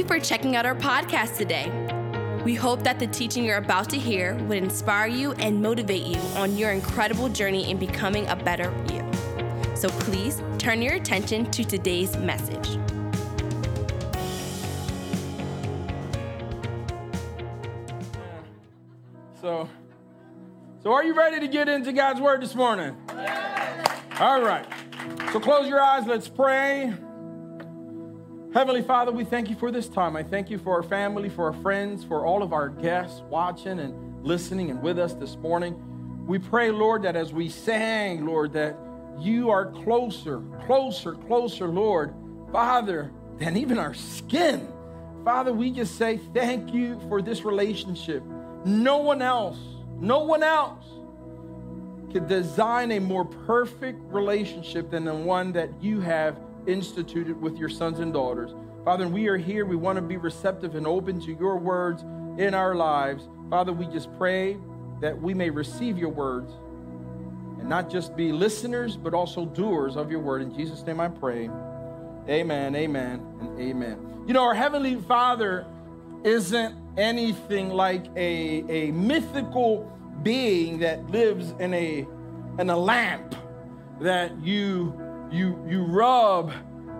you 0.00 0.06
for 0.06 0.18
checking 0.18 0.56
out 0.56 0.64
our 0.64 0.74
podcast 0.74 1.36
today. 1.36 1.70
We 2.42 2.54
hope 2.54 2.82
that 2.84 2.98
the 2.98 3.06
teaching 3.06 3.44
you're 3.44 3.58
about 3.58 3.90
to 3.90 3.98
hear 3.98 4.34
would 4.44 4.56
inspire 4.56 5.06
you 5.06 5.32
and 5.32 5.60
motivate 5.60 6.06
you 6.06 6.18
on 6.36 6.56
your 6.56 6.70
incredible 6.70 7.28
journey 7.28 7.70
in 7.70 7.76
becoming 7.76 8.26
a 8.28 8.36
better 8.36 8.72
you. 8.90 9.04
So 9.76 9.90
please 9.90 10.42
turn 10.56 10.80
your 10.80 10.94
attention 10.94 11.50
to 11.50 11.64
today's 11.64 12.16
message. 12.16 12.78
So, 19.38 19.68
so 20.82 20.92
are 20.92 21.04
you 21.04 21.14
ready 21.14 21.40
to 21.40 21.48
get 21.48 21.68
into 21.68 21.92
God's 21.92 22.22
word 22.22 22.40
this 22.40 22.54
morning? 22.54 22.96
All 24.18 24.40
right. 24.40 24.66
So 25.32 25.40
close 25.40 25.68
your 25.68 25.82
eyes. 25.82 26.06
Let's 26.06 26.28
pray. 26.28 26.94
Heavenly 28.52 28.82
Father, 28.82 29.12
we 29.12 29.22
thank 29.22 29.48
you 29.48 29.54
for 29.54 29.70
this 29.70 29.86
time. 29.86 30.16
I 30.16 30.24
thank 30.24 30.50
you 30.50 30.58
for 30.58 30.74
our 30.74 30.82
family, 30.82 31.28
for 31.28 31.44
our 31.44 31.62
friends, 31.62 32.02
for 32.02 32.26
all 32.26 32.42
of 32.42 32.52
our 32.52 32.68
guests 32.68 33.22
watching 33.30 33.78
and 33.78 34.24
listening 34.24 34.70
and 34.70 34.82
with 34.82 34.98
us 34.98 35.14
this 35.14 35.36
morning. 35.36 35.80
We 36.26 36.40
pray, 36.40 36.72
Lord, 36.72 37.04
that 37.04 37.14
as 37.14 37.32
we 37.32 37.48
sang, 37.48 38.26
Lord, 38.26 38.52
that 38.54 38.76
you 39.20 39.50
are 39.50 39.66
closer, 39.70 40.42
closer, 40.66 41.12
closer, 41.12 41.68
Lord, 41.68 42.12
Father, 42.50 43.12
than 43.38 43.56
even 43.56 43.78
our 43.78 43.94
skin. 43.94 44.66
Father, 45.24 45.52
we 45.52 45.70
just 45.70 45.96
say 45.96 46.18
thank 46.34 46.74
you 46.74 47.00
for 47.08 47.22
this 47.22 47.44
relationship. 47.44 48.24
No 48.64 48.96
one 48.98 49.22
else, 49.22 49.60
no 50.00 50.24
one 50.24 50.42
else 50.42 50.86
could 52.10 52.26
design 52.26 52.90
a 52.90 52.98
more 52.98 53.24
perfect 53.24 54.00
relationship 54.12 54.90
than 54.90 55.04
the 55.04 55.14
one 55.14 55.52
that 55.52 55.70
you 55.80 56.00
have 56.00 56.36
instituted 56.66 57.40
with 57.40 57.56
your 57.56 57.68
sons 57.68 58.00
and 58.00 58.12
daughters. 58.12 58.52
Father, 58.84 59.06
we 59.06 59.28
are 59.28 59.36
here. 59.36 59.66
We 59.66 59.76
want 59.76 59.96
to 59.96 60.02
be 60.02 60.16
receptive 60.16 60.74
and 60.74 60.86
open 60.86 61.20
to 61.20 61.32
your 61.32 61.58
words 61.58 62.02
in 62.38 62.54
our 62.54 62.74
lives. 62.74 63.28
Father, 63.50 63.72
we 63.72 63.86
just 63.86 64.08
pray 64.16 64.56
that 65.00 65.20
we 65.20 65.34
may 65.34 65.50
receive 65.50 65.98
your 65.98 66.08
words 66.08 66.52
and 67.58 67.68
not 67.68 67.90
just 67.90 68.16
be 68.16 68.32
listeners, 68.32 68.96
but 68.96 69.12
also 69.12 69.44
doers 69.44 69.96
of 69.96 70.10
your 70.10 70.20
word. 70.20 70.42
In 70.42 70.54
Jesus' 70.54 70.82
name 70.82 71.00
I 71.00 71.08
pray. 71.08 71.50
Amen, 72.28 72.74
amen, 72.74 73.26
and 73.40 73.60
amen. 73.60 74.24
You 74.26 74.34
know, 74.34 74.44
our 74.44 74.54
Heavenly 74.54 74.96
Father 74.96 75.66
isn't 76.24 76.74
anything 76.96 77.70
like 77.70 78.06
a, 78.16 78.64
a 78.68 78.90
mythical 78.92 79.90
being 80.22 80.78
that 80.80 81.10
lives 81.10 81.52
in 81.58 81.74
a, 81.74 82.06
in 82.58 82.70
a 82.70 82.76
lamp 82.76 83.34
that 84.00 84.38
you 84.42 84.94
you 85.30 85.64
you 85.68 85.84
rub 85.84 86.52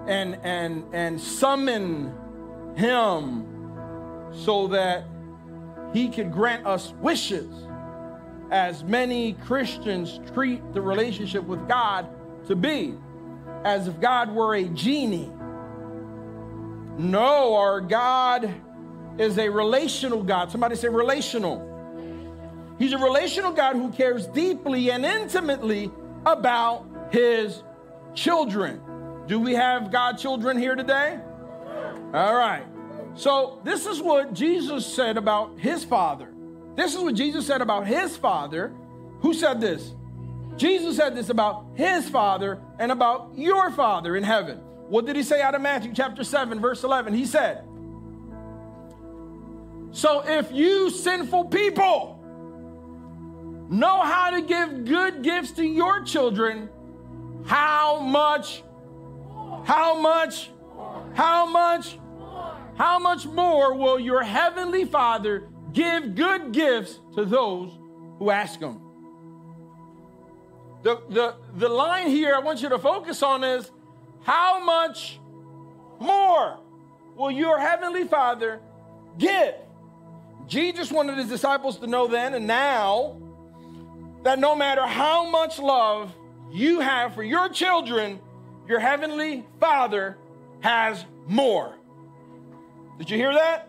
and 0.07 0.39
and 0.43 0.85
and 0.93 1.21
summon 1.21 2.15
him 2.77 3.47
so 4.33 4.69
that 4.69 5.05
he 5.93 6.09
could 6.09 6.33
grant 6.33 6.67
us 6.67 6.93
wishes. 7.01 7.67
As 8.51 8.83
many 8.83 9.35
Christians 9.35 10.21
treat 10.35 10.73
the 10.73 10.81
relationship 10.81 11.45
with 11.45 11.69
God 11.69 12.09
to 12.47 12.57
be 12.57 12.95
as 13.65 13.87
if 13.87 14.01
God 14.01 14.33
were 14.35 14.55
a 14.55 14.65
genie. 14.65 15.31
No 16.99 17.55
our 17.55 17.81
God 17.81 18.53
is 19.19 19.39
a 19.39 19.49
relational 19.49 20.23
God. 20.23 20.51
Somebody 20.51 20.77
say 20.77 20.89
relational. 20.89 21.67
He's 22.79 22.93
a 22.93 22.99
relational 22.99 23.53
God 23.53 23.77
who 23.77 23.91
cares 23.91 24.27
deeply 24.27 24.91
and 24.91 25.05
intimately 25.05 25.91
about 26.25 26.87
his 27.11 27.63
children. 28.15 28.81
Do 29.27 29.39
we 29.39 29.55
have 29.55 29.93
God 29.93 30.19
children 30.19 30.59
here 30.59 30.75
today? 30.75 31.19
All 32.13 32.35
right. 32.35 32.65
So, 33.15 33.61
this 33.65 33.87
is 33.87 34.01
what 34.01 34.33
Jesus 34.33 34.87
said 34.87 35.17
about 35.17 35.59
his 35.59 35.85
father. 35.85 36.33
This 36.77 36.95
is 36.95 37.01
what 37.01 37.15
Jesus 37.15 37.47
said 37.47 37.61
about 37.61 37.87
his 37.87 38.17
father. 38.17 38.73
Who 39.21 39.35
said 39.35 39.61
this? 39.61 39.95
Jesus 40.57 40.97
said 40.97 41.15
this 41.15 41.29
about 41.29 41.65
his 41.75 42.09
father 42.09 42.61
and 42.79 42.93
about 42.93 43.33
your 43.35 43.71
father 43.71 44.17
in 44.17 44.23
heaven. 44.23 44.59
What 44.89 45.07
did 45.07 45.17
he 45.17 45.23
say 45.23 45.41
out 45.41 45.55
of 45.55 45.63
Matthew 45.63 45.93
chapter 45.95 46.25
7, 46.25 46.61
verse 46.61 46.83
11? 46.83 47.15
He 47.15 47.25
said, 47.25 47.65
So 49.93 50.23
if 50.27 50.51
you 50.53 50.91
sinful 50.91 51.47
people 51.47 52.17
know 53.71 54.03
how 54.03 54.31
to 54.31 54.43
give 54.43 54.85
good 54.85 55.23
gifts 55.23 55.53
to 55.53 55.65
your 55.65 56.03
children, 56.03 56.69
how 57.45 58.01
much? 58.01 58.63
How 59.65 60.01
much? 60.01 60.51
How 61.15 61.47
much? 61.47 61.99
How 62.77 62.99
much 62.99 63.27
more 63.27 63.75
will 63.75 64.01
your 64.01 64.23
heavenly 64.23 64.85
Father 64.85 65.49
give 65.73 66.15
good 66.15 66.53
gifts 66.53 66.99
to 67.15 67.25
those 67.25 67.71
who 68.19 68.31
ask 68.31 68.59
him? 68.59 68.81
The, 70.83 71.03
the, 71.11 71.35
the 71.57 71.69
line 71.69 72.09
here 72.09 72.35
I 72.35 72.39
want 72.39 72.63
you 72.63 72.71
to 72.71 72.79
focus 72.79 73.23
on 73.23 73.45
is 73.45 73.71
how 74.23 74.65
much 74.65 75.21
more 75.99 76.59
will 77.15 77.31
your 77.31 77.59
heavenly 77.59 78.05
Father 78.05 78.61
give? 79.19 79.55
Jesus 80.47 80.91
wanted 80.91 81.19
his 81.19 81.29
disciples 81.29 81.79
to 81.79 81.87
know 81.87 82.07
then 82.07 82.35
and 82.35 82.47
now 82.47 83.21
that 84.23 84.39
no 84.39 84.55
matter 84.57 84.87
how 84.87 85.29
much 85.29 85.59
love 85.59 86.15
you 86.51 86.81
have 86.81 87.15
for 87.15 87.23
your 87.23 87.49
children, 87.49 88.21
your 88.67 88.81
heavenly 88.81 89.47
Father 89.59 90.17
has 90.61 91.05
more. 91.27 91.75
Did 92.99 93.11
you 93.11 93.17
hear 93.17 93.33
that? 93.33 93.69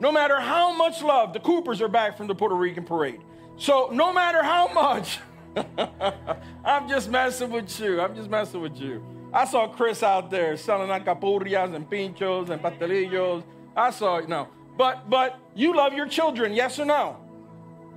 No 0.00 0.12
matter 0.12 0.38
how 0.38 0.76
much 0.76 1.02
love, 1.02 1.32
the 1.32 1.40
Coopers 1.40 1.80
are 1.80 1.88
back 1.88 2.16
from 2.16 2.26
the 2.26 2.34
Puerto 2.34 2.54
Rican 2.54 2.84
parade. 2.84 3.20
So, 3.56 3.90
no 3.92 4.12
matter 4.12 4.42
how 4.42 4.68
much, 4.72 5.18
I'm 6.64 6.88
just 6.88 7.10
messing 7.10 7.50
with 7.50 7.80
you. 7.80 8.00
I'm 8.00 8.14
just 8.14 8.30
messing 8.30 8.60
with 8.60 8.76
you. 8.76 9.02
I 9.32 9.44
saw 9.44 9.66
Chris 9.66 10.02
out 10.02 10.30
there 10.30 10.56
selling 10.56 10.88
alcapurrias 10.88 11.74
and 11.74 11.88
pinchos 11.90 12.50
and 12.50 12.62
pastelillos. 12.62 13.42
I 13.76 13.90
saw, 13.90 14.20
know. 14.20 14.48
But 14.76 15.10
but 15.10 15.38
you 15.56 15.76
love 15.76 15.92
your 15.92 16.06
children, 16.06 16.52
yes 16.52 16.78
or 16.78 16.84
no? 16.84 17.16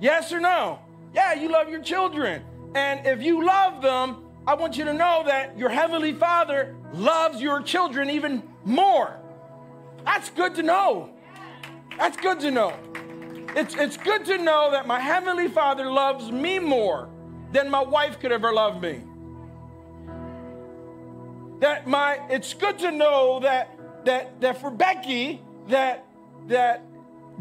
Yes 0.00 0.32
or 0.32 0.40
no? 0.40 0.80
Yeah, 1.14 1.34
you 1.34 1.48
love 1.48 1.68
your 1.68 1.82
children. 1.82 2.42
And 2.74 3.06
if 3.06 3.22
you 3.22 3.44
love 3.44 3.82
them, 3.82 4.24
I 4.46 4.54
want 4.54 4.76
you 4.76 4.84
to 4.86 4.92
know 4.92 5.22
that 5.26 5.58
your 5.58 5.68
Heavenly 5.68 6.12
Father 6.12 6.74
loves 6.92 7.40
your 7.40 7.62
children 7.62 8.10
even 8.10 8.42
more. 8.64 9.18
That's 10.04 10.30
good 10.30 10.54
to 10.56 10.62
know. 10.62 11.10
That's 11.98 12.16
good 12.16 12.40
to 12.40 12.50
know. 12.50 12.72
It's, 13.54 13.74
it's 13.74 13.96
good 13.96 14.24
to 14.26 14.38
know 14.38 14.70
that 14.70 14.86
my 14.86 14.98
Heavenly 14.98 15.48
Father 15.48 15.90
loves 15.90 16.30
me 16.32 16.58
more 16.58 17.08
than 17.52 17.70
my 17.70 17.82
wife 17.82 18.18
could 18.18 18.32
ever 18.32 18.52
love 18.52 18.80
me. 18.80 19.02
That 21.60 21.86
my 21.86 22.18
it's 22.28 22.54
good 22.54 22.78
to 22.80 22.90
know 22.90 23.40
that 23.40 23.78
that 24.04 24.40
that 24.40 24.60
for 24.60 24.70
Becky 24.70 25.40
that 25.68 26.04
that 26.48 26.82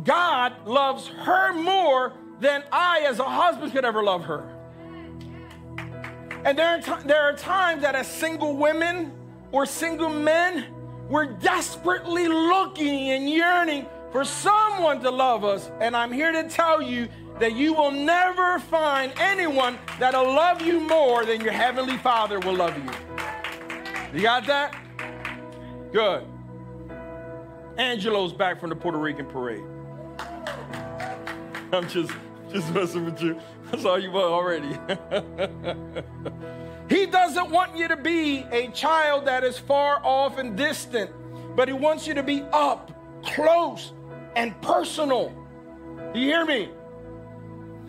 God 0.04 0.68
loves 0.68 1.08
her 1.08 1.54
more 1.54 2.14
than 2.40 2.64
I 2.72 3.00
as 3.08 3.18
a 3.18 3.24
husband 3.24 3.72
could 3.72 3.86
ever 3.86 4.04
love 4.04 4.26
her. 4.26 4.61
And 6.44 6.58
there 6.58 6.68
are, 6.68 6.82
t- 6.82 7.08
there 7.08 7.22
are 7.22 7.34
times 7.34 7.84
that 7.84 7.96
as 7.96 8.08
single 8.08 8.56
women 8.56 9.12
or 9.52 9.66
single 9.66 10.10
men, 10.10 10.66
we're 11.08 11.26
desperately 11.26 12.28
looking 12.28 13.12
and 13.12 13.30
yearning 13.30 13.86
for 14.12 14.24
someone 14.24 15.02
to 15.02 15.12
love 15.12 15.44
us. 15.44 15.70
And 15.80 15.96
I'm 15.96 16.12
here 16.12 16.32
to 16.32 16.48
tell 16.50 16.82
you 16.82 17.08
that 17.40 17.56
you 17.56 17.74
will 17.74 17.92
never 17.92 18.60
find 18.60 19.12
anyone 19.20 19.78
that'll 20.00 20.26
love 20.34 20.62
you 20.62 20.80
more 20.80 21.26
than 21.26 21.42
your 21.42 21.54
Heavenly 21.54 21.98
Father 21.98 22.40
will 22.40 22.56
love 22.56 22.76
you. 22.78 22.92
You 24.14 24.22
got 24.22 24.46
that? 24.48 24.76
Good. 25.92 26.26
Angelo's 27.78 28.34
back 28.34 28.60
from 28.60 28.70
the 28.70 28.76
Puerto 28.76 28.98
Rican 28.98 29.26
parade. 29.26 29.64
I'm 31.72 31.88
just 31.88 32.12
just 32.52 32.74
messing 32.74 33.06
with 33.06 33.22
you. 33.22 33.40
That's 33.82 33.86
all 33.86 33.98
you 33.98 34.12
want 34.12 34.26
already. 34.26 34.78
he 36.94 37.06
doesn't 37.06 37.50
want 37.50 37.78
you 37.78 37.88
to 37.88 37.96
be 37.96 38.40
a 38.52 38.68
child 38.72 39.26
that 39.28 39.46
is 39.46 39.58
far 39.58 40.02
off 40.04 40.38
and 40.38 40.58
distant, 40.58 41.10
but 41.56 41.70
he 41.70 41.74
wants 41.74 42.06
you 42.06 42.14
to 42.16 42.24
be 42.24 42.44
up, 42.52 42.92
close, 43.24 43.94
and 44.36 44.60
personal. 44.62 45.34
You 46.14 46.22
hear 46.22 46.46
me? 46.46 46.70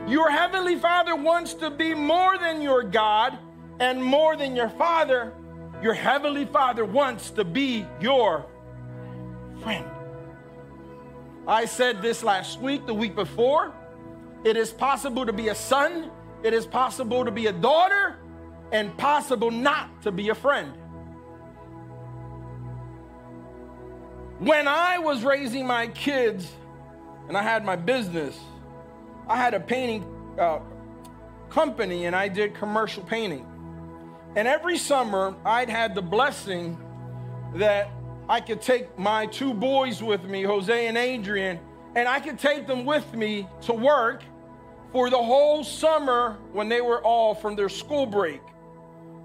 Your 0.06 0.30
heavenly 0.30 0.76
Father 0.76 1.16
wants 1.16 1.54
to 1.54 1.68
be 1.68 1.94
more 1.94 2.38
than 2.38 2.62
your 2.62 2.84
God 2.84 3.36
and 3.80 4.00
more 4.00 4.36
than 4.36 4.54
your 4.54 4.68
Father. 4.68 5.32
Your 5.82 5.94
heavenly 5.94 6.44
Father 6.44 6.84
wants 6.84 7.30
to 7.30 7.44
be 7.44 7.84
your 8.00 8.46
friend. 9.62 9.84
I 11.48 11.64
said 11.64 12.02
this 12.02 12.22
last 12.22 12.60
week, 12.60 12.86
the 12.86 12.94
week 12.94 13.16
before. 13.16 13.74
It 14.44 14.56
is 14.56 14.72
possible 14.72 15.24
to 15.24 15.32
be 15.32 15.48
a 15.48 15.54
son, 15.54 16.10
it 16.42 16.52
is 16.52 16.66
possible 16.66 17.24
to 17.24 17.30
be 17.30 17.46
a 17.46 17.52
daughter, 17.52 18.18
and 18.72 18.96
possible 18.96 19.50
not 19.50 20.02
to 20.02 20.10
be 20.10 20.30
a 20.30 20.34
friend. 20.34 20.72
When 24.38 24.66
I 24.66 24.98
was 24.98 25.22
raising 25.22 25.66
my 25.66 25.86
kids 25.86 26.50
and 27.28 27.36
I 27.36 27.42
had 27.42 27.64
my 27.64 27.76
business, 27.76 28.36
I 29.28 29.36
had 29.36 29.54
a 29.54 29.60
painting 29.60 30.04
uh, 30.36 30.58
company 31.48 32.06
and 32.06 32.16
I 32.16 32.26
did 32.26 32.54
commercial 32.54 33.04
painting. 33.04 33.46
And 34.34 34.48
every 34.48 34.78
summer, 34.78 35.36
I'd 35.44 35.68
had 35.68 35.94
the 35.94 36.02
blessing 36.02 36.76
that 37.54 37.90
I 38.28 38.40
could 38.40 38.62
take 38.62 38.98
my 38.98 39.26
two 39.26 39.54
boys 39.54 40.02
with 40.02 40.24
me, 40.24 40.42
Jose 40.42 40.86
and 40.86 40.96
Adrian, 40.98 41.60
and 41.94 42.08
I 42.08 42.18
could 42.18 42.38
take 42.38 42.66
them 42.66 42.84
with 42.84 43.14
me 43.14 43.46
to 43.62 43.74
work 43.74 44.22
for 44.92 45.08
the 45.08 45.22
whole 45.22 45.64
summer 45.64 46.36
when 46.52 46.68
they 46.68 46.80
were 46.80 47.02
all 47.02 47.34
from 47.34 47.56
their 47.56 47.68
school 47.68 48.06
break. 48.06 48.42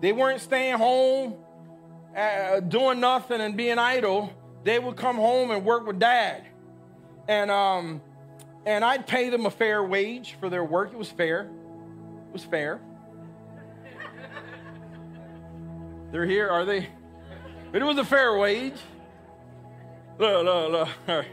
They 0.01 0.13
weren't 0.13 0.41
staying 0.41 0.77
home 0.77 1.35
uh, 2.15 2.61
doing 2.61 2.99
nothing 2.99 3.41
and 3.41 3.55
being 3.55 3.77
idle. 3.77 4.33
They 4.63 4.79
would 4.79 4.95
come 4.95 5.17
home 5.17 5.51
and 5.51 5.63
work 5.63 5.85
with 5.85 5.99
dad. 5.99 6.45
And, 7.27 7.51
um, 7.51 8.01
and 8.65 8.83
I'd 8.83 9.05
pay 9.05 9.29
them 9.29 9.45
a 9.45 9.51
fair 9.51 9.83
wage 9.83 10.35
for 10.39 10.49
their 10.49 10.63
work. 10.63 10.93
It 10.93 10.97
was 10.97 11.11
fair. 11.11 11.51
It 12.27 12.33
was 12.33 12.43
fair. 12.43 12.79
They're 16.11 16.25
here, 16.25 16.49
are 16.49 16.65
they? 16.65 16.87
But 17.71 17.81
it 17.81 17.85
was 17.85 17.97
a 17.97 18.05
fair 18.05 18.37
wage. 18.37 18.79
Look, 20.17 20.45
look, 20.45 20.89
look. 21.07 21.25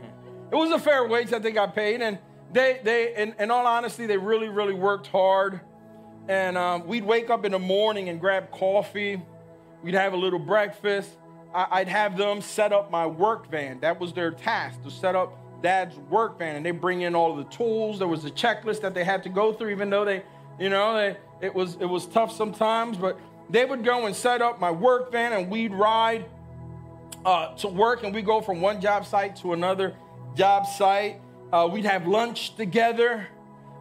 It 0.52 0.56
was 0.56 0.70
a 0.70 0.78
fair 0.78 1.06
wage 1.06 1.30
that 1.30 1.42
they 1.42 1.52
got 1.52 1.74
paid, 1.74 2.02
and 2.02 2.18
they, 2.54 2.80
they, 2.82 3.14
in, 3.16 3.34
in 3.38 3.50
all 3.50 3.66
honesty, 3.66 4.06
they 4.06 4.16
really, 4.16 4.48
really 4.48 4.74
worked 4.74 5.08
hard. 5.08 5.60
And 6.28 6.56
um, 6.56 6.86
we'd 6.86 7.04
wake 7.04 7.28
up 7.28 7.44
in 7.44 7.52
the 7.52 7.58
morning 7.58 8.08
and 8.08 8.20
grab 8.20 8.50
coffee. 8.50 9.20
We'd 9.82 9.94
have 9.94 10.12
a 10.12 10.16
little 10.16 10.38
breakfast. 10.38 11.10
I, 11.52 11.66
I'd 11.70 11.88
have 11.88 12.16
them 12.16 12.40
set 12.40 12.72
up 12.72 12.90
my 12.90 13.06
work 13.06 13.50
van. 13.50 13.80
That 13.80 14.00
was 14.00 14.12
their 14.12 14.30
task 14.30 14.82
to 14.84 14.90
set 14.90 15.16
up 15.16 15.36
dad's 15.62 15.96
work 15.96 16.38
van, 16.38 16.56
and 16.56 16.64
they 16.64 16.70
bring 16.70 17.02
in 17.02 17.14
all 17.14 17.34
the 17.34 17.44
tools. 17.44 17.98
There 17.98 18.08
was 18.08 18.24
a 18.24 18.30
checklist 18.30 18.82
that 18.82 18.94
they 18.94 19.04
had 19.04 19.24
to 19.24 19.28
go 19.28 19.52
through, 19.52 19.70
even 19.70 19.90
though 19.90 20.04
they, 20.04 20.22
you 20.58 20.68
know, 20.68 20.94
they, 20.94 21.16
it 21.44 21.54
was 21.54 21.76
it 21.80 21.86
was 21.86 22.06
tough 22.06 22.30
sometimes. 22.30 22.96
But 22.96 23.18
they 23.50 23.64
would 23.64 23.84
go 23.84 24.06
and 24.06 24.14
set 24.14 24.42
up 24.42 24.60
my 24.60 24.70
work 24.70 25.10
van, 25.10 25.32
and 25.32 25.50
we'd 25.50 25.72
ride 25.72 26.26
uh, 27.24 27.54
to 27.56 27.68
work, 27.68 28.04
and 28.04 28.14
we 28.14 28.22
go 28.22 28.40
from 28.40 28.60
one 28.60 28.80
job 28.80 29.06
site 29.06 29.36
to 29.36 29.54
another 29.54 29.96
job 30.36 30.66
site. 30.66 31.20
Uh, 31.54 31.68
we'd 31.68 31.84
have 31.84 32.08
lunch 32.08 32.56
together, 32.56 33.28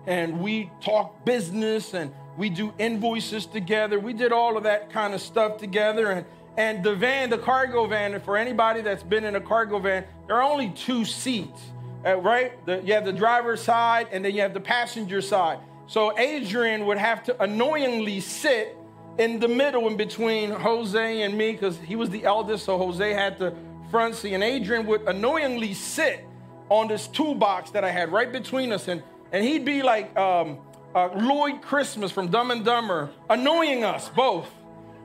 and 0.05 0.39
we 0.39 0.69
talk 0.79 1.25
business, 1.25 1.95
and 1.95 2.13
we 2.37 2.47
do 2.47 2.71
invoices 2.77 3.47
together. 3.47 3.99
We 3.99 4.13
did 4.13 4.31
all 4.31 4.57
of 4.57 4.63
that 4.65 4.91
kind 4.91 5.15
of 5.15 5.21
stuff 5.21 5.57
together, 5.57 6.11
and 6.11 6.25
and 6.55 6.83
the 6.83 6.93
van, 6.93 7.31
the 7.31 7.39
cargo 7.39 7.87
van, 7.87 8.13
and 8.13 8.23
for 8.23 8.37
anybody 8.37 8.81
that's 8.81 9.01
been 9.01 9.23
in 9.23 9.35
a 9.35 9.41
cargo 9.41 9.79
van, 9.79 10.05
there 10.27 10.35
are 10.35 10.43
only 10.43 10.69
two 10.69 11.03
seats, 11.03 11.59
uh, 12.05 12.15
right? 12.17 12.63
The, 12.67 12.79
you 12.83 12.93
have 12.93 13.05
the 13.05 13.11
driver's 13.11 13.63
side, 13.63 14.07
and 14.11 14.23
then 14.23 14.35
you 14.35 14.41
have 14.41 14.53
the 14.53 14.59
passenger 14.59 15.19
side. 15.19 15.57
So 15.87 16.15
Adrian 16.19 16.85
would 16.85 16.99
have 16.99 17.23
to 17.23 17.41
annoyingly 17.41 18.19
sit 18.19 18.77
in 19.17 19.39
the 19.39 19.47
middle 19.47 19.87
in 19.87 19.97
between 19.97 20.51
Jose 20.51 21.23
and 21.23 21.35
me 21.35 21.53
because 21.53 21.79
he 21.79 21.95
was 21.95 22.11
the 22.11 22.23
eldest, 22.23 22.65
so 22.65 22.77
Jose 22.77 23.13
had 23.13 23.39
the 23.39 23.55
front 23.89 24.13
seat. 24.13 24.35
And 24.35 24.43
Adrian 24.43 24.85
would 24.85 25.01
annoyingly 25.07 25.73
sit 25.73 26.27
on 26.73 26.87
this 26.87 27.07
toolbox 27.07 27.69
that 27.69 27.83
I 27.83 27.91
had 27.91 28.11
right 28.11 28.31
between 28.31 28.71
us. 28.71 28.87
And, 28.87 29.03
and 29.31 29.45
he'd 29.45 29.63
be 29.63 29.83
like 29.83 30.15
um, 30.17 30.57
uh, 30.95 31.09
Lloyd 31.15 31.61
Christmas 31.61 32.11
from 32.11 32.29
Dumb 32.29 32.49
and 32.49 32.65
Dumber, 32.65 33.11
annoying 33.29 33.83
us 33.83 34.09
both, 34.09 34.49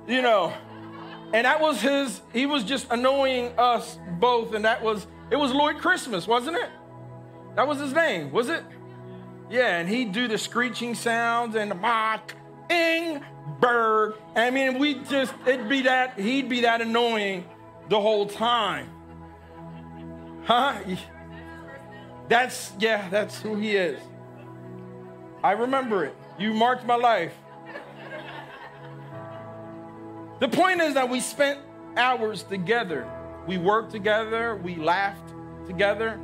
you 0.06 0.22
know. 0.22 0.52
And 1.34 1.44
that 1.44 1.60
was 1.60 1.82
his, 1.82 2.22
he 2.32 2.46
was 2.46 2.64
just 2.64 2.86
annoying 2.90 3.52
us 3.58 3.98
both. 4.18 4.54
And 4.54 4.64
that 4.64 4.82
was, 4.82 5.06
it 5.30 5.36
was 5.36 5.52
Lloyd 5.52 5.76
Christmas, 5.76 6.26
wasn't 6.26 6.56
it? 6.56 6.70
That 7.54 7.68
was 7.68 7.78
his 7.78 7.92
name, 7.92 8.32
was 8.32 8.48
it? 8.48 8.64
Yeah, 9.50 9.78
and 9.78 9.88
he'd 9.88 10.12
do 10.12 10.26
the 10.26 10.38
screeching 10.38 10.94
sounds 10.94 11.54
and 11.54 11.70
the 11.70 11.74
mock, 11.74 12.34
ing, 12.70 13.22
bird. 13.60 14.14
I 14.34 14.50
mean, 14.50 14.78
we 14.78 14.94
just, 14.94 15.34
it'd 15.46 15.68
be 15.68 15.82
that, 15.82 16.18
he'd 16.18 16.48
be 16.48 16.62
that 16.62 16.80
annoying 16.80 17.44
the 17.90 18.00
whole 18.00 18.26
time. 18.26 18.90
Huh? 20.44 20.78
That's, 22.28 22.72
yeah, 22.78 23.08
that's 23.08 23.40
who 23.40 23.56
he 23.56 23.76
is. 23.76 24.00
I 25.42 25.52
remember 25.52 26.04
it. 26.04 26.14
You 26.38 26.52
marked 26.52 26.84
my 26.84 26.96
life. 26.96 27.34
The 30.40 30.48
point 30.48 30.80
is 30.80 30.94
that 30.94 31.08
we 31.08 31.20
spent 31.20 31.58
hours 31.96 32.42
together. 32.44 33.10
We 33.46 33.58
worked 33.58 33.90
together, 33.90 34.56
we 34.56 34.76
laughed 34.76 35.32
together. 35.66 36.20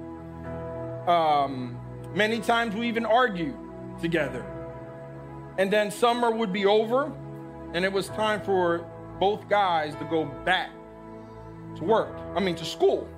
Um, 1.08 1.78
many 2.14 2.40
times 2.40 2.74
we 2.74 2.86
even 2.86 3.06
argued 3.06 3.56
together. 4.00 4.44
And 5.58 5.72
then 5.72 5.90
summer 5.90 6.30
would 6.30 6.52
be 6.52 6.66
over, 6.66 7.12
and 7.72 7.84
it 7.84 7.92
was 7.92 8.08
time 8.08 8.42
for 8.42 8.86
both 9.18 9.48
guys 9.48 9.94
to 9.96 10.04
go 10.04 10.26
back 10.44 10.70
to 11.76 11.84
work, 11.84 12.14
I 12.36 12.40
mean, 12.40 12.56
to 12.56 12.64
school. 12.64 13.08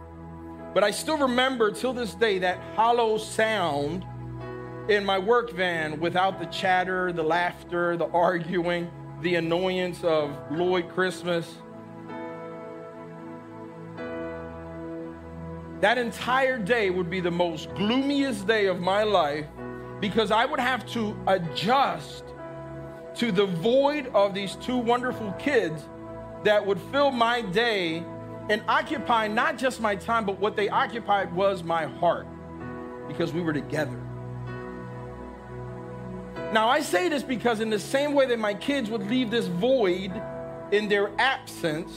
But 0.76 0.84
I 0.84 0.90
still 0.90 1.17
remember 1.17 1.70
till 1.70 1.94
this 1.94 2.12
day 2.12 2.38
that 2.40 2.58
hollow 2.75 3.17
sound 3.17 4.05
in 4.90 5.06
my 5.06 5.19
work 5.19 5.52
van 5.52 5.99
without 6.00 6.38
the 6.38 6.44
chatter, 6.44 7.14
the 7.14 7.23
laughter, 7.23 7.96
the 7.96 8.08
arguing, 8.08 8.90
the 9.23 9.37
annoyance 9.37 10.05
of 10.05 10.37
Lloyd 10.50 10.90
Christmas. 10.90 11.50
That 15.81 15.96
entire 15.96 16.58
day 16.58 16.90
would 16.90 17.08
be 17.08 17.20
the 17.20 17.31
most 17.31 17.75
gloomiest 17.75 18.46
day 18.46 18.67
of 18.67 18.79
my 18.79 19.02
life 19.02 19.46
because 19.99 20.31
I 20.31 20.44
would 20.44 20.61
have 20.61 20.84
to 20.88 21.17
adjust 21.26 22.22
to 23.14 23.32
the 23.32 23.46
void 23.46 24.08
of 24.08 24.34
these 24.34 24.56
two 24.56 24.76
wonderful 24.76 25.32
kids 25.38 25.88
that 26.44 26.67
would 26.67 26.79
fill 26.93 27.12
my 27.12 27.40
day 27.40 28.05
and 28.48 28.62
occupy 28.69 29.26
not 29.28 29.58
just 29.58 29.81
my 29.81 29.96
time, 29.96 30.25
but 30.25 30.38
what 30.38 30.56
they 30.56 30.69
occupied 30.69 31.34
was 31.34 31.62
my 31.62 31.87
heart 31.87 32.26
because 33.08 33.32
we 33.32 33.40
were 33.40 33.52
together. 33.52 34.00
Now, 36.52 36.69
I 36.69 36.81
say 36.81 37.08
this 37.08 37.22
because, 37.22 37.60
in 37.60 37.70
the 37.70 37.78
same 37.78 38.14
way 38.14 38.26
that 38.26 38.38
my 38.38 38.54
kids 38.54 38.88
would 38.88 39.08
leave 39.10 39.31
this 39.31 39.46
void 39.46 40.12
in 40.70 40.88
their 40.88 41.10
absence, 41.19 41.93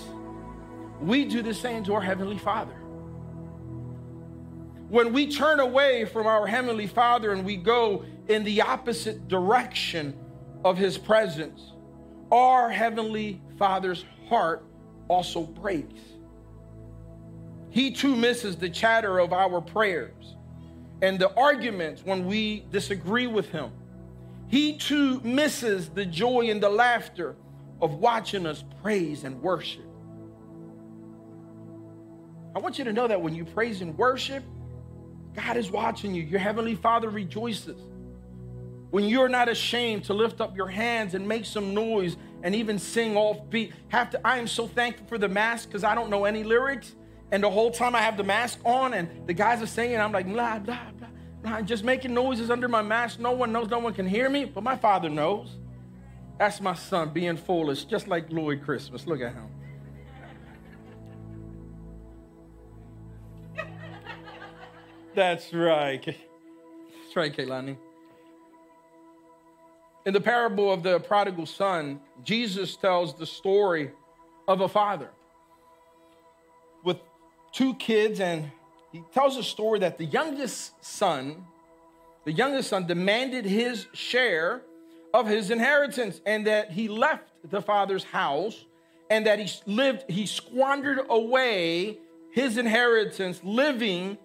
we 1.00 1.26
do 1.26 1.42
the 1.42 1.54
same 1.54 1.84
to 1.86 1.94
our 1.94 2.02
Heavenly 2.02 2.38
Father. 2.38 2.74
When 4.90 5.14
we 5.14 5.32
turn 5.32 5.60
away 5.60 6.06
from 6.06 6.26
our 6.26 6.48
Heavenly 6.48 6.88
Father 6.88 7.32
and 7.32 7.46
we 7.46 7.58
go 7.58 8.04
in 8.28 8.44
the 8.44 8.64
opposite 8.64 9.28
direction 9.28 10.18
of 10.66 10.78
His 10.78 10.98
presence, 10.98 11.74
our 12.32 12.72
Heavenly 12.72 13.42
Father's 13.60 14.04
heart 14.28 14.66
also 15.08 15.44
breaks. 15.44 16.02
He 17.70 17.92
too 17.92 18.16
misses 18.16 18.56
the 18.56 18.70
chatter 18.70 19.20
of 19.20 19.34
our 19.34 19.62
prayers 19.62 20.36
and 21.02 21.20
the 21.20 21.34
arguments 21.36 22.04
when 22.04 22.26
we 22.26 22.66
disagree 22.72 23.28
with 23.28 23.50
Him. 23.50 23.72
He 24.48 24.78
too 24.78 25.22
misses 25.22 25.90
the 25.90 26.06
joy 26.06 26.50
and 26.50 26.62
the 26.62 26.70
laughter 26.70 27.36
of 27.82 27.96
watching 27.96 28.46
us 28.46 28.64
praise 28.82 29.24
and 29.24 29.42
worship. 29.42 29.86
I 32.56 32.60
want 32.60 32.80
you 32.80 32.86
to 32.86 32.94
know 32.94 33.08
that 33.08 33.22
when 33.22 33.36
you 33.36 33.46
praise 33.46 33.82
and 33.82 33.98
worship, 33.98 34.44
God 35.36 35.56
is 35.56 35.70
watching 35.70 36.16
you. 36.16 36.24
Your 36.24 36.40
Heavenly 36.40 36.76
Father 36.76 37.10
rejoices. 37.10 37.80
When 38.90 39.06
you're 39.06 39.30
not 39.30 39.48
ashamed 39.48 40.06
to 40.06 40.14
lift 40.16 40.42
up 40.42 40.58
your 40.58 40.68
hands 40.68 41.14
and 41.14 41.28
make 41.28 41.46
some 41.46 41.76
noise 41.76 42.18
and 42.42 42.56
even 42.56 42.80
sing 42.80 43.16
off 43.16 43.50
beat. 43.50 43.74
Have 43.90 44.10
to, 44.12 44.28
I 44.28 44.38
am 44.38 44.48
so 44.48 44.68
thankful 44.68 45.06
for 45.08 45.18
the 45.18 45.30
mask 45.30 45.70
because 45.70 45.84
I 45.84 45.94
don't 45.94 46.10
know 46.10 46.26
any 46.26 46.44
lyrics. 46.44 46.96
And 47.32 47.44
the 47.44 47.50
whole 47.50 47.72
time 47.72 47.96
I 47.96 48.02
have 48.02 48.18
the 48.18 48.24
mask 48.24 48.60
on 48.66 48.94
and 48.94 49.28
the 49.28 49.34
guys 49.34 49.62
are 49.62 49.68
singing, 49.68 50.00
I'm 50.00 50.12
like, 50.12 50.26
blah, 50.28 50.60
blah, 50.60 50.80
blah. 50.98 51.08
I'm 51.46 51.66
just 51.66 51.84
making 51.84 52.14
noises 52.14 52.50
under 52.50 52.68
my 52.68 52.82
mask. 52.82 53.20
No 53.20 53.32
one 53.32 53.52
knows, 53.52 53.70
no 53.70 53.80
one 53.80 53.94
can 53.94 54.08
hear 54.08 54.30
me, 54.30 54.46
but 54.46 54.64
my 54.64 54.76
father 54.76 55.10
knows. 55.10 55.56
That's 56.38 56.60
my 56.62 56.74
son 56.74 57.12
being 57.12 57.38
foolish, 57.38 57.86
just 57.86 58.08
like 58.08 58.32
Lloyd 58.32 58.64
Christmas. 58.64 59.06
Look 59.06 59.22
at 59.22 59.34
him. 59.34 59.48
That's 65.16 65.54
right. 65.54 66.04
That's 66.04 67.16
right, 67.16 67.36
Kaylani. 67.36 67.78
In 70.06 70.14
the 70.14 70.22
parable 70.22 70.72
of 70.72 70.82
the 70.82 71.00
prodigal 71.00 71.46
son, 71.46 72.00
Jesus 72.24 72.76
tells 72.76 73.14
the 73.16 73.26
story 73.26 73.92
of 74.48 74.62
a 74.62 74.70
father 74.70 75.12
two 77.52 77.74
kids 77.76 78.20
and 78.20 78.52
he 78.92 79.04
tells 79.14 79.38
a 79.38 79.44
story 79.44 79.80
that 79.80 79.98
the 79.98 80.06
youngest 80.06 80.84
son, 80.84 81.46
the 82.26 82.32
youngest 82.32 82.70
son 82.70 82.88
demanded 82.88 83.46
his 83.46 83.88
share 83.94 84.62
of 85.14 85.28
his 85.28 85.52
inheritance 85.52 86.22
and 86.26 86.48
that 86.48 86.72
he 86.72 86.88
left 86.88 87.30
the 87.50 87.62
father's 87.62 88.04
house 88.04 88.66
and 89.10 89.26
that 89.26 89.40
he 89.40 89.50
lived, 89.66 90.06
he 90.10 90.26
squandered 90.26 91.00
away 91.10 91.98
his 92.32 92.58
inheritance 92.58 93.42
living 93.44 94.18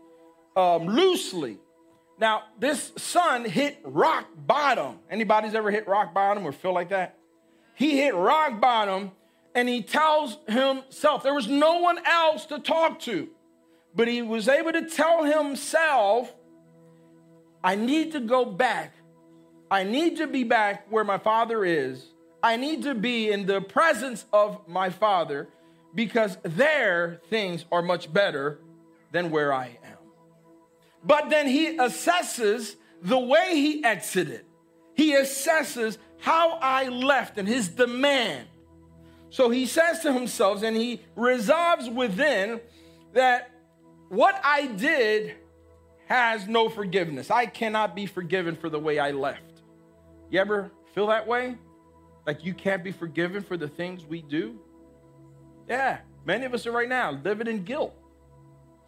um, 0.56 0.86
loosely. 0.86 1.58
Now, 2.18 2.44
this 2.58 2.92
son 2.96 3.44
hit 3.44 3.80
rock 3.82 4.26
bottom. 4.36 5.00
Anybody's 5.10 5.54
ever 5.54 5.70
hit 5.70 5.88
rock 5.88 6.14
bottom 6.14 6.46
or 6.46 6.52
feel 6.52 6.72
like 6.72 6.90
that? 6.90 7.18
He 7.74 7.98
hit 7.98 8.14
rock 8.14 8.60
bottom 8.60 9.10
and 9.54 9.68
he 9.68 9.82
tells 9.82 10.38
himself 10.48 11.22
there 11.22 11.34
was 11.34 11.48
no 11.48 11.78
one 11.78 11.98
else 12.04 12.46
to 12.46 12.58
talk 12.58 12.98
to, 13.00 13.28
but 13.94 14.08
he 14.08 14.22
was 14.22 14.48
able 14.48 14.72
to 14.72 14.88
tell 14.88 15.24
himself, 15.24 16.34
I 17.62 17.76
need 17.76 18.12
to 18.12 18.20
go 18.20 18.44
back. 18.44 18.94
I 19.70 19.84
need 19.84 20.18
to 20.18 20.26
be 20.26 20.44
back 20.44 20.86
where 20.90 21.04
my 21.04 21.18
father 21.18 21.64
is. 21.64 22.04
I 22.42 22.56
need 22.56 22.82
to 22.82 22.94
be 22.94 23.30
in 23.30 23.46
the 23.46 23.60
presence 23.60 24.26
of 24.32 24.68
my 24.68 24.90
father 24.90 25.48
because 25.94 26.36
there 26.42 27.20
things 27.30 27.64
are 27.72 27.80
much 27.80 28.12
better 28.12 28.58
than 29.12 29.30
where 29.30 29.52
I 29.52 29.78
am. 29.84 29.98
But 31.04 31.30
then 31.30 31.46
he 31.46 31.76
assesses 31.78 32.74
the 33.00 33.18
way 33.18 33.54
he 33.54 33.84
exited. 33.84 34.44
He 34.94 35.14
assesses 35.14 35.98
how 36.18 36.58
I 36.60 36.88
left 36.88 37.38
and 37.38 37.46
his 37.46 37.68
demand. 37.68 38.48
So 39.34 39.50
he 39.50 39.66
says 39.66 39.98
to 40.02 40.12
himself, 40.12 40.62
and 40.62 40.76
he 40.76 41.00
resolves 41.16 41.90
within 41.90 42.60
that 43.14 43.50
what 44.08 44.40
I 44.44 44.68
did 44.68 45.34
has 46.06 46.46
no 46.46 46.68
forgiveness. 46.68 47.32
I 47.32 47.46
cannot 47.46 47.96
be 47.96 48.06
forgiven 48.06 48.54
for 48.54 48.70
the 48.70 48.78
way 48.78 49.00
I 49.00 49.10
left. 49.10 49.62
You 50.30 50.38
ever 50.38 50.70
feel 50.94 51.08
that 51.08 51.26
way? 51.26 51.58
Like 52.24 52.44
you 52.44 52.54
can't 52.54 52.84
be 52.84 52.92
forgiven 52.92 53.42
for 53.42 53.56
the 53.56 53.66
things 53.66 54.04
we 54.04 54.22
do? 54.22 54.56
Yeah, 55.68 55.98
many 56.24 56.46
of 56.46 56.54
us 56.54 56.64
are 56.68 56.72
right 56.72 56.88
now 56.88 57.18
living 57.24 57.48
in 57.48 57.64
guilt. 57.64 57.92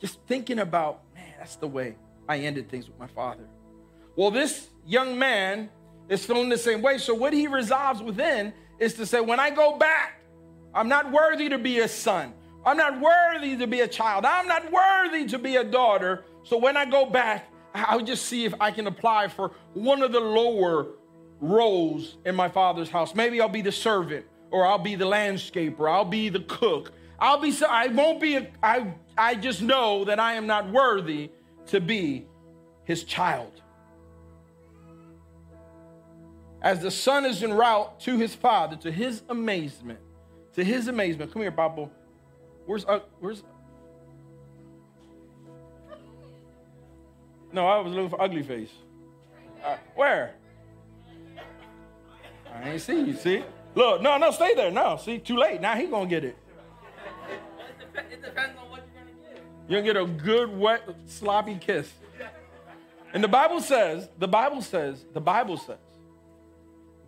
Just 0.00 0.20
thinking 0.28 0.60
about, 0.60 1.02
man, 1.12 1.34
that's 1.38 1.56
the 1.56 1.66
way 1.66 1.96
I 2.28 2.38
ended 2.38 2.70
things 2.70 2.86
with 2.86 3.00
my 3.00 3.08
father. 3.08 3.48
Well, 4.14 4.30
this 4.30 4.68
young 4.86 5.18
man 5.18 5.70
is 6.08 6.24
feeling 6.24 6.50
the 6.50 6.56
same 6.56 6.82
way. 6.82 6.98
So, 6.98 7.14
what 7.14 7.32
he 7.32 7.48
resolves 7.48 8.00
within 8.00 8.52
is 8.78 8.94
to 8.94 9.06
say, 9.06 9.20
when 9.20 9.40
I 9.40 9.50
go 9.50 9.76
back, 9.76 10.20
I'm 10.76 10.88
not 10.88 11.10
worthy 11.10 11.48
to 11.48 11.58
be 11.58 11.80
a 11.80 11.88
son. 11.88 12.34
I'm 12.64 12.76
not 12.76 13.00
worthy 13.00 13.56
to 13.56 13.66
be 13.66 13.80
a 13.80 13.88
child. 13.88 14.26
I'm 14.26 14.46
not 14.46 14.70
worthy 14.70 15.24
to 15.26 15.38
be 15.38 15.56
a 15.56 15.64
daughter. 15.64 16.24
So, 16.42 16.58
when 16.58 16.76
I 16.76 16.84
go 16.84 17.06
back, 17.06 17.48
I'll 17.74 18.02
just 18.02 18.26
see 18.26 18.44
if 18.44 18.54
I 18.60 18.70
can 18.70 18.86
apply 18.86 19.28
for 19.28 19.52
one 19.72 20.02
of 20.02 20.12
the 20.12 20.20
lower 20.20 20.88
roles 21.40 22.18
in 22.26 22.34
my 22.34 22.48
father's 22.48 22.90
house. 22.90 23.14
Maybe 23.14 23.40
I'll 23.40 23.48
be 23.48 23.62
the 23.62 23.72
servant, 23.72 24.26
or 24.50 24.66
I'll 24.66 24.78
be 24.78 24.96
the 24.96 25.06
landscaper, 25.06 25.80
or 25.80 25.88
I'll 25.88 26.04
be 26.04 26.28
the 26.28 26.40
cook. 26.40 26.92
I'll 27.18 27.40
be, 27.40 27.54
I 27.66 27.86
won't 27.88 28.20
be, 28.20 28.36
a, 28.36 28.50
I, 28.62 28.92
I 29.16 29.34
just 29.34 29.62
know 29.62 30.04
that 30.04 30.20
I 30.20 30.34
am 30.34 30.46
not 30.46 30.70
worthy 30.70 31.30
to 31.66 31.80
be 31.80 32.26
his 32.84 33.04
child. 33.04 33.62
As 36.60 36.80
the 36.80 36.90
son 36.90 37.24
is 37.24 37.42
en 37.42 37.54
route 37.54 37.98
to 38.00 38.18
his 38.18 38.34
father, 38.34 38.76
to 38.76 38.90
his 38.90 39.22
amazement, 39.28 40.00
to 40.56 40.64
his 40.64 40.88
amazement. 40.88 41.32
Come 41.32 41.42
here, 41.42 41.50
Bible. 41.50 41.90
Where's 42.64 42.84
uh, 42.86 43.00
where's? 43.20 43.44
No, 47.52 47.66
I 47.66 47.78
was 47.78 47.92
looking 47.92 48.10
for 48.10 48.20
ugly 48.20 48.42
face. 48.42 48.70
Uh, 49.64 49.76
where? 49.94 50.34
I 52.52 52.70
ain't 52.70 52.80
see 52.80 53.00
you. 53.00 53.14
See? 53.14 53.44
Look, 53.74 54.00
no, 54.00 54.16
no, 54.16 54.30
stay 54.30 54.54
there. 54.54 54.70
No, 54.70 54.96
see, 54.96 55.18
too 55.18 55.36
late. 55.36 55.60
Now 55.60 55.74
he 55.74 55.86
gonna 55.86 56.08
get 56.08 56.24
it. 56.24 56.36
It 58.10 58.22
depends 58.22 58.58
on 58.58 58.70
what 58.70 58.82
you're 58.94 59.04
gonna 59.04 59.34
get. 59.34 59.42
You're 59.68 59.80
gonna 59.82 59.92
get 59.92 60.20
a 60.20 60.24
good, 60.24 60.58
wet, 60.58 60.82
sloppy 61.06 61.56
kiss. 61.56 61.92
And 63.12 63.22
the 63.22 63.28
Bible 63.28 63.60
says, 63.60 64.08
the 64.18 64.28
Bible 64.28 64.62
says, 64.62 65.04
the 65.12 65.20
Bible 65.20 65.56
says 65.58 65.78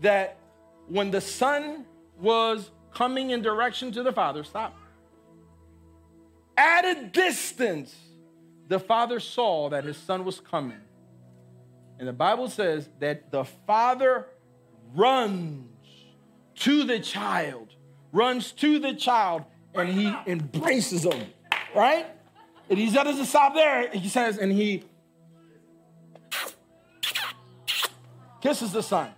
that 0.01 0.39
when 0.87 1.11
the 1.11 1.21
son 1.21 1.87
was 2.21 2.71
coming 2.93 3.31
in 3.31 3.43
direction 3.43 3.93
to 3.93 4.03
the 4.03 4.13
father, 4.13 4.45
stop. 4.45 4.77
At 6.57 6.85
a 6.85 7.05
distance, 7.07 7.95
the 8.67 8.81
father 8.81 9.21
saw 9.21 9.69
that 9.71 9.85
his 9.85 9.97
son 9.97 10.25
was 10.25 10.41
coming. 10.41 10.81
And 11.99 12.07
the 12.07 12.13
Bible 12.13 12.49
says 12.49 12.89
that 13.01 13.31
the 13.31 13.45
father 13.45 14.27
runs 14.95 15.69
to 16.57 16.85
the 16.85 16.99
child, 16.99 17.75
runs 18.13 18.53
to 18.53 18.79
the 18.79 18.95
child, 18.95 19.45
and 19.75 19.89
he 19.89 20.13
embraces 20.27 21.05
him, 21.05 21.27
right? 21.75 22.07
And 22.69 22.79
he 22.79 22.91
doesn't 22.91 23.25
stop 23.27 23.55
there. 23.55 23.91
He 23.91 24.09
says, 24.09 24.39
and 24.39 24.53
he 24.53 24.85
kisses 28.41 28.73
the 28.73 28.83
son. 28.83 29.11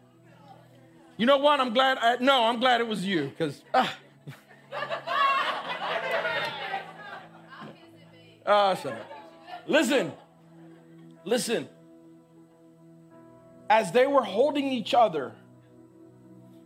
You 1.20 1.26
know 1.26 1.36
what? 1.36 1.60
I'm 1.60 1.74
glad. 1.74 1.98
I, 1.98 2.16
no, 2.18 2.44
I'm 2.44 2.58
glad 2.60 2.80
it 2.80 2.86
was 2.86 3.04
you 3.04 3.24
because. 3.24 3.62
Uh, 3.74 3.86
uh, 8.46 8.74
listen, 9.66 10.10
listen. 11.26 11.68
As 13.68 13.92
they 13.92 14.06
were 14.06 14.22
holding 14.22 14.72
each 14.72 14.94
other, 14.94 15.32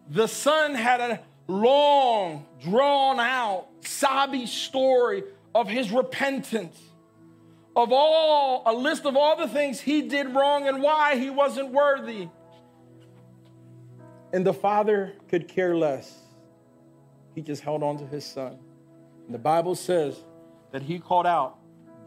the 0.08 0.28
son 0.28 0.76
had 0.76 1.00
a 1.00 1.20
long, 1.49 2.46
drawn 2.62 3.18
out, 3.18 3.66
sobby 3.80 4.46
story 4.46 5.25
of 5.52 5.68
his 5.68 5.90
repentance, 5.90 6.80
of 7.75 7.92
all, 7.92 8.62
a 8.66 8.73
list 8.73 9.04
of 9.04 9.16
all 9.16 9.37
the 9.37 9.49
things 9.49 9.80
he 9.80 10.02
did 10.02 10.32
wrong 10.32 10.68
and 10.68 10.80
why 10.80 11.16
he 11.16 11.28
wasn't 11.28 11.73
worthy. 11.73 12.28
And 14.34 14.44
the 14.44 14.52
father 14.52 15.12
could 15.28 15.46
care 15.46 15.76
less. 15.76 16.12
He 17.36 17.40
just 17.40 17.62
held 17.62 17.84
on 17.84 17.98
to 17.98 18.06
his 18.08 18.24
son. 18.24 18.58
And 19.26 19.32
the 19.32 19.38
Bible 19.38 19.76
says 19.76 20.24
that 20.72 20.82
he 20.82 20.98
called 20.98 21.24
out, 21.24 21.56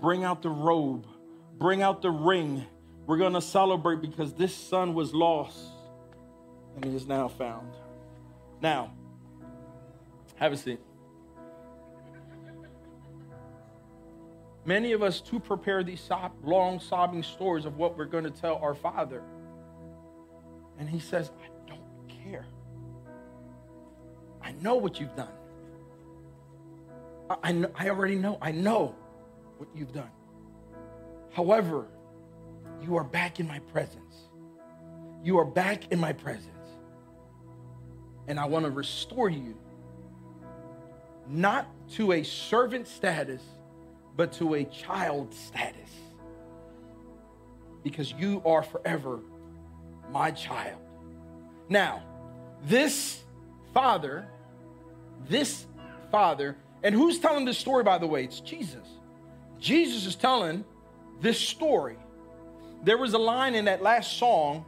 Bring 0.02 0.26
out 0.26 0.42
the 0.42 0.50
robe, 0.50 1.08
bring 1.58 1.82
out 1.82 2.02
the 2.02 2.12
ring. 2.12 2.66
We're 3.06 3.16
going 3.16 3.32
to 3.32 3.42
celebrate 3.42 4.02
because 4.02 4.34
this 4.34 4.54
son 4.54 4.94
was 4.94 5.14
lost 5.14 5.58
and 6.76 6.84
he 6.84 6.94
is 6.94 7.08
now 7.08 7.30
found. 7.30 7.72
Now, 8.62 8.92
have 10.36 10.52
a 10.52 10.58
seat. 10.58 10.82
Many 14.66 14.92
of 14.92 15.02
us, 15.02 15.22
to 15.22 15.40
prepare 15.40 15.82
these 15.82 16.02
sob, 16.02 16.34
long 16.44 16.82
sobbing 16.82 17.24
stories 17.24 17.64
of 17.64 17.78
what 17.78 17.98
we're 17.98 18.04
going 18.04 18.26
to 18.26 18.32
tell 18.32 18.58
our 18.58 18.76
father. 18.76 19.24
And 20.78 20.90
he 20.90 21.00
says, 21.00 21.32
know 24.62 24.76
what 24.76 25.00
you've 25.00 25.16
done. 25.16 25.34
I, 27.30 27.36
I, 27.44 27.66
I 27.76 27.90
already 27.90 28.16
know. 28.16 28.38
I 28.42 28.52
know 28.52 28.96
what 29.58 29.70
you've 29.76 29.94
done. 29.94 30.10
However, 31.32 31.88
you 32.82 32.96
are 32.96 33.04
back 33.04 33.40
in 33.40 33.48
my 33.48 33.60
presence. 33.60 34.16
You 35.24 35.38
are 35.40 35.46
back 35.46 35.92
in 35.92 36.00
my 36.00 36.14
presence. 36.14 36.54
And 38.28 38.40
I 38.40 38.46
want 38.46 38.66
to 38.66 38.72
restore 38.72 39.30
you 39.30 39.56
not 41.28 41.68
to 41.92 42.14
a 42.14 42.24
servant 42.24 42.88
status, 42.88 43.42
but 44.16 44.34
to 44.34 44.56
a 44.56 44.64
child 44.66 45.34
status. 45.34 45.90
Because 47.84 48.12
you 48.14 48.42
are 48.46 48.64
forever 48.64 49.20
my 50.12 50.32
child. 50.32 50.82
Now, 51.70 52.04
this 52.64 53.22
father, 53.74 54.28
this 55.30 55.66
father, 56.12 56.56
and 56.84 56.94
who's 56.94 57.20
telling 57.20 57.46
this 57.46 57.58
story, 57.58 57.84
by 57.84 57.98
the 57.98 58.08
way? 58.08 58.24
It's 58.24 58.40
Jesus. 58.40 58.88
Jesus 59.60 60.06
is 60.06 60.16
telling 60.16 60.64
this 61.22 61.40
story. 61.40 61.98
There 62.84 62.98
was 62.98 63.14
a 63.14 63.18
line 63.18 63.56
in 63.56 63.66
that 63.66 63.82
last 63.82 64.18
song, 64.18 64.66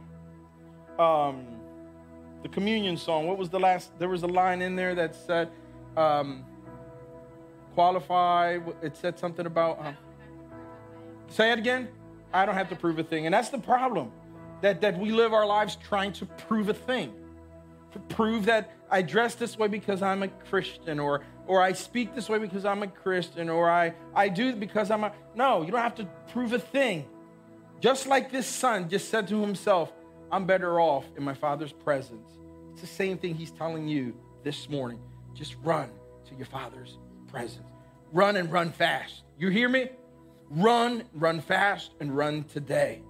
um, 0.98 1.46
the 2.42 2.48
communion 2.48 2.96
song. 2.96 3.26
What 3.26 3.38
was 3.38 3.48
the 3.48 3.60
last? 3.60 3.96
There 3.98 4.08
was 4.08 4.22
a 4.22 4.28
line 4.28 4.62
in 4.62 4.74
there 4.74 4.94
that 4.96 5.14
said, 5.14 5.50
um, 5.96 6.44
qualify. 7.74 8.58
It 8.82 8.96
said 8.96 9.18
something 9.18 9.46
about, 9.46 9.82
say 11.28 11.52
it 11.52 11.58
again. 11.58 11.88
I 12.32 12.46
don't 12.46 12.54
have 12.54 12.68
to 12.70 12.76
prove 12.76 12.98
a 12.98 13.04
thing. 13.04 13.26
And 13.26 13.34
that's 13.34 13.48
the 13.48 13.58
problem 13.58 14.12
that, 14.60 14.80
that 14.80 14.98
we 14.98 15.12
live 15.12 15.32
our 15.32 15.46
lives 15.46 15.76
trying 15.76 16.12
to 16.14 16.26
prove 16.26 16.68
a 16.68 16.74
thing 16.74 17.12
prove 17.98 18.46
that 18.46 18.72
I 18.90 19.02
dress 19.02 19.34
this 19.34 19.58
way 19.58 19.68
because 19.68 20.02
I'm 20.02 20.22
a 20.22 20.28
Christian 20.28 20.98
or 20.98 21.22
or 21.46 21.60
I 21.60 21.72
speak 21.72 22.14
this 22.14 22.28
way 22.28 22.38
because 22.38 22.64
I'm 22.64 22.82
a 22.82 22.86
Christian 22.86 23.48
or 23.48 23.68
I 23.68 23.94
I 24.14 24.28
do 24.28 24.54
because 24.54 24.90
I'm 24.90 25.04
a 25.04 25.12
No, 25.34 25.62
you 25.62 25.70
don't 25.72 25.80
have 25.80 25.96
to 25.96 26.04
prove 26.32 26.52
a 26.52 26.58
thing. 26.58 27.06
Just 27.80 28.06
like 28.06 28.30
this 28.30 28.46
son 28.46 28.88
just 28.88 29.08
said 29.08 29.26
to 29.28 29.40
himself, 29.40 29.92
I'm 30.30 30.44
better 30.46 30.80
off 30.80 31.04
in 31.16 31.24
my 31.24 31.34
father's 31.34 31.72
presence. 31.72 32.28
It's 32.72 32.82
the 32.82 32.86
same 32.86 33.18
thing 33.18 33.34
he's 33.34 33.50
telling 33.50 33.88
you 33.88 34.14
this 34.44 34.68
morning. 34.68 35.00
Just 35.34 35.56
run 35.62 35.90
to 36.28 36.34
your 36.34 36.46
father's 36.46 36.98
presence. 37.28 37.66
run 38.12 38.36
and 38.36 38.50
run 38.52 38.70
fast. 38.72 39.22
You 39.38 39.48
hear 39.48 39.68
me? 39.68 39.88
Run, 40.50 41.04
run 41.14 41.40
fast, 41.40 41.92
and 42.00 42.16
run 42.16 42.44
today. 42.44 43.02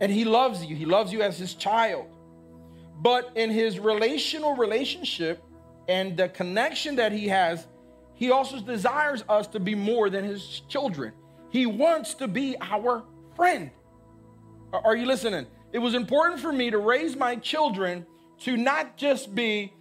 And 0.00 0.10
he 0.10 0.24
loves 0.24 0.64
you. 0.64 0.74
He 0.74 0.86
loves 0.86 1.12
you 1.12 1.22
as 1.22 1.38
his 1.38 1.54
child. 1.54 2.06
But 3.02 3.32
in 3.34 3.50
his 3.50 3.80
relational 3.80 4.54
relationship 4.54 5.42
and 5.88 6.16
the 6.16 6.28
connection 6.28 6.96
that 6.96 7.10
he 7.10 7.26
has, 7.28 7.66
he 8.14 8.30
also 8.30 8.60
desires 8.60 9.24
us 9.28 9.48
to 9.48 9.60
be 9.60 9.74
more 9.74 10.08
than 10.08 10.24
his 10.24 10.62
children. 10.68 11.12
He 11.50 11.66
wants 11.66 12.14
to 12.14 12.28
be 12.28 12.56
our 12.60 13.02
friend. 13.34 13.72
Are 14.72 14.94
you 14.94 15.06
listening? 15.06 15.46
It 15.72 15.80
was 15.80 15.94
important 15.94 16.40
for 16.40 16.52
me 16.52 16.70
to 16.70 16.78
raise 16.78 17.16
my 17.16 17.36
children 17.36 18.06
to 18.40 18.56
not 18.56 18.96
just 18.96 19.34
be 19.34 19.72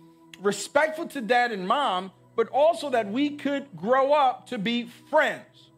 respectful 0.42 1.08
to 1.10 1.22
dad 1.22 1.52
and 1.52 1.68
mom, 1.68 2.12
but 2.36 2.48
also 2.50 2.90
that 2.90 3.12
we 3.12 3.38
could 3.38 3.68
grow 3.76 4.14
up 4.14 4.48
to 4.48 4.58
be 4.58 4.90
friends. 5.12 5.70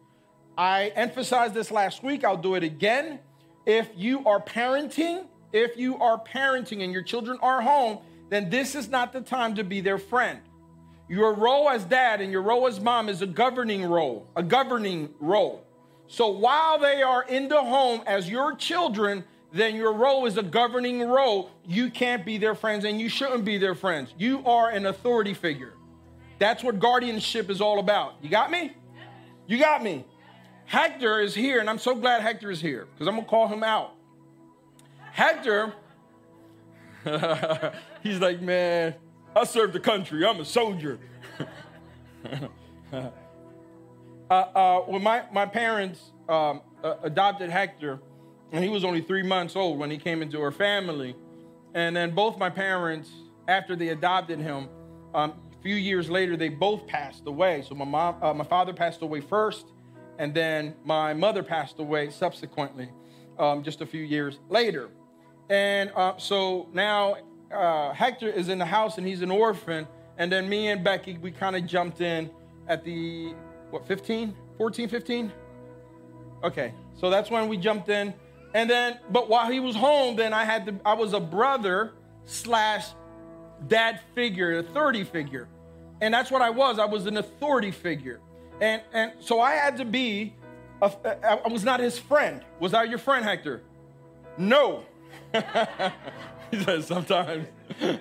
I 0.57 0.93
emphasized 0.95 1.53
this 1.53 1.71
last 1.71 2.03
week, 2.03 2.23
I'll 2.23 2.37
do 2.37 2.55
it 2.55 2.63
again. 2.63 3.19
If 3.65 3.89
you 3.95 4.25
are 4.25 4.39
parenting, 4.39 5.25
if 5.53 5.77
you 5.77 5.97
are 5.99 6.21
parenting 6.21 6.83
and 6.83 6.91
your 6.91 7.03
children 7.03 7.37
are 7.41 7.61
home, 7.61 7.99
then 8.29 8.49
this 8.49 8.75
is 8.75 8.89
not 8.89 9.13
the 9.13 9.21
time 9.21 9.55
to 9.55 9.63
be 9.63 9.79
their 9.79 9.97
friend. 9.99 10.39
Your 11.07 11.33
role 11.33 11.69
as 11.69 11.83
dad 11.83 12.21
and 12.21 12.31
your 12.31 12.41
role 12.41 12.67
as 12.67 12.79
mom 12.79 13.07
is 13.07 13.21
a 13.21 13.27
governing 13.27 13.85
role, 13.85 14.27
a 14.35 14.41
governing 14.41 15.13
role. 15.19 15.63
So 16.07 16.29
while 16.29 16.79
they 16.79 17.01
are 17.01 17.23
in 17.23 17.47
the 17.47 17.61
home 17.61 18.01
as 18.07 18.29
your 18.29 18.55
children, 18.55 19.23
then 19.51 19.75
your 19.75 19.93
role 19.93 20.25
is 20.25 20.37
a 20.37 20.43
governing 20.43 21.07
role. 21.07 21.51
You 21.67 21.91
can't 21.91 22.25
be 22.25 22.37
their 22.37 22.55
friends 22.55 22.85
and 22.85 22.99
you 22.99 23.07
shouldn't 23.07 23.45
be 23.45 23.57
their 23.59 23.75
friends. 23.75 24.13
You 24.17 24.43
are 24.45 24.69
an 24.69 24.87
authority 24.87 25.33
figure. 25.33 25.73
That's 26.39 26.63
what 26.63 26.79
guardianship 26.79 27.49
is 27.49 27.61
all 27.61 27.79
about. 27.79 28.15
You 28.21 28.29
got 28.29 28.49
me? 28.49 28.75
You 29.45 29.59
got 29.59 29.83
me. 29.83 30.05
Hector 30.65 31.19
is 31.19 31.35
here, 31.35 31.59
and 31.59 31.69
I'm 31.69 31.77
so 31.77 31.93
glad 31.93 32.21
Hector 32.21 32.49
is 32.49 32.61
here 32.61 32.87
because 32.93 33.07
I'm 33.07 33.15
going 33.15 33.25
to 33.25 33.29
call 33.29 33.47
him 33.47 33.63
out. 33.63 33.93
Hector, 35.13 35.73
he's 38.01 38.19
like, 38.19 38.41
man, 38.41 38.95
I 39.35 39.43
serve 39.43 39.71
the 39.71 39.79
country, 39.79 40.25
I'm 40.25 40.39
a 40.39 40.45
soldier. 40.45 40.99
uh, 42.91 43.09
uh, 44.31 44.79
when 44.81 45.03
my, 45.03 45.23
my 45.31 45.45
parents 45.45 46.11
um, 46.27 46.61
uh, 46.83 46.95
adopted 47.03 47.51
Hector, 47.51 47.99
and 48.51 48.63
he 48.63 48.71
was 48.71 48.83
only 48.83 49.01
three 49.01 49.21
months 49.21 49.55
old 49.55 49.77
when 49.77 49.91
he 49.91 49.99
came 49.99 50.23
into 50.23 50.41
our 50.41 50.51
family. 50.51 51.15
And 51.75 51.95
then 51.95 52.15
both 52.15 52.39
my 52.39 52.49
parents, 52.49 53.11
after 53.47 53.75
they 53.75 53.89
adopted 53.89 54.39
him, 54.39 54.67
um, 55.13 55.33
a 55.59 55.61
few 55.61 55.75
years 55.75 56.09
later, 56.09 56.35
they 56.35 56.49
both 56.49 56.87
passed 56.87 57.27
away. 57.27 57.63
So 57.67 57.75
my 57.75 57.85
mom, 57.85 58.15
uh, 58.21 58.33
my 58.33 58.45
father 58.45 58.73
passed 58.73 59.03
away 59.03 59.21
first, 59.21 59.67
and 60.17 60.33
then 60.33 60.73
my 60.83 61.13
mother 61.13 61.43
passed 61.43 61.77
away 61.79 62.09
subsequently, 62.09 62.89
um, 63.37 63.63
just 63.63 63.81
a 63.81 63.85
few 63.85 64.01
years 64.01 64.39
later. 64.49 64.89
And 65.53 65.91
uh, 65.95 66.17
so 66.17 66.67
now 66.73 67.17
uh, 67.53 67.93
Hector 67.93 68.27
is 68.27 68.49
in 68.49 68.57
the 68.57 68.65
house 68.65 68.97
and 68.97 69.05
he's 69.05 69.21
an 69.21 69.29
orphan. 69.29 69.87
And 70.17 70.31
then 70.31 70.49
me 70.49 70.69
and 70.69 70.83
Becky, 70.83 71.19
we 71.19 71.29
kind 71.29 71.55
of 71.55 71.67
jumped 71.67 72.01
in 72.01 72.31
at 72.67 72.83
the, 72.83 73.35
what, 73.69 73.87
15, 73.87 74.35
14, 74.57 74.89
15? 74.89 75.31
Okay, 76.43 76.73
so 76.95 77.11
that's 77.11 77.29
when 77.29 77.47
we 77.47 77.57
jumped 77.57 77.87
in. 77.89 78.15
And 78.55 78.67
then, 78.67 78.97
but 79.11 79.29
while 79.29 79.51
he 79.51 79.59
was 79.59 79.75
home, 79.75 80.15
then 80.15 80.33
I 80.33 80.43
had 80.43 80.65
to, 80.65 80.75
I 80.83 80.95
was 80.95 81.13
a 81.13 81.19
brother 81.19 81.91
slash 82.25 82.87
dad 83.67 84.01
figure, 84.15 84.57
authority 84.57 85.03
figure. 85.03 85.47
And 86.01 86.11
that's 86.11 86.31
what 86.31 86.41
I 86.41 86.49
was. 86.49 86.79
I 86.79 86.85
was 86.85 87.05
an 87.05 87.17
authority 87.17 87.69
figure. 87.69 88.19
And, 88.59 88.81
and 88.91 89.11
so 89.19 89.39
I 89.39 89.51
had 89.51 89.77
to 89.77 89.85
be, 89.85 90.33
a, 90.81 90.91
I 91.45 91.47
was 91.47 91.63
not 91.63 91.79
his 91.79 91.99
friend. 91.99 92.41
Was 92.59 92.73
I 92.73 92.85
your 92.85 92.97
friend, 92.97 93.23
Hector? 93.23 93.61
No. 94.35 94.83
he 96.51 96.63
says 96.63 96.87
sometimes. 96.87 97.47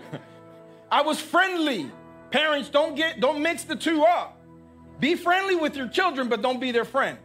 I 0.90 1.02
was 1.02 1.20
friendly. 1.20 1.90
Parents, 2.30 2.68
don't 2.68 2.94
get, 2.94 3.20
don't 3.20 3.42
mix 3.42 3.64
the 3.64 3.76
two 3.76 4.02
up. 4.02 4.38
Be 5.00 5.14
friendly 5.14 5.56
with 5.56 5.76
your 5.76 5.88
children, 5.88 6.28
but 6.28 6.42
don't 6.42 6.60
be 6.60 6.70
their 6.70 6.84
friend. 6.84 7.18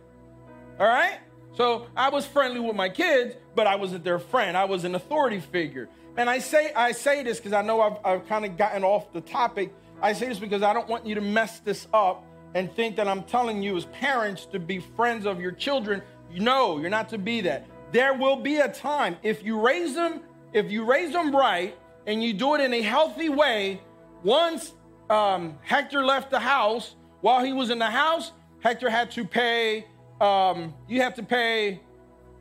All 0.80 0.88
right? 0.88 1.20
So 1.56 1.88
I 1.96 2.10
was 2.10 2.26
friendly 2.26 2.60
with 2.60 2.76
my 2.76 2.90
kids, 2.90 3.36
but 3.56 3.68
I 3.68 3.76
wasn't 3.76 4.04
their 4.04 4.20
friend. 4.20 4.56
I 4.56 4.66
was 4.66 4.84
an 4.84 4.96
authority 4.96 5.40
figure. 5.40 5.90
And 6.16 6.30
I 6.30 6.40
say 6.40 6.72
I 6.74 6.92
say 6.92 7.24
this 7.24 7.38
because 7.38 7.54
I 7.54 7.62
know 7.62 7.82
I've, 7.82 7.98
I've 8.04 8.28
kind 8.28 8.46
of 8.46 8.58
gotten 8.58 8.84
off 8.84 9.12
the 9.14 9.22
topic. 9.22 9.74
I 10.02 10.14
say 10.14 10.28
this 10.28 10.40
because 10.40 10.64
I 10.64 10.74
don't 10.74 10.88
want 10.88 11.06
you 11.06 11.16
to 11.16 11.22
mess 11.22 11.60
this 11.60 11.88
up 11.94 12.24
and 12.54 12.72
think 12.72 12.96
that 12.96 13.08
I'm 13.08 13.24
telling 13.24 13.62
you 13.62 13.76
as 13.76 13.86
parents 13.86 14.46
to 14.48 14.60
be 14.60 14.80
friends 14.80 15.26
of 15.26 15.42
your 15.42 15.52
children. 15.52 16.02
No, 16.32 16.80
you're 16.80 16.90
not 16.90 17.10
to 17.10 17.18
be 17.18 17.42
that. 17.42 17.68
There 17.92 18.14
will 18.14 18.38
be 18.38 18.58
a 18.58 18.72
time 18.72 19.18
if 19.24 19.44
you 19.44 19.60
raise 19.60 19.96
them, 19.96 20.22
if 20.54 20.72
you 20.72 20.84
raise 20.84 21.14
them 21.14 21.36
right 21.36 21.78
and 22.06 22.24
you 22.24 22.34
do 22.34 22.56
it 22.56 22.62
in 22.62 22.74
a 22.74 22.82
healthy 22.82 23.30
way. 23.30 23.82
Once 24.24 24.74
um, 25.10 25.58
Hector 25.62 26.04
left 26.04 26.32
the 26.32 26.40
house, 26.40 26.96
while 27.22 27.44
he 27.44 27.54
was 27.54 27.70
in 27.70 27.80
the 27.80 27.90
house, 27.90 28.32
Hector 28.60 28.90
had 28.90 29.12
to 29.12 29.26
pay 29.26 29.86
um, 30.20 30.74
you 30.88 31.02
have 31.02 31.16
to 31.16 31.24
pay. 31.24 31.80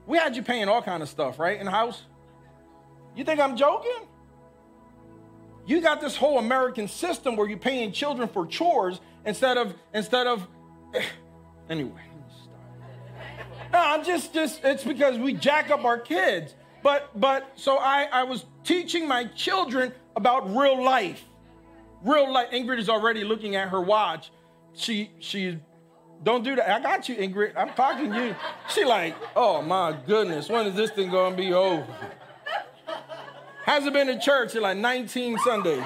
We 0.07 0.19
had 0.19 0.37
you 0.37 0.43
paying 0.43 0.69
all 0.69 0.83
kind 0.83 1.03
of 1.03 1.09
stuff, 1.09 1.39
right, 1.39 1.59
in 1.59 1.67
the 1.67 1.71
house. 1.71 2.03
You 3.15 3.25
think 3.25 3.41
I'm 3.41 3.57
joking? 3.57 4.07
You 5.67 5.81
got 5.81 6.01
this 6.01 6.17
whole 6.17 6.39
American 6.39 6.87
system 6.87 7.37
where 7.37 7.49
you're 7.49 7.59
paying 7.59 7.93
children 7.93 8.29
for 8.29 8.47
chores 8.47 9.01
instead 9.25 9.57
of 9.57 9.75
instead 9.95 10.27
of. 10.27 10.47
Anyway, 11.69 12.01
no, 13.73 13.79
I'm 13.79 14.05
just 14.05 14.33
just 14.35 14.65
it's 14.65 14.85
because 14.85 15.19
we 15.19 15.33
jack 15.33 15.71
up 15.71 15.85
our 15.85 15.99
kids. 15.99 16.55
But 16.83 17.19
but 17.19 17.53
so 17.57 17.79
I 17.79 18.09
I 18.13 18.23
was 18.25 18.45
teaching 18.65 19.09
my 19.09 19.25
children 19.25 19.93
about 20.15 20.55
real 20.57 20.83
life, 20.83 21.25
real 22.03 22.33
life. 22.33 22.51
Ingrid 22.51 22.79
is 22.79 22.89
already 22.89 23.25
looking 23.25 23.57
at 23.57 23.69
her 23.71 23.81
watch. 23.81 24.31
She 24.75 25.11
she 25.19 25.59
don't 26.23 26.45
do 26.45 26.57
that. 26.57 26.71
I 26.71 26.81
got 26.81 27.09
you, 27.09 27.17
Ingrid. 27.17 27.57
I'm 27.57 27.71
talking 27.75 28.13
to 28.13 28.27
you. 28.27 28.37
She 28.69 28.85
like, 28.85 29.15
oh 29.35 29.63
my 29.63 29.97
goodness, 30.07 30.49
when 30.49 30.67
is 30.67 30.75
this 30.75 30.91
thing 30.91 31.11
gonna 31.11 31.37
be 31.37 31.53
over? 31.53 31.87
Hasn't 33.65 33.93
been 33.93 34.07
to 34.07 34.19
church 34.19 34.55
in 34.55 34.63
like 34.63 34.77
19 34.77 35.39
Sundays. 35.39 35.83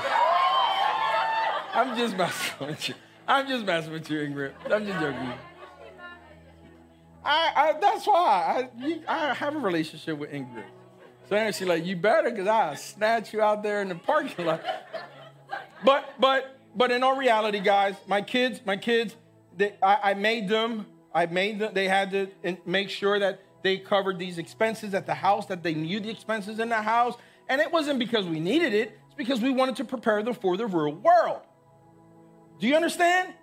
I'm 1.73 1.97
just 1.97 2.16
messing 2.16 2.66
with 2.66 2.88
you. 2.90 2.95
I'm 3.27 3.49
just 3.49 3.64
messing 3.64 3.93
with 3.93 4.11
you, 4.11 4.19
Ingrid. 4.19 4.53
I'm 4.71 4.85
just 4.85 5.01
joking. 5.01 5.33
I, 7.31 7.53
I 7.55 7.73
that's 7.81 8.07
why 8.07 8.69
I, 8.73 8.85
you, 8.85 9.03
I 9.07 9.35
have 9.35 9.55
a 9.55 9.59
relationship 9.59 10.19
with 10.19 10.31
Ingrid. 10.31 10.64
So 11.29 11.37
then 11.37 11.53
she's 11.53 11.69
like, 11.69 11.87
you 11.87 11.95
better, 11.95 12.31
cause 12.33 12.49
I 12.49 12.75
snatch 12.75 13.33
you 13.33 13.40
out 13.40 13.62
there 13.62 13.83
in 13.83 13.88
the 13.88 13.95
parking 13.95 14.47
lot. 14.47 14.62
But 15.85 16.14
but 16.19 16.59
but 16.75 16.90
in 16.90 17.03
all 17.03 17.16
reality, 17.16 17.61
guys, 17.61 17.95
my 18.07 18.23
kids, 18.23 18.61
my 18.64 18.77
kids, 18.77 19.14
they, 19.57 19.75
I, 19.83 20.11
I, 20.11 20.14
made 20.14 20.49
them, 20.49 20.87
I 21.14 21.27
made 21.27 21.59
them, 21.59 21.75
they 21.75 21.88
had 21.88 22.11
to 22.12 22.29
make 22.64 22.90
sure 22.90 23.19
that 23.19 23.40
they 23.62 23.77
covered 23.77 24.19
these 24.19 24.38
expenses 24.38 24.95
at 24.95 25.07
the 25.07 25.14
house, 25.14 25.47
that 25.47 25.62
they 25.62 25.75
knew 25.75 26.01
the 26.01 26.11
expenses 26.11 26.59
in 26.61 26.69
the 26.69 26.83
house. 26.83 27.14
And 27.49 27.61
it 27.61 27.73
wasn't 27.73 27.99
because 27.99 28.27
we 28.27 28.38
needed 28.38 28.73
it, 28.73 28.99
it's 29.07 29.14
because 29.16 29.40
we 29.40 29.51
wanted 29.51 29.77
to 29.77 29.85
prepare 29.85 30.23
them 30.23 30.35
for 30.35 30.57
the 30.57 30.66
real 30.66 30.95
world. 30.95 31.40
Do 32.61 32.69
you 32.69 32.77
understand? 32.77 33.35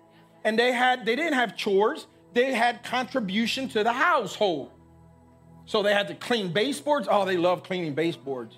And 0.44 0.58
they 0.58 0.72
had, 0.72 1.04
they 1.04 1.16
didn't 1.16 1.34
have 1.34 1.56
chores, 1.56 2.06
they 2.38 2.54
had 2.54 2.84
contribution 2.84 3.68
to 3.70 3.82
the 3.82 3.92
household. 3.92 4.70
So 5.66 5.82
they 5.82 5.92
had 5.92 6.08
to 6.08 6.14
clean 6.14 6.52
baseboards. 6.52 7.08
Oh, 7.10 7.24
they 7.24 7.36
love 7.36 7.62
cleaning 7.62 7.94
baseboards. 7.94 8.56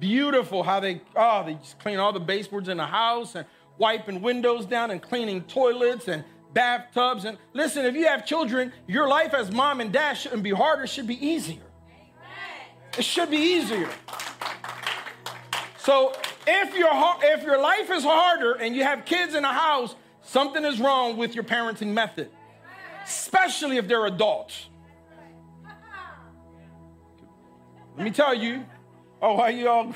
Beautiful 0.00 0.62
how 0.62 0.80
they, 0.80 1.02
oh, 1.14 1.44
they 1.44 1.54
just 1.54 1.78
clean 1.78 1.98
all 1.98 2.12
the 2.12 2.20
baseboards 2.20 2.68
in 2.68 2.78
the 2.78 2.86
house 2.86 3.34
and 3.34 3.46
wiping 3.76 4.22
windows 4.22 4.64
down 4.64 4.90
and 4.90 5.02
cleaning 5.02 5.42
toilets 5.42 6.08
and 6.08 6.24
bathtubs. 6.52 7.24
And 7.24 7.36
listen, 7.52 7.84
if 7.84 7.94
you 7.94 8.06
have 8.06 8.24
children, 8.24 8.72
your 8.86 9.08
life 9.08 9.34
as 9.34 9.52
mom 9.52 9.80
and 9.80 9.92
dad 9.92 10.14
shouldn't 10.14 10.42
be 10.42 10.50
harder, 10.50 10.84
it 10.84 10.88
should 10.88 11.06
be 11.06 11.24
easier. 11.24 11.62
It 12.96 13.04
should 13.04 13.30
be 13.30 13.36
easier. 13.36 13.90
So 15.78 16.14
if 16.46 16.76
your 16.76 16.90
if 17.22 17.42
your 17.44 17.60
life 17.60 17.90
is 17.90 18.02
harder 18.02 18.54
and 18.54 18.74
you 18.74 18.82
have 18.84 19.04
kids 19.04 19.34
in 19.34 19.42
the 19.42 19.52
house, 19.52 19.94
something 20.22 20.64
is 20.64 20.80
wrong 20.80 21.16
with 21.16 21.34
your 21.34 21.44
parenting 21.44 21.92
method, 21.92 22.30
especially 23.08 23.78
if 23.78 23.88
they're 23.88 24.04
adults. 24.06 24.68
Let 27.96 28.04
me 28.04 28.10
tell 28.10 28.34
you. 28.34 28.64
Oh, 29.20 29.34
why 29.34 29.48
you 29.48 29.68
all? 29.68 29.94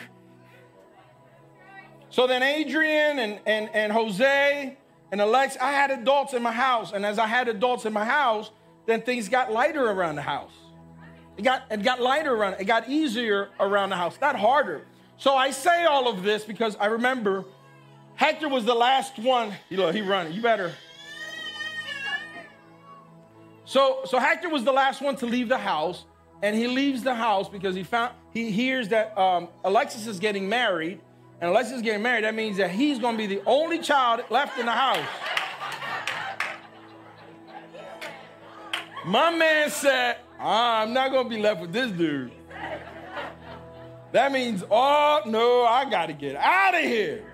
So 2.11 2.27
then 2.27 2.43
Adrian 2.43 3.19
and, 3.19 3.41
and, 3.47 3.71
and 3.73 3.93
Jose 3.93 4.77
and 5.13 5.21
Alex, 5.21 5.57
I 5.61 5.73
had 5.73 5.91
adults 5.91 6.33
in 6.33 6.43
my 6.43 6.51
house. 6.53 6.93
And 6.93 7.07
as 7.07 7.19
I 7.19 7.27
had 7.27 7.49
adults 7.49 7.85
in 7.85 7.93
my 7.93 8.05
house, 8.05 8.51
then 8.87 9.03
things 9.03 9.29
got 9.29 9.53
lighter 9.53 9.89
around 9.89 10.17
the 10.17 10.23
house. 10.23 10.53
It 11.37 11.43
got, 11.43 11.63
it 11.71 11.83
got 11.83 12.01
lighter 12.01 12.35
around, 12.35 12.57
it 12.59 12.65
got 12.65 12.89
easier 12.89 13.51
around 13.61 13.91
the 13.91 13.97
house, 13.97 14.19
not 14.21 14.37
harder. 14.37 14.87
So 15.19 15.37
I 15.37 15.51
say 15.51 15.85
all 15.85 16.09
of 16.09 16.23
this 16.23 16.45
because 16.45 16.77
I 16.77 16.87
remember 16.87 17.45
Hector 18.17 18.49
was 18.49 18.65
the 18.65 18.75
last 18.75 19.19
one. 19.19 19.55
You 19.69 19.77
know, 19.77 19.91
he 19.93 20.03
running. 20.03 20.33
You 20.33 20.43
better. 20.43 20.73
So, 23.65 24.01
so 24.05 24.19
Hector 24.19 24.49
was 24.49 24.65
the 24.65 24.73
last 24.73 25.01
one 25.01 25.17
to 25.17 25.27
leave 25.27 25.49
the 25.49 25.59
house, 25.59 26.05
and 26.43 26.57
he 26.57 26.67
leaves 26.67 27.03
the 27.03 27.15
house 27.15 27.49
because 27.49 27.75
he 27.75 27.85
found 27.85 28.15
he 28.33 28.51
hears 28.51 28.89
that 28.89 29.17
um, 29.17 29.49
Alexis 29.65 30.07
is 30.07 30.19
getting 30.19 30.49
married, 30.49 31.01
and 31.41 31.51
Alexis 31.51 31.77
is 31.77 31.83
getting 31.83 32.03
married. 32.03 32.25
That 32.25 32.35
means 32.35 32.57
that 32.57 32.71
he's 32.71 32.99
going 32.99 33.17
to 33.17 33.19
be 33.19 33.33
the 33.33 33.43
only 33.47 33.79
child 33.79 34.25
left 34.31 34.59
in 34.59 34.67
the 34.67 34.73
house. 34.73 35.07
My 39.05 39.31
man 39.31 39.71
said, 39.71 40.17
"I'm 40.41 40.93
not 40.93 41.11
going 41.11 41.25
to 41.25 41.31
be 41.31 41.41
left 41.41 41.61
with 41.61 41.73
this 41.73 41.91
dude." 41.93 42.33
That 44.13 44.31
means, 44.31 44.63
oh 44.71 45.23
no, 45.25 45.65
I 45.65 45.89
got 45.89 46.07
to 46.07 46.13
get 46.13 46.37
out 46.37 46.75
of 46.75 46.83
here. 46.83 47.32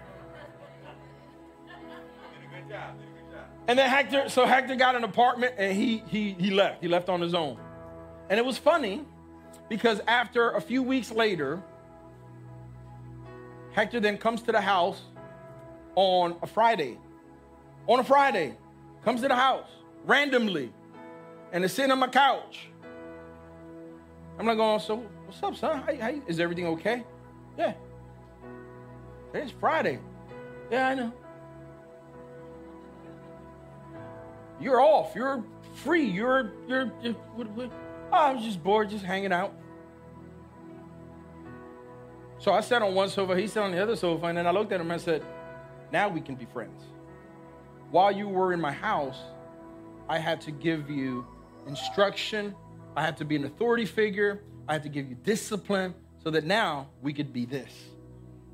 And 3.68 3.78
then 3.78 3.88
Hector, 3.88 4.30
so 4.30 4.46
Hector 4.46 4.76
got 4.76 4.96
an 4.96 5.04
apartment 5.04 5.54
and 5.58 5.76
he 5.76 6.02
he 6.08 6.32
he 6.32 6.50
left. 6.50 6.82
He 6.82 6.88
left 6.88 7.10
on 7.10 7.20
his 7.20 7.34
own. 7.34 7.58
And 8.30 8.38
it 8.38 8.44
was 8.44 8.56
funny 8.56 9.04
because 9.68 10.00
after 10.08 10.52
a 10.52 10.60
few 10.60 10.82
weeks 10.82 11.12
later, 11.12 11.62
Hector 13.72 14.00
then 14.00 14.16
comes 14.16 14.40
to 14.42 14.52
the 14.52 14.60
house 14.60 15.02
on 15.94 16.36
a 16.42 16.46
Friday. 16.46 16.96
On 17.86 18.00
a 18.00 18.04
Friday, 18.04 18.56
comes 19.04 19.20
to 19.20 19.28
the 19.28 19.36
house 19.36 19.68
randomly 20.06 20.72
and 21.52 21.62
is 21.62 21.72
sitting 21.72 21.90
on 21.90 21.98
my 21.98 22.08
couch. 22.08 22.70
I'm 24.38 24.46
like 24.46 24.56
going, 24.56 24.80
so 24.80 24.96
what's 25.26 25.42
up, 25.42 25.56
son? 25.56 25.82
How, 25.82 25.94
how, 25.96 26.22
is 26.26 26.40
everything 26.40 26.66
okay? 26.68 27.04
Yeah. 27.58 27.74
It's 29.34 29.52
Friday. 29.52 29.98
Yeah, 30.70 30.88
I 30.88 30.94
know. 30.94 31.12
You're 34.60 34.80
off. 34.80 35.14
You're 35.14 35.44
free. 35.74 36.04
You're 36.04 36.52
you're. 36.66 36.92
you're 37.02 37.12
what, 37.34 37.48
what? 37.50 37.70
Oh, 38.12 38.16
I 38.16 38.32
was 38.32 38.44
just 38.44 38.62
bored, 38.62 38.90
just 38.90 39.04
hanging 39.04 39.32
out. 39.32 39.52
So 42.38 42.52
I 42.52 42.60
sat 42.60 42.82
on 42.82 42.94
one 42.94 43.08
sofa. 43.08 43.36
He 43.36 43.46
sat 43.46 43.64
on 43.64 43.72
the 43.72 43.82
other 43.82 43.96
sofa, 43.96 44.26
and 44.26 44.38
then 44.38 44.46
I 44.46 44.50
looked 44.50 44.72
at 44.72 44.80
him 44.80 44.90
and 44.90 45.00
I 45.00 45.04
said, 45.04 45.22
"Now 45.92 46.08
we 46.08 46.20
can 46.20 46.34
be 46.34 46.46
friends." 46.46 46.82
While 47.90 48.12
you 48.12 48.28
were 48.28 48.52
in 48.52 48.60
my 48.60 48.72
house, 48.72 49.18
I 50.08 50.18
had 50.18 50.40
to 50.42 50.50
give 50.50 50.90
you 50.90 51.26
instruction. 51.66 52.54
I 52.96 53.02
had 53.02 53.16
to 53.18 53.24
be 53.24 53.36
an 53.36 53.44
authority 53.44 53.84
figure. 53.84 54.42
I 54.68 54.74
had 54.74 54.82
to 54.82 54.88
give 54.88 55.08
you 55.08 55.14
discipline 55.16 55.94
so 56.22 56.30
that 56.30 56.44
now 56.44 56.88
we 57.02 57.12
could 57.12 57.32
be 57.32 57.46
this. 57.46 57.72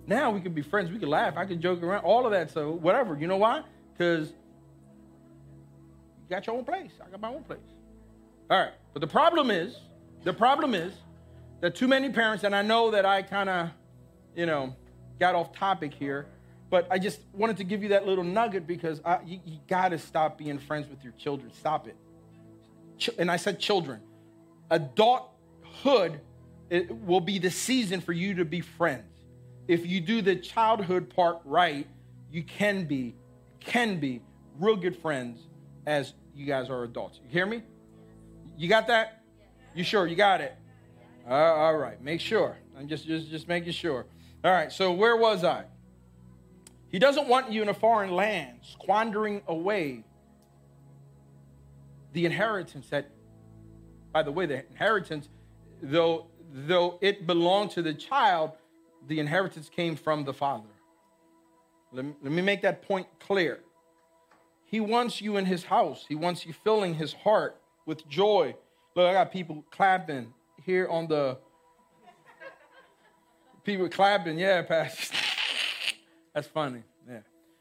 Now 0.07 0.31
we 0.31 0.41
could 0.41 0.55
be 0.55 0.63
friends. 0.63 0.91
We 0.91 0.99
could 0.99 1.09
laugh. 1.09 1.37
I 1.37 1.47
could 1.47 1.61
joke 1.61 1.83
around. 1.83 2.05
All 2.05 2.27
of 2.27 2.33
that. 2.33 2.51
So 2.51 2.73
whatever. 2.73 3.17
You 3.19 3.27
know 3.27 3.39
why? 3.39 3.63
Because 3.93 4.33
got 6.35 6.47
your 6.49 6.57
own 6.57 6.65
place. 6.65 6.91
I 7.05 7.09
got 7.11 7.21
my 7.21 7.29
own 7.29 7.45
place. 7.45 7.61
All 8.51 8.59
right. 8.59 8.73
But 8.93 9.01
the 9.01 9.07
problem 9.07 9.51
is, 9.51 9.77
the 10.25 10.33
problem 10.33 10.75
is 10.75 10.93
that 11.61 11.77
too 11.77 11.87
many 11.87 12.11
parents, 12.11 12.43
and 12.43 12.55
I 12.55 12.63
know 12.63 12.91
that 12.91 13.07
I 13.07 13.23
kind 13.23 13.49
of, 13.49 13.71
you 14.35 14.47
know, 14.47 14.75
got 15.21 15.37
off 15.37 15.53
topic 15.53 15.95
here, 15.95 16.27
but 16.71 16.89
I 16.91 16.99
just 16.99 17.21
wanted 17.33 17.57
to 17.59 17.65
give 17.65 17.85
you 17.85 17.91
that 17.91 18.05
little 18.05 18.25
nugget 18.25 18.67
because 18.67 19.01
I, 19.05 19.21
you, 19.25 19.39
you 19.45 19.59
got 19.69 19.91
to 19.91 19.99
stop 19.99 20.37
being 20.37 20.59
friends 20.59 20.89
with 20.89 21.05
your 21.05 21.13
children. 21.13 21.53
Stop 21.53 21.87
it. 21.87 21.97
Ch- 22.99 23.11
and 23.17 23.31
I 23.31 23.37
said 23.37 23.61
children. 23.61 24.01
Adulthood 24.71 26.21
will 27.07 27.21
be 27.21 27.39
the 27.39 27.51
season 27.51 28.01
for 28.01 28.13
you 28.13 28.35
to 28.35 28.45
be 28.45 28.61
friends. 28.61 29.05
If 29.69 29.87
you 29.87 30.01
do 30.01 30.21
the 30.21 30.35
childhood 30.35 31.15
part 31.15 31.39
right, 31.45 31.87
you 32.33 32.43
can 32.43 32.87
be, 32.87 33.15
can 33.61 34.01
be 34.01 34.21
real 34.59 34.77
good 34.77 34.97
friends 34.97 35.41
as 35.87 36.13
you 36.35 36.47
guys 36.47 36.71
are 36.71 36.85
adults. 36.85 37.21
You 37.23 37.31
hear 37.31 37.47
me? 37.47 37.63
You 38.57 38.69
got 38.69 38.87
that? 38.89 39.23
You 39.75 39.85
sure? 39.85 40.07
You 40.07 40.17
got 40.17 40.41
it? 40.41 40.57
Uh, 41.29 41.35
all 41.35 41.77
right. 41.77 42.01
Make 42.03 42.21
sure. 42.21 42.57
I'm 42.79 42.89
just, 42.89 43.07
just, 43.07 43.31
just 43.31 43.49
making 43.49 43.73
sure. 43.73 44.07
All 44.45 44.53
right. 44.53 44.71
So 44.71 44.93
where 44.93 45.17
was 45.17 45.45
I? 45.45 45.65
He 46.89 46.99
doesn't 46.99 47.29
want 47.29 47.51
you 47.51 47.63
in 47.63 47.69
a 47.69 47.75
foreign 47.75 48.13
land, 48.13 48.59
squandering 48.63 49.43
away 49.49 50.05
the 52.13 52.25
inheritance 52.25 52.89
that, 52.91 53.11
by 54.13 54.23
the 54.23 54.31
way, 54.31 54.47
the 54.47 54.65
inheritance, 54.69 55.29
though, 55.83 56.27
though 56.53 56.99
it 57.01 57.27
belonged 57.27 57.73
to 57.73 57.83
the 57.83 57.95
child, 57.95 58.53
the 59.09 59.19
inheritance 59.19 59.69
came 59.69 59.97
from 59.97 60.25
the 60.25 60.33
father. 60.33 60.69
Let 61.93 62.05
me, 62.05 62.15
let 62.23 62.33
me 62.33 62.43
make 62.43 62.63
that 62.63 62.83
point 62.83 63.09
clear. 63.19 63.61
He 64.75 64.81
wants 64.81 65.21
you 65.21 65.37
in 65.37 65.45
his 65.45 65.63
house. 65.63 66.05
He 66.09 66.17
wants 66.17 66.45
you 66.45 66.53
filling 66.53 66.95
his 66.95 67.13
heart 67.13 67.61
with 67.87 68.09
joy. 68.09 68.57
Look, 68.97 69.07
I 69.07 69.13
got 69.13 69.31
people 69.31 69.65
clapping 69.71 70.35
here 70.65 70.89
on 70.89 71.07
the 71.07 71.39
people 73.63 73.89
clapping. 73.89 74.37
Yeah, 74.37 74.63
Pastor. 74.63 75.17
That's 76.35 76.49
funny. 76.49 76.83
Yeah. 77.09 77.21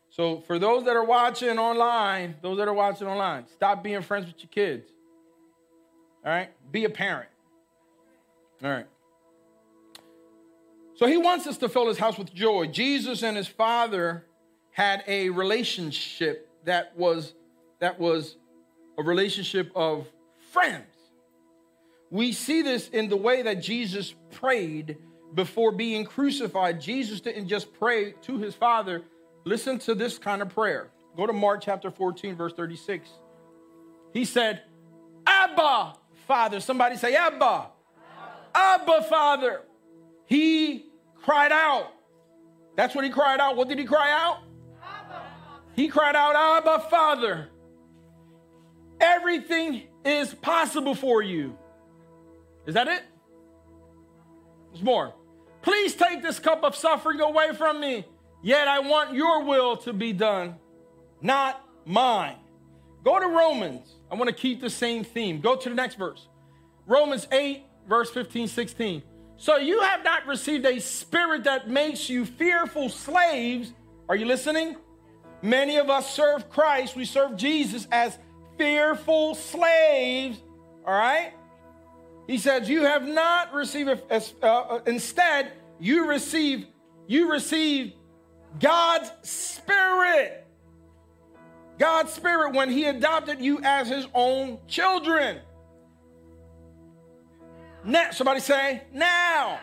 So 0.10 0.40
for 0.40 0.58
those 0.58 0.86
that 0.86 0.96
are 0.96 1.04
watching 1.06 1.60
online, 1.60 2.34
those 2.42 2.58
that 2.58 2.68
are 2.68 2.74
watching 2.74 3.06
online, 3.06 3.46
stop 3.48 3.84
being 3.84 4.02
friends 4.02 4.26
with 4.26 4.40
your 4.40 4.50
kids. 4.50 4.90
All 6.26 6.32
right? 6.32 6.50
Be 6.72 6.86
a 6.86 6.90
parent. 6.90 7.30
All 8.64 8.72
right. 8.72 8.88
So 10.96 11.06
he 11.06 11.18
wants 11.18 11.46
us 11.46 11.60
to 11.60 11.70
fill 11.70 11.90
his 11.90 12.00
house 12.00 12.18
with 12.18 12.34
joy. 12.34 12.66
Jesus 12.66 13.22
and 13.22 13.38
his 13.38 13.48
father 13.48 14.26
had 14.72 15.04
a 15.06 15.30
relationship 15.30 16.50
that 16.66 16.98
was 16.98 17.34
that 17.80 18.00
was 18.00 18.38
a 18.98 19.04
relationship 19.04 19.72
of 19.76 20.08
friends. 20.52 20.86
We 22.10 22.32
see 22.32 22.62
this 22.62 22.90
in 22.90 23.10
the 23.10 23.18
way 23.18 23.42
that 23.42 23.62
Jesus 23.62 24.14
prayed 24.32 24.98
before 25.34 25.72
being 25.72 26.06
crucified. 26.06 26.80
Jesus 26.80 27.22
didn't 27.22 27.48
just 27.48 27.74
pray 27.74 28.14
to 28.22 28.38
his 28.38 28.54
Father. 28.54 29.02
Listen 29.46 29.80
to 29.80 29.96
this 29.96 30.18
kind 30.18 30.42
of 30.42 30.50
prayer. 30.50 30.92
Go 31.18 31.28
to 31.28 31.34
Mark 31.34 31.62
chapter 31.62 31.92
14, 31.92 32.36
verse 32.36 32.54
36. 32.54 33.10
He 34.14 34.26
said, 34.26 34.62
Abba, 35.26 35.96
Father. 36.28 36.60
Somebody 36.60 36.98
say, 36.98 37.16
Abba. 37.16 37.70
Abba, 38.56 38.92
Abba 38.94 39.04
Father. 39.10 39.62
He 40.26 40.86
cried 41.24 41.52
out. 41.52 41.92
That's 42.76 42.96
what 42.96 43.04
he 43.04 43.10
cried 43.10 43.40
out. 43.40 43.56
What 43.56 43.70
did 43.70 43.80
he 43.80 43.86
cry 43.86 44.12
out? 44.12 44.40
He 45.76 45.88
cried 45.88 46.16
out, 46.16 46.36
Abba, 46.36 46.88
Father. 46.90 47.50
Everything 49.00 49.84
is 50.06 50.34
possible 50.34 50.96
for 50.96 51.22
you. 51.22 51.58
Is 52.66 52.76
that 52.76 52.88
it? 52.88 53.04
There's 54.72 54.84
more. 54.84 55.14
Please 55.62 55.96
take 55.96 56.22
this 56.22 56.40
cup 56.40 56.64
of 56.64 56.76
suffering 56.76 57.20
away 57.20 57.54
from 57.54 57.80
me. 57.80 58.06
Yet 58.42 58.68
I 58.68 58.80
want 58.80 59.14
your 59.14 59.44
will 59.46 59.78
to 59.78 59.94
be 59.94 60.12
done, 60.12 60.56
not 61.22 61.64
mine. 61.86 62.38
Go 63.04 63.20
to 63.20 63.28
Romans. 63.28 63.96
I 64.12 64.16
want 64.16 64.30
to 64.30 64.36
keep 64.36 64.62
the 64.62 64.70
same 64.70 65.04
theme. 65.04 65.40
Go 65.40 65.56
to 65.56 65.70
the 65.70 65.76
next 65.76 65.96
verse. 65.96 66.28
Romans 66.86 67.28
8, 67.32 67.64
verse 67.88 68.10
15, 68.12 68.48
16. 68.48 69.04
So 69.38 69.58
you 69.58 69.82
have 69.82 70.04
not 70.04 70.28
received 70.28 70.66
a 70.66 70.80
spirit 70.80 71.46
that 71.46 71.70
makes 71.70 72.10
you 72.10 72.26
fearful 72.26 72.90
slaves. 72.90 73.74
Are 74.10 74.16
you 74.16 74.26
listening? 74.26 74.76
Many 75.44 75.76
of 75.76 75.90
us 75.90 76.10
serve 76.10 76.50
Christ, 76.50 76.96
we 76.96 77.04
serve 77.04 77.36
Jesus 77.36 77.86
as 77.92 78.18
fearful 78.58 79.36
slaves, 79.36 80.42
all 80.88 80.94
right? 80.94 81.34
He 82.28 82.38
says, 82.38 82.70
You 82.70 82.84
have 82.84 83.06
not 83.06 83.54
received, 83.54 83.90
uh, 83.90 84.22
uh, 84.42 84.80
instead, 84.88 85.52
you 85.82 86.08
receive, 86.08 86.66
you 87.08 87.30
receive 87.30 87.92
God's 88.58 89.12
Spirit. 89.24 90.48
God's 91.78 92.14
Spirit 92.14 92.54
when 92.54 92.70
He 92.70 92.86
adopted 92.86 93.42
you 93.42 93.60
as 93.64 93.90
His 93.90 94.08
own 94.14 94.60
children. 94.70 95.40
Now, 97.84 98.12
somebody 98.12 98.40
say, 98.40 98.84
now. 98.94 99.60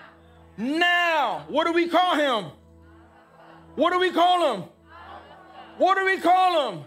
Now. 0.59 1.47
What 1.49 1.67
do 1.67 1.73
we 1.73 1.89
call 1.89 2.17
Him? 2.17 2.51
What 3.77 3.95
do 3.95 3.99
we 3.99 4.11
call 4.11 4.55
Him? 4.55 4.65
What 5.81 5.97
do 5.97 6.05
we 6.05 6.19
call 6.19 6.73
him? 6.73 6.85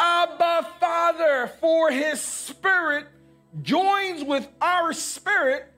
Abba 0.00 0.68
Father, 0.80 1.52
for 1.60 1.90
his 1.90 2.18
spirit 2.18 3.04
joins 3.60 4.24
with 4.24 4.48
our 4.62 4.94
spirit 4.94 5.70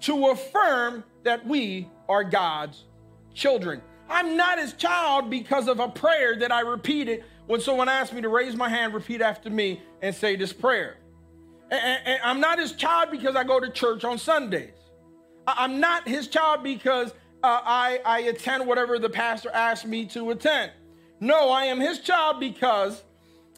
to 0.00 0.26
affirm 0.26 1.04
that 1.22 1.46
we 1.46 1.88
are 2.06 2.22
God's 2.22 2.84
children. 3.32 3.80
I'm 4.10 4.36
not 4.36 4.58
his 4.58 4.74
child 4.74 5.30
because 5.30 5.68
of 5.68 5.80
a 5.80 5.88
prayer 5.88 6.38
that 6.40 6.52
I 6.52 6.60
repeated 6.60 7.24
when 7.46 7.62
someone 7.62 7.88
asked 7.88 8.12
me 8.12 8.20
to 8.20 8.28
raise 8.28 8.54
my 8.54 8.68
hand, 8.68 8.92
repeat 8.92 9.22
after 9.22 9.48
me, 9.48 9.80
and 10.02 10.14
say 10.14 10.36
this 10.36 10.52
prayer. 10.52 10.98
And 11.70 12.20
I'm 12.22 12.40
not 12.40 12.58
his 12.58 12.72
child 12.72 13.10
because 13.10 13.36
I 13.36 13.44
go 13.44 13.58
to 13.58 13.70
church 13.70 14.04
on 14.04 14.18
Sundays. 14.18 14.74
I'm 15.46 15.80
not 15.80 16.06
his 16.06 16.28
child 16.28 16.62
because 16.62 17.12
uh, 17.42 17.60
I, 17.64 18.00
I 18.04 18.18
attend 18.20 18.66
whatever 18.66 18.98
the 18.98 19.08
pastor 19.08 19.48
asked 19.48 19.86
me 19.86 20.04
to 20.08 20.32
attend. 20.32 20.72
No, 21.20 21.50
I 21.50 21.64
am 21.64 21.80
his 21.80 22.00
child 22.00 22.40
because 22.40 23.02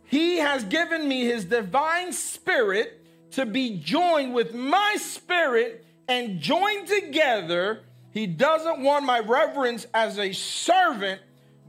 he 0.05 0.39
has 0.39 0.65
given 0.65 1.07
me 1.09 1.25
his 1.25 1.45
divine 1.45 2.13
spirit 2.13 3.05
to 3.33 3.45
be 3.45 3.79
joined 3.79 4.35
with 4.35 4.55
my 4.55 4.97
spirit 4.99 5.85
and 6.09 6.41
joined 6.41 6.89
together. 6.89 7.81
He 8.13 8.27
doesn't 8.27 8.81
want 8.81 9.05
my 9.05 9.21
reverence 9.21 9.87
as 9.93 10.19
a 10.19 10.33
servant, 10.33 11.21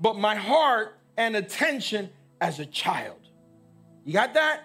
but 0.01 0.17
my 0.17 0.35
heart 0.35 0.97
and 1.17 1.35
attention 1.35 2.09
as 2.39 2.59
a 2.59 2.65
child. 2.65 3.19
You 4.05 4.13
got 4.13 4.33
that? 4.35 4.61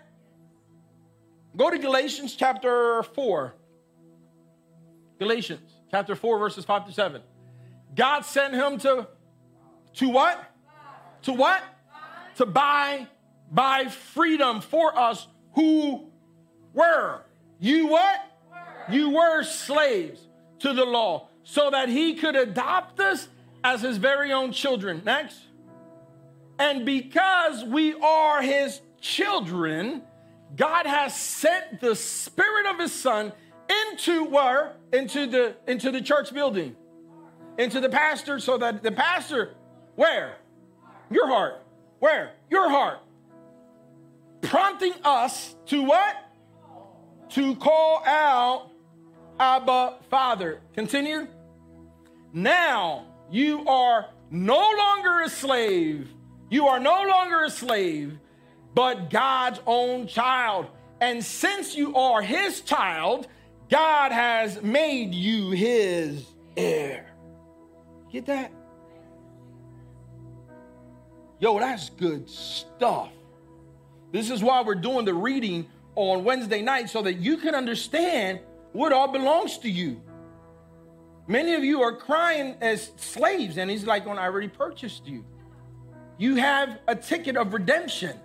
Go 1.57 1.71
to 1.71 1.79
Galatians 1.79 2.35
chapter 2.35 3.03
4. 3.03 3.55
Galatians 5.19 5.73
chapter 5.91 6.15
4, 6.15 6.39
verses 6.39 6.65
5 6.65 6.87
to 6.87 6.93
7. 6.93 7.23
God 7.95 8.25
sent 8.25 8.55
him 8.55 8.79
to, 8.79 9.09
to 9.95 10.09
what? 10.09 10.54
To 11.25 11.33
what? 11.33 11.63
To 12.37 12.47
buy, 12.47 13.09
buy 13.51 13.87
freedom 13.87 14.61
for 14.61 14.97
us 14.99 15.27
who 15.55 16.07
were. 16.73 17.23
You 17.61 17.87
what? 17.87 18.21
You 18.91 19.11
were 19.11 19.43
slaves 19.43 20.21
to 20.61 20.73
the 20.73 20.85
law 20.85 21.29
so 21.43 21.71
that 21.71 21.89
he 21.89 22.15
could 22.15 22.37
adopt 22.37 23.01
us 23.01 23.29
as 23.63 23.83
his 23.83 23.97
very 23.97 24.33
own 24.33 24.53
children. 24.53 25.03
Next. 25.05 25.39
And 26.59 26.85
because 26.85 27.65
we 27.65 27.95
are 27.95 28.43
his 28.43 28.81
children, 29.01 30.03
God 30.57 30.87
has 30.87 31.19
sent 31.19 31.81
the 31.81 31.97
spirit 31.97 32.67
of 32.67 32.79
his 32.79 32.93
son 32.93 33.33
into 33.91 34.25
where? 34.25 34.77
Into 34.93 35.27
the 35.27 35.57
into 35.67 35.91
the 35.91 36.01
church 36.01 36.33
building. 36.33 36.77
Into 37.59 37.81
the 37.81 37.89
pastor 37.89 38.39
so 38.39 38.59
that 38.59 38.83
the 38.83 38.93
pastor 38.93 39.55
where? 39.95 40.37
Your 41.15 41.29
heart. 41.29 41.63
Where? 42.01 42.33
Your 42.51 42.69
heart. 42.69 42.99
Prompting 44.43 44.95
us 45.05 45.55
to 45.67 45.85
what? 45.85 46.17
To 47.31 47.55
call 47.55 48.03
out 48.05 48.71
Abba 49.39 49.99
Father. 50.11 50.61
Continue. 50.75 51.29
Now 52.33 53.07
you 53.31 53.65
are 53.69 54.07
no 54.33 54.59
longer 54.77 55.21
a 55.21 55.29
slave. 55.29 56.11
You 56.51 56.67
are 56.67 56.81
no 56.81 57.05
longer 57.05 57.45
a 57.45 57.51
slave, 57.51 58.19
but 58.75 59.09
God's 59.09 59.61
own 59.67 60.09
child. 60.09 60.67
And 61.01 61.25
since 61.25 61.77
you 61.77 61.95
are 61.95 62.23
his 62.23 62.61
child, 62.63 63.29
God 63.71 64.11
has 64.11 64.61
made 64.63 65.15
you 65.15 65.53
his 65.53 66.27
heir. 66.57 67.07
Get 68.11 68.27
that? 68.27 68.51
Yo, 71.45 71.59
that's 71.59 71.91
good 71.91 72.27
stuff. 72.27 73.11
This 74.13 74.31
is 74.31 74.43
why 74.43 74.63
we're 74.63 74.75
doing 74.75 75.05
the 75.05 75.13
reading 75.13 75.67
on 75.95 76.25
Wednesday 76.25 76.63
night 76.63 76.89
so 76.89 77.03
that 77.03 77.19
you 77.19 77.37
can 77.37 77.55
understand 77.55 78.41
what 78.73 78.95
all 78.95 79.09
belongs 79.09 79.59
to 79.59 79.69
you. 79.69 80.01
Many 81.27 81.53
of 81.53 81.63
you 81.63 81.83
are 81.83 81.95
crying 81.95 82.57
as 82.63 82.93
slaves, 82.97 83.59
and 83.59 83.71
he's 83.71 83.85
like, 83.85 84.07
oh, 84.07 84.13
I 84.13 84.25
already 84.25 84.49
purchased 84.49 85.07
you. 85.07 85.23
You 86.17 86.37
have 86.37 86.79
a 86.89 86.97
ticket 86.97 87.37
of 87.37 87.53
redemption. 87.53 88.19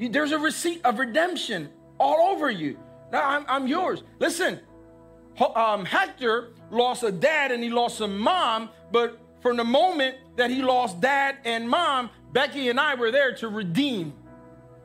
You, 0.00 0.08
there's 0.08 0.32
a 0.32 0.38
receipt 0.40 0.80
of 0.84 0.98
redemption 0.98 1.70
all 2.00 2.32
over 2.32 2.50
you. 2.50 2.80
Now 3.12 3.28
I'm, 3.28 3.44
I'm 3.46 3.68
yours. 3.68 4.02
Listen, 4.18 4.58
um, 5.54 5.84
Hector 5.84 6.48
lost 6.72 7.04
a 7.04 7.12
dad 7.12 7.52
and 7.52 7.62
he 7.62 7.70
lost 7.70 8.00
a 8.00 8.08
mom, 8.08 8.70
but 8.90 9.20
from 9.40 9.56
the 9.56 9.64
moment 9.64 10.16
that 10.34 10.50
he 10.50 10.62
lost 10.62 11.00
dad 11.00 11.36
and 11.44 11.68
mom, 11.68 12.10
Becky 12.32 12.68
and 12.68 12.78
I 12.78 12.94
were 12.94 13.10
there 13.10 13.34
to 13.36 13.48
redeem. 13.48 14.12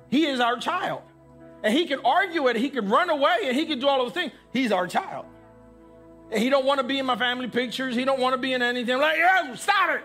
He 0.10 0.26
is 0.26 0.40
our 0.40 0.58
child. 0.58 1.02
And 1.64 1.74
he 1.74 1.86
can 1.86 2.00
argue 2.06 2.48
it, 2.48 2.56
he 2.56 2.70
can 2.70 2.90
run 2.90 3.10
away, 3.10 3.38
and 3.46 3.56
he 3.56 3.66
can 3.66 3.80
do 3.80 3.88
all 3.88 4.04
those 4.04 4.14
things. 4.14 4.32
He's 4.54 4.72
our 4.72 4.88
child. 4.88 5.26
And 6.32 6.42
he 6.42 6.50
don't 6.50 6.66
want 6.66 6.80
to 6.80 6.86
be 6.86 7.00
in 7.00 7.06
my 7.06 7.16
family 7.16 7.48
pictures. 7.48 7.96
He 7.96 8.06
don't 8.06 8.20
want 8.20 8.34
to 8.34 8.38
be 8.38 8.54
in 8.54 8.62
anything. 8.62 8.96
I'm 8.96 9.02
like, 9.02 9.18
yeah, 9.18 9.56
stop 9.56 9.92
it. 9.92 10.04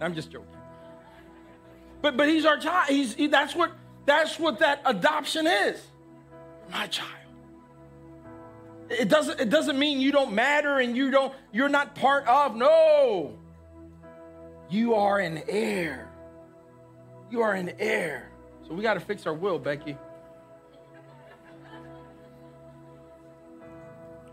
I'm 0.00 0.14
just 0.14 0.30
joking. 0.30 0.48
But 2.00 2.16
but 2.16 2.28
he's 2.28 2.44
our 2.44 2.58
child. 2.58 2.88
He's 2.88 3.14
he, 3.14 3.26
that's 3.26 3.54
what 3.54 3.72
that's 4.06 4.38
what 4.38 4.60
that 4.60 4.80
adoption 4.84 5.46
is. 5.46 5.80
My 6.70 6.86
child. 6.86 7.10
It 8.88 9.08
doesn't 9.08 9.40
it 9.40 9.50
doesn't 9.50 9.78
mean 9.78 10.00
you 10.00 10.12
don't 10.12 10.32
matter 10.32 10.78
and 10.78 10.96
you 10.96 11.10
don't 11.10 11.34
you're 11.52 11.68
not 11.68 11.94
part 11.94 12.26
of. 12.26 12.56
No. 12.56 13.34
You 14.70 14.94
are 14.94 15.18
an 15.18 15.42
heir. 15.48 16.07
You 17.30 17.42
are 17.42 17.52
an 17.52 17.72
heir. 17.78 18.30
So 18.66 18.74
we 18.74 18.82
got 18.82 18.94
to 18.94 19.00
fix 19.00 19.26
our 19.26 19.34
will, 19.34 19.58
Becky. 19.58 19.96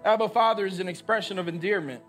Abba 0.04 0.30
Father 0.30 0.66
is 0.66 0.80
an 0.80 0.88
expression 0.88 1.40
of 1.40 1.48
endearment. 1.48 2.04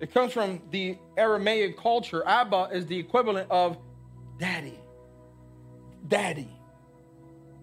It 0.00 0.12
comes 0.12 0.32
from 0.32 0.62
the 0.70 0.98
Aramaic 1.16 1.78
culture. 1.78 2.26
Abba 2.26 2.70
is 2.72 2.86
the 2.86 2.98
equivalent 2.98 3.50
of 3.50 3.76
daddy. 4.38 4.78
Daddy. 6.08 6.48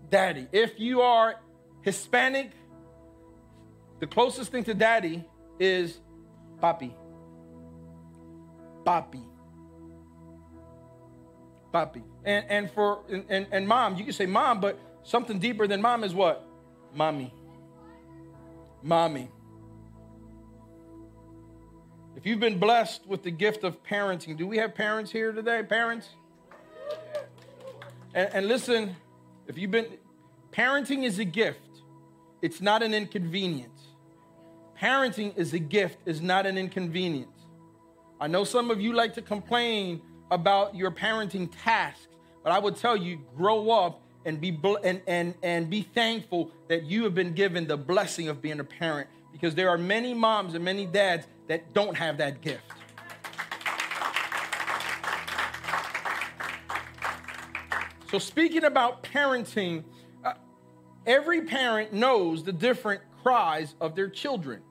Daddy. 0.10 0.48
If 0.52 0.80
you 0.80 1.02
are 1.02 1.36
Hispanic, 1.82 2.52
the 4.00 4.08
closest 4.08 4.52
thing 4.52 4.64
to 4.66 4.74
daddy 4.74 5.26
is 5.60 6.00
papi. 6.62 6.94
Papi. 8.86 9.24
Papi. 11.74 12.02
And, 12.26 12.46
and 12.50 12.72
for 12.72 13.00
and, 13.10 13.48
and 13.52 13.68
mom, 13.68 13.96
you 13.96 14.04
can 14.04 14.14
say 14.14 14.26
mom, 14.26 14.60
but 14.60 14.80
something 15.04 15.40
deeper 15.40 15.68
than 15.68 15.82
mom 15.82 16.04
is 16.04 16.14
what? 16.14 16.46
Mommy. 16.94 17.34
Mommy. 18.82 19.30
If 22.16 22.26
you've 22.26 22.40
been 22.40 22.60
blessed 22.60 23.08
with 23.08 23.24
the 23.24 23.32
gift 23.32 23.64
of 23.64 23.82
parenting, 23.84 24.36
do 24.36 24.46
we 24.46 24.58
have 24.58 24.76
parents 24.76 25.12
here 25.12 25.32
today? 25.32 25.64
Parents? 25.64 26.10
And, 28.14 28.30
and 28.34 28.48
listen, 28.48 28.96
if 29.48 29.58
you've 29.58 29.72
been, 29.72 29.88
parenting 30.52 31.04
is 31.04 31.20
a 31.20 31.24
gift, 31.24 31.60
it's 32.42 32.60
not 32.62 32.84
an 32.84 32.94
inconvenience. 32.94 33.80
Parenting 34.80 35.38
is 35.38 35.54
a 35.54 35.60
gift, 35.60 35.98
is 36.06 36.22
not 36.22 36.46
an 36.46 36.58
inconvenience. 36.58 37.46
I 38.20 38.28
know 38.28 38.44
some 38.44 38.70
of 38.72 38.82
you 38.82 38.94
like 38.94 39.14
to 39.14 39.22
complain 39.22 40.02
about 40.32 40.76
your 40.76 40.92
parenting 40.92 41.50
tasks, 41.64 42.08
but 42.44 42.52
I 42.52 42.60
would 42.60 42.76
tell 42.76 42.96
you 42.96 43.20
grow 43.36 43.72
up 43.72 44.02
and 44.26 44.40
be 44.40 44.58
and, 44.84 45.02
and, 45.08 45.34
and 45.42 45.70
be 45.70 45.82
thankful 45.82 46.52
that 46.68 46.84
you 46.84 47.04
have 47.04 47.16
been 47.16 47.34
given 47.34 47.68
the 47.68 47.78
blessing 47.78 48.28
of 48.28 48.42
being 48.42 48.60
a 48.60 48.64
parent 48.64 49.10
because 49.32 49.56
there 49.56 49.70
are 49.70 49.78
many 49.78 50.14
moms 50.14 50.54
and 50.54 50.64
many 50.64 50.86
dads 50.86 51.28
that 51.48 51.74
don't 51.74 51.96
have 51.96 52.18
that 52.18 52.42
gift. 52.42 52.64
So, 58.12 58.18
speaking 58.18 58.64
about 58.64 59.04
parenting, 59.04 59.84
uh, 60.26 60.34
every 61.06 61.42
parent 61.42 61.94
knows 61.94 62.44
the 62.44 62.52
different 62.52 63.02
cries 63.22 63.76
of 63.80 63.96
their 63.96 64.10
children. 64.10 64.62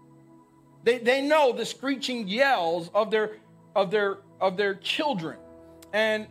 They, 0.82 0.98
they 0.98 1.20
know 1.20 1.52
the 1.52 1.64
screeching 1.64 2.26
yells 2.26 2.90
of 2.94 3.10
their, 3.10 3.36
of, 3.76 3.90
their, 3.90 4.18
of 4.40 4.56
their 4.56 4.74
children. 4.74 5.38
And, 5.92 6.26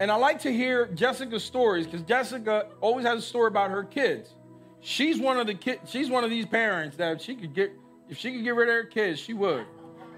and 0.00 0.10
I 0.10 0.16
like 0.16 0.40
to 0.42 0.52
hear 0.52 0.86
Jessica's 0.86 1.44
stories 1.44 1.86
because 1.86 2.02
Jessica 2.02 2.68
always 2.80 3.04
has 3.06 3.20
a 3.20 3.22
story 3.22 3.48
about 3.48 3.70
her 3.70 3.84
kids. 3.84 4.34
She's 4.80 5.18
one 5.18 5.38
of 5.38 5.46
the 5.46 5.54
kid, 5.54 5.80
she's 5.86 6.08
one 6.10 6.24
of 6.24 6.30
these 6.30 6.46
parents 6.46 6.96
that 6.98 7.20
she 7.20 7.34
could 7.34 7.54
get 7.54 7.72
if 8.08 8.18
she 8.18 8.32
could 8.32 8.44
get 8.44 8.54
rid 8.54 8.68
of 8.68 8.74
her 8.74 8.84
kids, 8.84 9.18
she 9.18 9.34
would. 9.34 9.66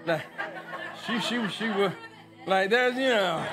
Like, 0.05 0.21
she, 1.07 1.19
she, 1.21 1.47
she 1.49 1.69
would. 1.69 1.93
Like, 2.45 2.69
there's, 2.69 2.95
you 2.95 3.09
know. 3.09 3.45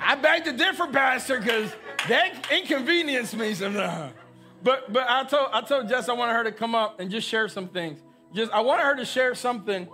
I 0.00 0.14
beg 0.16 0.44
to 0.44 0.52
differ, 0.52 0.86
Pastor, 0.86 1.38
because 1.38 1.70
that 2.08 2.50
inconvenienced 2.50 3.36
me 3.36 3.54
sometimes. 3.54 4.14
But 4.62 4.92
but 4.92 5.06
I 5.08 5.24
told 5.24 5.48
I 5.52 5.60
told 5.60 5.88
Jess 5.88 6.08
I 6.08 6.14
wanted 6.14 6.32
her 6.32 6.44
to 6.44 6.52
come 6.52 6.74
up 6.74 6.98
and 6.98 7.10
just 7.10 7.28
share 7.28 7.48
some 7.48 7.68
things. 7.68 8.00
Just 8.34 8.50
I 8.52 8.60
wanted 8.60 8.84
her 8.84 8.96
to 8.96 9.04
share 9.04 9.34
something, 9.34 9.86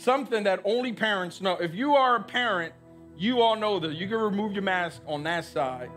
something 0.00 0.44
that 0.44 0.60
only 0.64 0.92
parents 0.92 1.40
know. 1.40 1.56
If 1.56 1.74
you 1.74 1.94
are 1.94 2.16
a 2.16 2.22
parent, 2.22 2.72
you 3.16 3.42
all 3.42 3.56
know 3.56 3.78
that 3.80 3.92
you 3.94 4.08
can 4.08 4.16
remove 4.16 4.52
your 4.52 4.62
mask 4.62 5.02
on 5.06 5.22
that 5.24 5.44
side. 5.44 5.90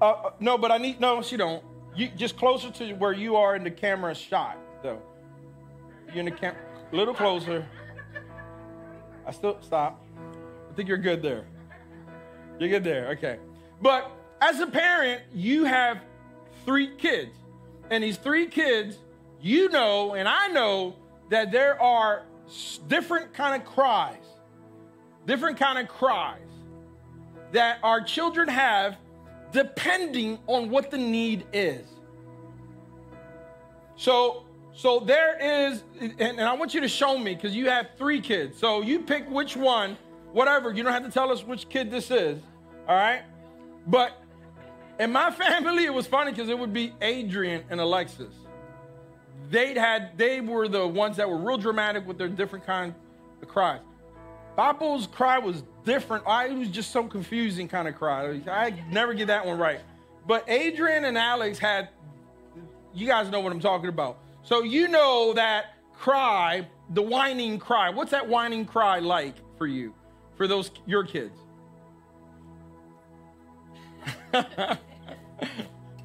Uh, 0.00 0.10
uh 0.10 0.30
no, 0.40 0.56
but 0.58 0.70
I 0.70 0.78
need 0.78 1.00
no. 1.00 1.22
She 1.22 1.36
don't. 1.36 1.62
You 1.94 2.08
just 2.16 2.36
closer 2.36 2.70
to 2.70 2.92
where 2.94 3.12
you 3.12 3.36
are 3.36 3.56
in 3.56 3.64
the 3.64 3.70
camera 3.70 4.14
shot, 4.14 4.56
though. 4.82 5.02
You're 6.08 6.20
in 6.20 6.24
the 6.26 6.30
camera, 6.30 6.60
a 6.92 6.96
little 6.96 7.14
closer. 7.14 7.66
I 9.26 9.32
still 9.32 9.58
stop. 9.60 10.02
I 10.70 10.74
think 10.74 10.88
you're 10.88 10.96
good 10.96 11.22
there. 11.22 11.44
You're 12.58 12.70
good 12.70 12.84
there. 12.84 13.08
Okay. 13.10 13.38
But 13.82 14.10
as 14.40 14.60
a 14.60 14.66
parent, 14.66 15.22
you 15.34 15.64
have 15.64 15.98
three 16.64 16.96
kids, 16.96 17.34
and 17.90 18.02
these 18.02 18.16
three 18.16 18.46
kids, 18.46 18.98
you 19.40 19.68
know, 19.68 20.14
and 20.14 20.28
I 20.28 20.48
know 20.48 20.96
that 21.30 21.52
there 21.52 21.80
are 21.82 22.22
different 22.88 23.34
kind 23.34 23.60
of 23.60 23.66
cries, 23.68 24.24
different 25.26 25.58
kind 25.58 25.78
of 25.78 25.88
cries 25.88 26.40
that 27.52 27.78
our 27.82 28.00
children 28.00 28.48
have 28.48 28.96
depending 29.52 30.38
on 30.46 30.70
what 30.70 30.90
the 30.90 30.98
need 30.98 31.46
is. 31.52 31.86
So, 33.96 34.44
so 34.74 35.00
there 35.00 35.38
is, 35.70 35.82
and, 36.00 36.20
and 36.20 36.40
I 36.40 36.54
want 36.54 36.74
you 36.74 36.80
to 36.82 36.88
show 36.88 37.18
me 37.18 37.34
because 37.34 37.54
you 37.54 37.68
have 37.68 37.88
three 37.96 38.20
kids. 38.20 38.58
So 38.58 38.82
you 38.82 39.00
pick 39.00 39.28
which 39.30 39.56
one, 39.56 39.96
whatever. 40.32 40.72
You 40.72 40.82
don't 40.82 40.92
have 40.92 41.04
to 41.04 41.10
tell 41.10 41.32
us 41.32 41.44
which 41.44 41.68
kid 41.68 41.90
this 41.90 42.10
is. 42.10 42.40
All 42.86 42.96
right. 42.96 43.22
But 43.86 44.22
in 45.00 45.12
my 45.12 45.30
family, 45.32 45.84
it 45.84 45.94
was 45.94 46.06
funny 46.06 46.30
because 46.30 46.48
it 46.48 46.58
would 46.58 46.72
be 46.72 46.92
Adrian 47.00 47.64
and 47.70 47.80
Alexis. 47.80 48.34
They'd 49.50 49.76
had, 49.76 50.16
they 50.18 50.40
were 50.40 50.68
the 50.68 50.86
ones 50.86 51.16
that 51.16 51.28
were 51.28 51.38
real 51.38 51.58
dramatic 51.58 52.06
with 52.06 52.18
their 52.18 52.28
different 52.28 52.66
kind 52.66 52.94
of 53.40 53.48
cries. 53.48 53.80
Papo's 54.56 55.06
cry 55.06 55.38
was 55.38 55.62
different. 55.84 56.24
I, 56.26 56.48
it 56.48 56.58
was 56.58 56.68
just 56.68 56.90
so 56.90 57.04
confusing 57.04 57.68
kind 57.68 57.88
of 57.88 57.94
cry. 57.94 58.40
I 58.50 58.74
never 58.90 59.14
get 59.14 59.28
that 59.28 59.46
one 59.46 59.58
right. 59.58 59.80
But 60.26 60.44
Adrian 60.48 61.04
and 61.04 61.16
Alex 61.16 61.58
had, 61.58 61.88
you 62.92 63.06
guys 63.06 63.30
know 63.30 63.40
what 63.40 63.52
I'm 63.52 63.60
talking 63.60 63.88
about. 63.88 64.18
So 64.42 64.62
you 64.62 64.88
know 64.88 65.32
that 65.34 65.76
cry, 65.94 66.66
the 66.90 67.02
whining 67.02 67.58
cry. 67.58 67.90
What's 67.90 68.10
that 68.10 68.28
whining 68.28 68.66
cry 68.66 68.98
like 68.98 69.36
for 69.56 69.66
you, 69.66 69.94
for 70.36 70.46
those 70.46 70.70
your 70.86 71.04
kids? 71.04 71.38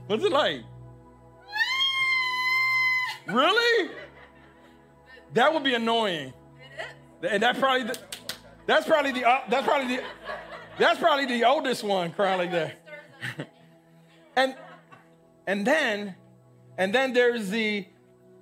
What's 0.07 0.23
it 0.23 0.31
like? 0.31 0.61
Really? 3.27 3.91
That 5.33 5.53
would 5.53 5.63
be 5.63 5.73
annoying. 5.73 6.33
And 7.27 7.41
that 7.43 7.57
probably. 7.57 7.87
The, 7.87 7.97
that's 8.65 8.85
probably 8.85 9.11
the 9.11 9.25
uh, 9.25 9.41
that's 9.49 9.65
probably 9.65 9.97
the 9.97 10.03
that's 10.79 10.99
probably 10.99 11.25
the 11.25 11.43
oldest 11.45 11.83
one 11.83 12.11
crying 12.11 12.37
like 12.37 12.51
that. 12.51 12.75
and 14.35 14.55
and 15.47 15.67
then 15.67 16.15
and 16.77 16.93
then 16.93 17.13
there's 17.13 17.49
the 17.49 17.85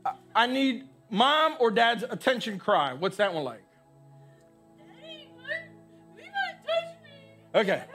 uh, 0.05 0.13
I 0.35 0.47
need 0.47 0.87
mom 1.09 1.55
or 1.59 1.71
dad's 1.71 2.03
attention 2.03 2.59
cry. 2.59 2.93
What's 2.93 3.17
that 3.17 3.33
one 3.33 3.43
like? 3.43 3.63
Daddy, 4.77 5.29
touch 6.65 6.95
me. 7.03 7.59
Okay. 7.59 7.83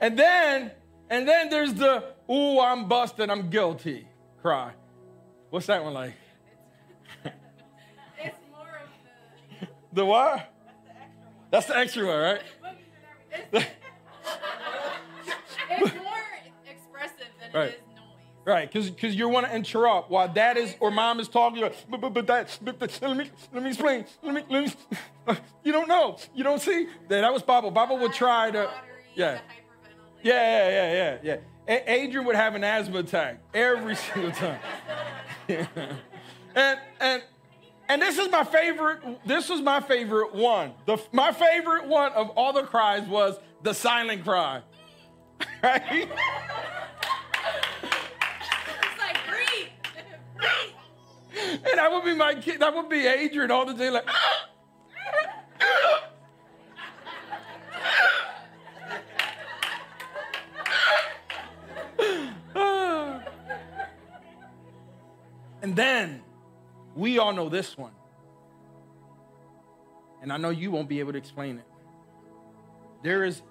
And 0.00 0.16
then 0.16 0.70
and 1.10 1.26
then 1.26 1.50
there's 1.50 1.74
the 1.74 2.04
ooh 2.30 2.60
I'm 2.60 2.86
busted 2.86 3.30
I'm 3.30 3.50
guilty 3.50 4.07
cry. 4.48 4.72
What's 5.50 5.66
that 5.66 5.84
one 5.84 5.92
like? 5.92 6.14
It's 8.18 8.34
more 8.50 8.80
of 8.82 8.88
the 9.60 9.66
The 9.92 10.06
what? 10.06 10.54
That's 11.50 11.66
the 11.66 11.76
extra 11.76 12.06
one, 12.06 12.18
right? 12.18 12.42
it's, 13.52 13.66
it's 15.70 15.94
more 15.96 16.14
expressive 16.66 17.26
than 17.38 17.52
right. 17.52 17.68
it 17.68 17.74
is 17.74 17.80
noise. 17.94 18.46
Right, 18.46 18.72
because 18.72 19.14
you 19.14 19.28
want 19.28 19.46
to 19.48 19.54
interrupt 19.54 20.10
while 20.10 20.32
dad 20.32 20.56
is 20.56 20.74
or 20.80 20.90
mom 20.90 21.20
is 21.20 21.28
talking. 21.28 21.60
Like, 21.60 21.76
but, 21.90 22.00
but, 22.00 22.14
but 22.14 22.26
that, 22.28 22.58
but, 22.62 22.78
but, 22.78 22.98
let 23.02 23.16
me 23.18 23.30
let 23.52 23.62
me 23.62 23.68
explain. 23.68 24.06
Let 24.22 24.34
me 24.34 24.42
let 24.48 24.64
me. 24.64 25.36
You 25.62 25.72
don't 25.72 25.88
know. 25.88 26.16
You 26.34 26.42
don't 26.42 26.62
see. 26.62 26.86
That, 27.08 27.20
that 27.20 27.30
was 27.34 27.42
Papa. 27.42 27.70
Papa 27.70 27.94
would 27.94 28.14
try 28.14 28.50
to. 28.50 28.70
Yeah. 29.14 29.40
Yeah, 30.22 30.32
yeah, 30.32 30.68
yeah, 30.68 30.92
yeah, 30.92 31.18
yeah. 31.22 31.36
A- 31.68 31.92
Adrian 31.92 32.26
would 32.26 32.36
have 32.36 32.54
an 32.54 32.64
asthma 32.64 32.98
attack 33.00 33.38
every 33.54 33.94
single 33.96 34.32
time. 34.32 34.58
and 35.48 36.78
and 37.00 37.22
and 37.90 38.02
this 38.02 38.18
is 38.18 38.30
my 38.30 38.44
favorite, 38.44 39.00
this 39.26 39.48
was 39.48 39.62
my 39.62 39.80
favorite 39.80 40.34
one. 40.34 40.72
The, 40.86 40.98
my 41.12 41.32
favorite 41.32 41.86
one 41.86 42.12
of 42.12 42.28
all 42.30 42.52
the 42.52 42.62
cries 42.64 43.06
was 43.08 43.38
the 43.62 43.72
silent 43.72 44.24
cry. 44.24 44.62
right? 45.62 46.08
It's 47.80 48.98
like, 48.98 49.16
breathe, 49.28 49.68
breathe. 50.36 51.64
And 51.66 51.78
that 51.78 51.90
would 51.92 52.04
be 52.04 52.14
my 52.14 52.34
kid, 52.34 52.60
that 52.60 52.74
would 52.74 52.88
be 52.88 53.06
Adrian 53.06 53.50
all 53.50 53.64
the 53.64 53.72
day, 53.74 53.90
like, 53.90 54.06
and 65.68 65.76
then 65.76 66.22
we 66.96 67.18
all 67.18 67.34
know 67.34 67.50
this 67.50 67.76
one. 67.76 67.92
And 70.22 70.32
I 70.32 70.38
know 70.38 70.48
you 70.48 70.70
won't 70.70 70.88
be 70.88 70.98
able 71.00 71.12
to 71.12 71.18
explain 71.18 71.58
it. 71.58 71.66
There 73.02 73.22
is 73.22 73.42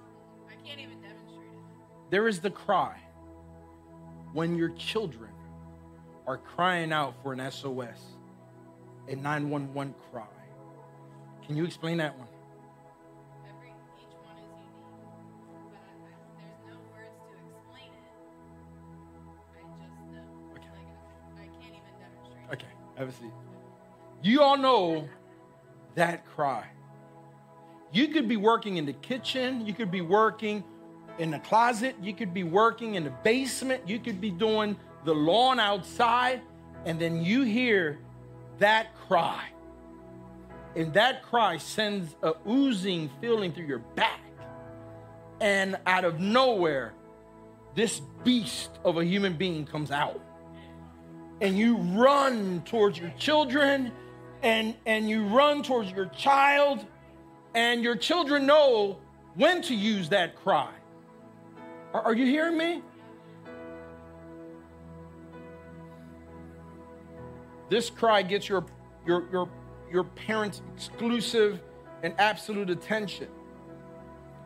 I 0.50 0.56
can't 0.68 0.80
even 0.80 1.00
demonstrate 1.00 1.46
it. 1.46 2.10
There 2.10 2.28
is 2.28 2.40
the 2.40 2.50
cry 2.50 2.98
when 4.34 4.56
your 4.56 4.70
children 4.70 5.30
are 6.26 6.40
crying 6.40 6.92
out 6.92 7.14
for 7.22 7.34
an 7.34 7.52
SOS, 7.52 8.00
a 9.08 9.16
911 9.16 9.94
cry. 10.12 10.26
Can 11.46 11.56
you 11.56 11.66
explain 11.66 11.98
that 11.98 12.18
one? 12.18 12.28
Have 22.98 23.10
a 23.10 23.12
seat. 23.12 23.32
You 24.24 24.42
all 24.42 24.58
know 24.58 25.08
that 25.94 26.26
cry. 26.26 26.66
You 27.92 28.08
could 28.08 28.28
be 28.28 28.38
working 28.38 28.78
in 28.78 28.86
the 28.88 28.94
kitchen, 28.94 29.66
you 29.66 29.74
could 29.74 29.92
be 29.92 30.02
working 30.02 30.64
in 31.20 31.30
the 31.30 31.40
closet, 31.40 31.96
you 32.02 32.14
could 32.14 32.34
be 32.34 32.44
working 32.44 32.96
in 32.96 33.04
the 33.04 33.14
basement, 33.24 33.88
you 33.88 34.00
could 34.00 34.20
be 34.20 34.32
doing 34.32 34.76
the 35.06 35.14
lawn 35.14 35.60
outside, 35.60 36.42
and 36.86 37.00
then 37.00 37.24
you 37.24 37.44
hear 37.44 38.00
that 38.58 38.96
cry. 39.08 39.46
And 40.76 40.94
that 40.94 41.24
cry 41.24 41.58
sends 41.58 42.16
a 42.24 42.34
oozing 42.48 43.12
feeling 43.22 43.54
through 43.54 43.66
your 43.66 43.80
back. 43.80 44.22
And 45.40 45.78
out 45.86 46.04
of 46.04 46.20
nowhere, 46.20 46.94
this 47.76 48.02
beast 48.24 48.72
of 48.84 48.98
a 48.98 49.06
human 49.06 49.38
being 49.38 49.66
comes 49.66 49.92
out 49.92 50.20
and 51.42 51.58
you 51.58 51.78
run 51.78 52.62
towards 52.66 52.98
your 52.98 53.12
children 53.18 53.92
and, 54.44 54.76
and 54.86 55.10
you 55.10 55.26
run 55.26 55.64
towards 55.64 55.92
your 55.92 56.06
child, 56.08 56.86
and 57.56 57.84
your 57.84 57.96
children 57.96 58.46
know 58.46 58.98
when 59.36 59.62
to 59.64 59.74
use 59.74 60.10
that 60.10 60.36
cry. 60.36 60.72
Are, 61.94 62.02
are 62.04 62.14
you 62.14 62.26
hearing 62.26 62.58
me? 62.58 62.84
This 67.70 67.90
cry 67.90 68.22
gets 68.22 68.48
your, 68.48 68.66
your, 69.06 69.28
your, 69.32 69.50
your 69.92 70.04
parents' 70.04 70.62
exclusive 70.76 71.60
and 72.04 72.14
absolute 72.20 72.70
attention. 72.70 73.28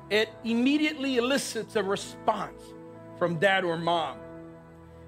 It 0.10 0.30
immediately 0.44 1.18
elicits 1.18 1.76
a 1.76 1.84
response 1.84 2.62
from 3.20 3.36
dad 3.38 3.64
or 3.64 3.78
mom. 3.78 4.18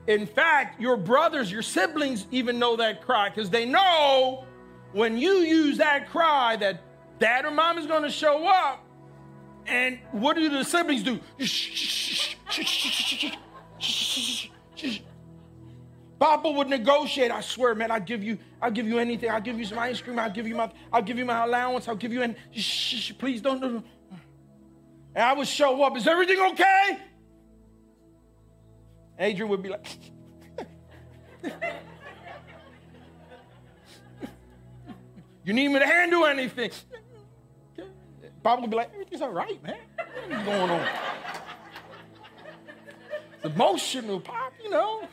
In 0.07 0.25
fact, 0.25 0.81
your 0.81 0.97
brothers, 0.97 1.51
your 1.51 1.61
siblings 1.61 2.27
even 2.31 2.59
know 2.59 2.75
that 2.75 3.01
cry 3.01 3.29
because 3.29 3.49
they 3.49 3.65
know 3.65 4.45
when 4.91 5.17
you 5.17 5.35
use 5.37 5.77
that 5.77 6.09
cry 6.09 6.55
that 6.57 6.81
dad 7.19 7.45
or 7.45 7.51
mom 7.51 7.77
is 7.77 7.87
going 7.87 8.03
to 8.03 8.09
show 8.09 8.45
up. 8.47 8.85
And 9.65 9.99
what 10.11 10.35
do 10.35 10.49
the 10.49 10.63
siblings 10.65 11.03
do? 11.03 11.19
Papa 16.19 16.51
would 16.51 16.67
negotiate. 16.67 17.31
I 17.31 17.39
swear, 17.41 17.73
man, 17.73 17.91
I'll 17.91 17.99
give 17.99 18.23
you, 18.23 18.37
I'll 18.61 18.71
give 18.71 18.87
you 18.87 18.99
anything. 18.99 19.29
I'll 19.29 19.41
give 19.41 19.57
you 19.57 19.65
some 19.65 19.79
ice 19.79 20.01
cream. 20.01 20.19
I'll 20.19 20.29
give 20.29 20.47
you 20.47 20.55
my, 20.55 20.69
I'll 20.91 21.01
give 21.01 21.17
you 21.17 21.25
my 21.25 21.45
allowance. 21.45 21.87
I'll 21.87 21.95
give 21.95 22.11
you 22.11 22.23
and 22.23 22.35
please 23.19 23.41
don't. 23.41 23.63
And 23.63 23.83
I 25.15 25.31
would 25.31 25.47
show 25.47 25.81
up. 25.83 25.95
Is 25.95 26.07
everything 26.07 26.39
okay? 26.51 26.99
Adrian 29.19 29.49
would 29.49 29.61
be 29.61 29.69
like, 29.69 29.85
You 35.45 35.51
need 35.51 35.67
me 35.67 35.79
to 35.79 35.85
handle 35.85 36.25
anything? 36.25 36.71
Papa 38.43 38.61
would 38.61 38.69
be 38.69 38.77
like, 38.77 38.91
Everything's 38.93 39.21
all 39.21 39.31
right, 39.31 39.61
man. 39.61 39.77
What's 40.27 40.43
going 40.45 40.69
on? 40.69 40.87
It's 43.33 43.45
emotional, 43.45 44.19
Pop, 44.21 44.53
you 44.63 44.69
know. 44.69 45.07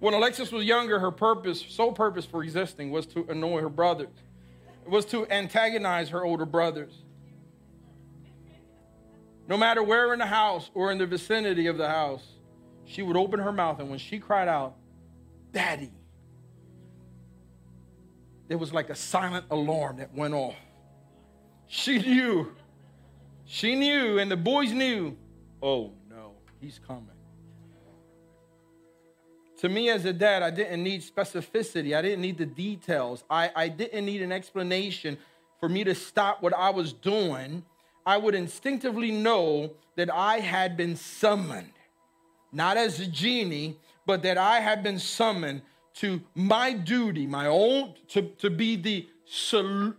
When 0.00 0.14
Alexis 0.14 0.52
was 0.52 0.64
younger, 0.64 0.98
her 1.00 1.10
purpose, 1.10 1.60
sole 1.68 1.92
purpose 1.92 2.24
for 2.24 2.42
existing, 2.42 2.90
was 2.90 3.04
to 3.08 3.26
annoy 3.28 3.60
her 3.60 3.68
brothers. 3.68 4.08
It 4.84 4.90
was 4.90 5.04
to 5.06 5.26
antagonize 5.30 6.08
her 6.10 6.24
older 6.24 6.46
brothers. 6.46 7.02
No 9.48 9.56
matter 9.56 9.82
where 9.82 10.12
in 10.12 10.18
the 10.18 10.26
house 10.26 10.70
or 10.74 10.92
in 10.92 10.98
the 10.98 11.06
vicinity 11.06 11.66
of 11.66 11.78
the 11.78 11.88
house, 11.88 12.24
she 12.84 13.02
would 13.02 13.16
open 13.16 13.40
her 13.40 13.52
mouth, 13.52 13.80
and 13.80 13.88
when 13.88 13.98
she 13.98 14.18
cried 14.18 14.46
out, 14.46 14.76
Daddy, 15.52 15.90
there 18.46 18.58
was 18.58 18.72
like 18.72 18.90
a 18.90 18.94
silent 18.94 19.46
alarm 19.50 19.96
that 19.96 20.14
went 20.14 20.34
off. 20.34 20.54
She 21.66 21.98
knew, 21.98 22.54
She 23.46 23.74
knew, 23.74 24.18
and 24.18 24.30
the 24.30 24.36
boys 24.36 24.72
knew, 24.72 25.16
oh 25.62 25.92
no, 26.10 26.34
he's 26.60 26.78
coming. 26.86 27.08
To 29.60 29.68
me, 29.70 29.88
as 29.88 30.04
a 30.04 30.12
dad, 30.12 30.42
I 30.42 30.50
didn't 30.50 30.82
need 30.84 31.02
specificity. 31.02 31.96
I 31.96 32.02
didn't 32.02 32.20
need 32.20 32.38
the 32.38 32.46
details. 32.46 33.24
I, 33.28 33.50
I 33.56 33.68
didn't 33.68 34.04
need 34.04 34.22
an 34.22 34.30
explanation 34.30 35.18
for 35.58 35.68
me 35.68 35.82
to 35.84 35.94
stop 35.94 36.42
what 36.42 36.52
I 36.54 36.70
was 36.70 36.92
doing. 36.92 37.64
I 38.08 38.16
would 38.16 38.34
instinctively 38.34 39.10
know 39.10 39.72
that 39.96 40.08
I 40.10 40.38
had 40.38 40.78
been 40.78 40.96
summoned, 40.96 41.74
not 42.50 42.78
as 42.78 43.00
a 43.00 43.06
genie, 43.06 43.78
but 44.06 44.22
that 44.22 44.38
I 44.38 44.60
had 44.60 44.82
been 44.82 44.98
summoned 44.98 45.60
to 45.96 46.22
my 46.34 46.72
duty, 46.72 47.26
my 47.26 47.48
own, 47.48 47.92
to, 48.08 48.22
to 48.38 48.48
be 48.48 48.76
the, 48.76 49.06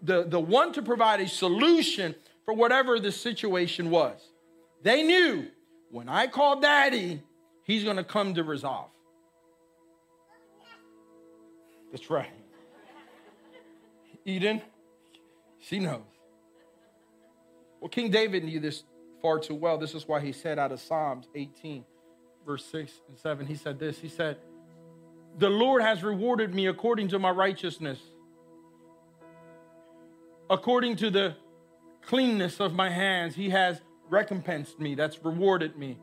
the, 0.01 0.25
the 0.27 0.39
one 0.39 0.73
to 0.73 0.81
provide 0.81 1.21
a 1.21 1.27
solution 1.27 2.15
for 2.45 2.55
whatever 2.55 2.99
the 2.99 3.11
situation 3.11 3.91
was. 3.91 4.19
They 4.81 5.03
knew 5.03 5.45
when 5.91 6.09
I 6.09 6.25
call 6.25 6.59
daddy, 6.59 7.21
he's 7.63 7.83
to 7.97 8.03
come 8.03 8.33
to 8.33 8.43
resolve. 8.43 8.89
That's 11.91 12.09
right. 12.09 12.31
Eden, 14.25 14.63
she 15.59 15.77
knows. 15.77 16.18
Well, 17.79 17.89
King 17.89 18.11
David 18.11 18.43
knew 18.43 18.59
this 18.59 18.83
far 19.21 19.39
too 19.39 19.55
well. 19.55 19.77
This 19.77 19.95
is 19.95 20.07
why 20.07 20.19
he 20.19 20.31
said 20.31 20.59
out 20.59 20.71
of 20.71 20.79
Psalms 20.79 21.27
18, 21.35 21.85
verse 22.45 22.65
6 22.65 22.91
and 23.07 23.17
7, 23.17 23.45
he 23.45 23.55
said 23.55 23.79
this. 23.79 23.99
He 23.99 24.09
said, 24.09 24.37
The 25.37 25.49
Lord 25.49 25.81
has 25.81 26.03
rewarded 26.03 26.53
me 26.53 26.67
according 26.67 27.09
to 27.09 27.19
my 27.19 27.31
righteousness, 27.31 27.99
according 30.49 30.97
to 30.97 31.09
the 31.09 31.35
cleanness 32.01 32.59
of 32.59 32.73
my 32.73 32.89
hands. 32.89 33.35
He 33.35 33.49
has 33.49 33.81
recompensed 34.09 34.79
me, 34.79 34.95
that's 34.95 35.23
rewarded 35.23 35.77
me. 35.77 35.97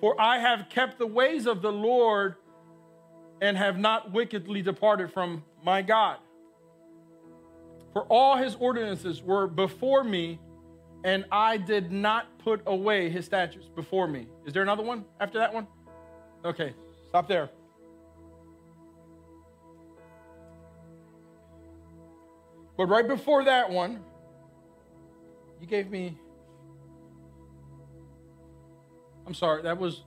For 0.00 0.20
I 0.20 0.38
have 0.38 0.68
kept 0.68 0.98
the 0.98 1.06
ways 1.06 1.46
of 1.46 1.62
the 1.62 1.70
Lord 1.70 2.36
and 3.40 3.56
have 3.56 3.78
not 3.78 4.12
wickedly 4.12 4.62
departed 4.62 5.12
from 5.12 5.44
my 5.64 5.82
God. 5.82 6.18
For 7.92 8.02
all 8.04 8.36
his 8.36 8.54
ordinances 8.54 9.22
were 9.22 9.46
before 9.46 10.02
me, 10.02 10.40
and 11.04 11.24
I 11.30 11.56
did 11.56 11.90
not 11.90 12.38
put 12.38 12.62
away 12.66 13.08
his 13.10 13.24
statutes 13.24 13.68
before 13.74 14.06
me. 14.06 14.26
Is 14.46 14.52
there 14.52 14.62
another 14.62 14.82
one 14.82 15.04
after 15.20 15.38
that 15.38 15.52
one? 15.52 15.66
Okay, 16.44 16.74
stop 17.08 17.28
there. 17.28 17.50
But 22.76 22.86
right 22.86 23.06
before 23.06 23.44
that 23.44 23.70
one, 23.70 24.00
you 25.60 25.66
gave 25.66 25.90
me. 25.90 26.18
I'm 29.26 29.34
sorry, 29.34 29.62
that 29.62 29.78
was 29.78 30.02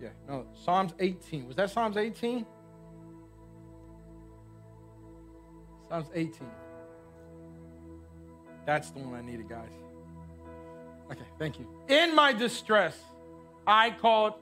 Yeah, 0.00 0.10
no, 0.28 0.46
Psalms 0.54 0.94
18. 1.00 1.48
Was 1.48 1.56
that 1.56 1.70
Psalms 1.70 1.96
18? 1.96 2.46
Psalms 5.88 6.06
18. 6.14 6.46
That's 8.68 8.90
the 8.90 8.98
one 8.98 9.14
I 9.14 9.22
needed, 9.22 9.48
guys. 9.48 9.70
Okay, 11.10 11.24
thank 11.38 11.58
you. 11.58 11.66
In 11.88 12.14
my 12.14 12.34
distress, 12.34 12.94
I 13.66 13.92
called 13.92 14.34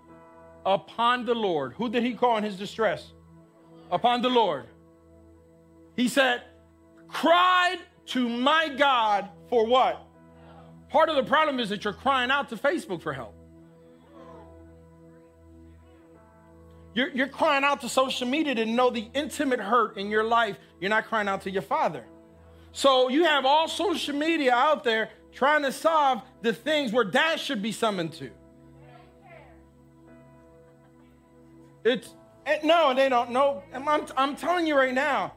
upon 0.64 1.24
the 1.24 1.35
Lord. 1.35 1.74
Who 1.74 1.89
did 1.89 2.03
he 2.03 2.12
call 2.12 2.37
in 2.37 2.43
his 2.43 2.57
distress? 2.57 3.12
Upon 3.89 4.22
the 4.22 4.29
Lord. 4.29 4.66
He 5.95 6.09
said, 6.09 6.43
cried 7.07 7.79
to 8.07 8.29
my 8.29 8.68
God 8.68 9.29
for 9.49 9.64
what? 9.64 10.05
Part 10.89 11.09
of 11.09 11.14
the 11.14 11.22
problem 11.22 11.61
is 11.61 11.68
that 11.68 11.85
you're 11.85 11.93
crying 11.93 12.33
out 12.33 12.49
to 12.49 12.57
Facebook 12.57 13.03
for 13.03 13.12
help. 13.12 13.37
You're, 16.95 17.11
you're 17.11 17.29
crying 17.29 17.62
out 17.62 17.81
to 17.83 17.89
social 17.89 18.27
media 18.27 18.57
to 18.57 18.66
know 18.66 18.91
the 18.91 19.09
intimate 19.14 19.61
hurt 19.61 19.97
in 19.97 20.11
your 20.11 20.24
life. 20.24 20.59
You're 20.81 20.91
not 20.91 21.07
crying 21.07 21.29
out 21.29 21.43
to 21.43 21.51
your 21.53 21.62
father. 21.62 22.05
So 22.77 23.09
you 23.09 23.24
have 23.24 23.47
all 23.47 23.68
social 23.68 24.14
media 24.14 24.55
out 24.55 24.85
there 24.85 25.09
trying 25.33 25.62
to 25.62 25.72
solve 25.72 26.20
the 26.43 26.53
things 26.53 26.93
where 26.93 27.05
dad 27.05 27.41
should 27.41 27.62
be 27.62 27.72
summoned 27.72 28.12
to. 28.12 28.31
It's 31.87 32.11
eh, 32.45 32.59
no, 32.64 32.93
they 32.93 33.09
don't 33.09 33.31
know. 33.31 33.62
I'm, 33.72 34.07
I'm 34.14 34.37
telling 34.37 34.66
you 34.66 34.77
right 34.77 34.93
now, 34.93 35.33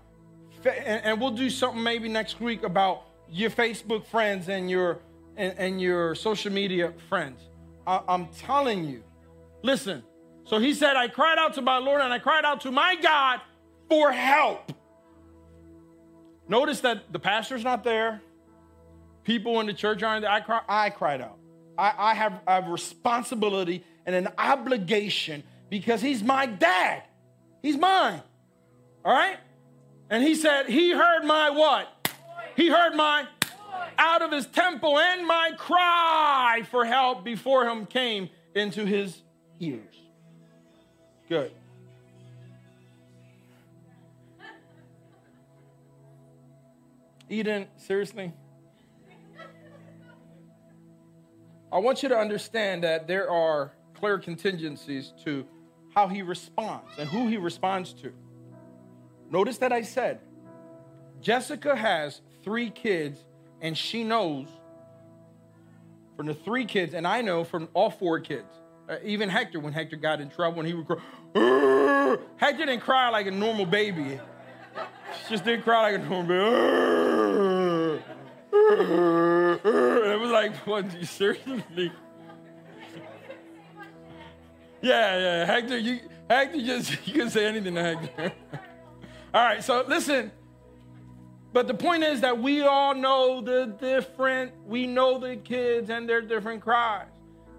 and, 0.66 1.06
and, 1.06 1.22
we'll 1.22 1.32
do 1.32 1.50
something 1.50 1.82
maybe 1.82 2.10
next 2.10 2.42
week 2.42 2.64
about 2.64 3.04
your 3.30 3.52
Facebook 3.52 4.06
friends 4.06 4.50
and 4.50 4.70
your 4.70 5.00
and, 5.38 5.58
and 5.58 5.82
your 5.82 6.16
social 6.16 6.52
media 6.52 6.92
friends. 7.08 7.40
I, 7.88 8.02
I'm 8.10 8.28
telling 8.34 8.84
you, 8.84 9.02
listen, 9.64 10.04
so 10.44 10.60
he 10.60 10.74
said, 10.74 10.98
I 10.98 11.08
cried 11.08 11.38
out 11.38 11.54
to 11.54 11.62
my 11.62 11.78
Lord 11.78 12.02
and 12.02 12.12
I 12.12 12.20
cried 12.20 12.44
out 12.44 12.60
to 12.62 12.72
my 12.72 12.98
God 13.02 13.40
for 13.88 14.12
help. 14.12 14.74
Notice 16.50 16.82
that 16.82 17.14
the 17.14 17.20
pastor's 17.20 17.64
not 17.64 17.84
there. 17.84 18.22
People 19.24 19.60
in 19.60 19.68
the 19.68 19.74
church 19.74 20.02
aren't 20.02 20.24
there. 20.24 20.32
I, 20.32 20.42
cry, 20.42 20.62
I 20.68 20.90
cried 20.90 21.22
out. 21.22 21.38
I, 21.78 21.94
I 21.98 22.14
have 22.16 22.42
a 22.48 22.64
responsibility 22.64 23.86
and 24.06 24.16
an 24.16 24.30
obligation 24.38 25.44
because 25.70 26.02
he's 26.02 26.24
my 26.24 26.48
dad. 26.48 27.04
He's 27.62 27.78
mine. 27.78 28.24
All 29.06 29.14
right? 29.14 29.38
And 30.10 30.24
he 30.24 30.34
said, 30.34 30.66
He 30.66 30.92
heard 30.92 31.24
my 31.24 31.52
what? 31.52 32.10
He 32.56 32.68
heard 32.68 32.96
my 32.96 33.28
out 34.00 34.24
of 34.24 34.32
his 34.32 34.48
temple 34.48 34.98
and 34.98 35.28
my 35.28 35.52
cry 35.58 36.64
for 36.72 36.84
help 36.84 37.24
before 37.24 37.66
him 37.66 37.86
came 37.86 38.30
into 38.56 38.86
his 38.86 39.22
ears. 39.60 39.94
Good. 41.28 41.52
Eden, 47.30 47.68
seriously? 47.78 48.34
I 51.72 51.78
want 51.78 52.02
you 52.02 52.10
to 52.10 52.18
understand 52.18 52.84
that 52.84 53.08
there 53.08 53.30
are 53.30 53.72
clear 53.94 54.18
contingencies 54.18 55.14
to 55.24 55.46
how 55.94 56.08
he 56.08 56.24
responds 56.24 56.90
and 56.98 57.08
who 57.08 57.28
he 57.28 57.38
responds 57.38 57.94
to. 57.94 58.12
Notice 59.30 59.60
that 59.60 59.72
I 59.72 59.84
said 59.84 60.22
Jessica 61.22 61.76
has 61.76 62.22
three 62.44 62.72
kids, 62.72 63.20
and 63.62 63.78
she 63.78 64.04
knows 64.04 64.48
from 66.18 66.26
the 66.26 66.34
three 66.34 66.66
kids, 66.66 66.94
and 66.94 67.06
I 67.06 67.22
know 67.22 67.44
from 67.44 67.70
all 67.74 67.92
four 67.92 68.20
kids. 68.20 68.48
Uh, 68.90 68.96
even 69.04 69.30
Hector, 69.30 69.60
when 69.60 69.74
Hector 69.74 69.98
got 69.98 70.20
in 70.20 70.30
trouble, 70.30 70.58
when 70.58 70.66
he 70.66 70.74
would 70.74 70.88
cry, 70.88 72.18
Hector 72.38 72.66
didn't 72.66 72.82
cry 72.82 73.10
like 73.10 73.28
a 73.28 73.32
normal 73.32 73.66
baby. 73.66 74.20
Just 75.28 75.44
didn't 75.44 75.64
cry 75.64 75.92
like 75.92 76.02
a 76.02 76.04
normal 76.06 76.24
baby. 76.24 78.04
it 78.54 80.20
was 80.20 80.32
like, 80.32 80.56
what, 80.68 80.86
seriously? 81.04 81.92
Yeah, 84.82 85.18
yeah. 85.18 85.46
Hector, 85.46 85.78
you 85.78 86.00
Hector 86.30 86.62
just 86.62 87.08
you 87.08 87.14
can 87.14 87.30
say 87.30 87.46
anything 87.46 87.76
to 87.76 87.82
Hector. 87.82 88.32
all 89.34 89.44
right, 89.44 89.64
so 89.64 89.84
listen. 89.88 90.32
But 91.52 91.68
the 91.68 91.74
point 91.74 92.04
is 92.04 92.22
that 92.22 92.38
we 92.38 92.62
all 92.62 92.94
know 92.94 93.42
the 93.42 93.66
different, 93.66 94.52
we 94.68 94.86
know 94.86 95.18
the 95.18 95.36
kids 95.36 95.90
and 95.90 96.08
their 96.08 96.22
different 96.22 96.62
cries. 96.62 97.08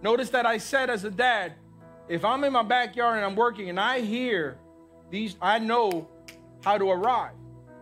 Notice 0.01 0.31
that 0.31 0.47
I 0.47 0.59
said 0.59 0.91
as 0.91 1.05
a 1.05 1.11
dad, 1.11 1.55
if 2.09 2.25
I'm 2.25 2.45
in 2.45 2.53
my 2.53 2.63
backyard 2.63 3.17
and 3.17 3.25
I'm 3.25 3.35
working 3.35 3.69
and 3.69 3.81
I 3.81 4.01
hear 4.01 4.59
these, 5.11 5.37
I 5.43 5.59
know 5.59 6.09
how 6.65 6.79
to 6.79 6.89
arrive. 6.89 7.33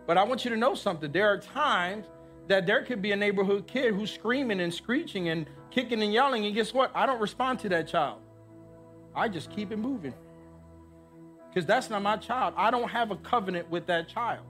But 0.09 0.17
I 0.17 0.23
want 0.23 0.43
you 0.43 0.49
to 0.49 0.57
know 0.57 0.73
something. 0.73 1.11
There 1.11 1.31
are 1.31 1.37
times 1.37 2.07
that 2.47 2.65
there 2.65 2.81
could 2.81 2.99
be 2.99 3.11
a 3.11 3.15
neighborhood 3.15 3.67
kid 3.67 3.93
who's 3.93 4.11
screaming 4.11 4.59
and 4.59 4.73
screeching 4.73 5.29
and 5.29 5.45
kicking 5.69 6.01
and 6.01 6.11
yelling. 6.11 6.47
And 6.47 6.55
guess 6.55 6.73
what? 6.73 6.89
I 6.95 7.05
don't 7.05 7.21
respond 7.21 7.59
to 7.59 7.69
that 7.69 7.87
child. 7.87 8.19
I 9.15 9.27
just 9.27 9.51
keep 9.51 9.71
it 9.71 9.77
moving. 9.77 10.15
Because 11.47 11.67
that's 11.67 11.91
not 11.91 12.01
my 12.01 12.17
child. 12.17 12.55
I 12.57 12.71
don't 12.71 12.89
have 12.89 13.11
a 13.11 13.17
covenant 13.17 13.69
with 13.69 13.85
that 13.85 14.09
child. 14.09 14.47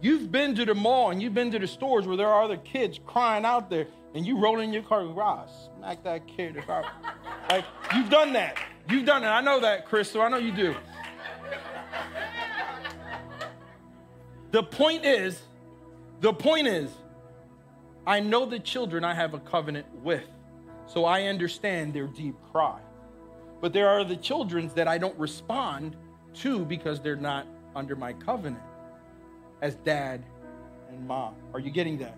You've 0.00 0.30
been 0.30 0.54
to 0.54 0.64
the 0.64 0.76
mall 0.76 1.10
and 1.10 1.20
you've 1.20 1.34
been 1.34 1.50
to 1.50 1.58
the 1.58 1.66
stores 1.66 2.06
where 2.06 2.16
there 2.16 2.28
are 2.28 2.44
other 2.44 2.58
kids 2.58 3.00
crying 3.04 3.44
out 3.44 3.68
there 3.68 3.88
and 4.14 4.24
you 4.24 4.38
roll 4.38 4.60
in 4.60 4.72
your 4.72 4.84
car 4.84 5.00
and 5.00 5.18
ah, 5.18 5.44
smack 5.76 6.04
that 6.04 6.28
kid. 6.28 6.56
If 6.56 6.70
I, 6.70 6.88
like, 7.50 7.64
you've 7.96 8.10
done 8.10 8.32
that. 8.34 8.58
You've 8.88 9.06
done 9.06 9.24
it. 9.24 9.26
I 9.26 9.40
know 9.40 9.58
that, 9.58 9.86
Crystal. 9.86 10.22
I 10.22 10.28
know 10.28 10.38
you 10.38 10.52
do. 10.52 10.76
The 14.50 14.62
point 14.62 15.04
is, 15.04 15.40
the 16.20 16.32
point 16.32 16.66
is, 16.66 16.90
I 18.06 18.20
know 18.20 18.46
the 18.46 18.58
children 18.58 19.04
I 19.04 19.14
have 19.14 19.34
a 19.34 19.38
covenant 19.38 19.86
with, 20.02 20.24
so 20.86 21.04
I 21.04 21.24
understand 21.24 21.94
their 21.94 22.06
deep 22.08 22.34
cry. 22.50 22.80
But 23.60 23.72
there 23.72 23.88
are 23.88 24.04
the 24.04 24.16
children 24.16 24.70
that 24.74 24.88
I 24.88 24.98
don't 24.98 25.18
respond 25.18 25.96
to 26.34 26.64
because 26.64 27.00
they're 27.00 27.14
not 27.14 27.46
under 27.76 27.94
my 27.94 28.12
covenant 28.12 28.62
as 29.62 29.76
dad 29.76 30.24
and 30.88 31.06
mom. 31.06 31.34
Are 31.54 31.60
you 31.60 31.70
getting 31.70 31.98
that? 31.98 32.16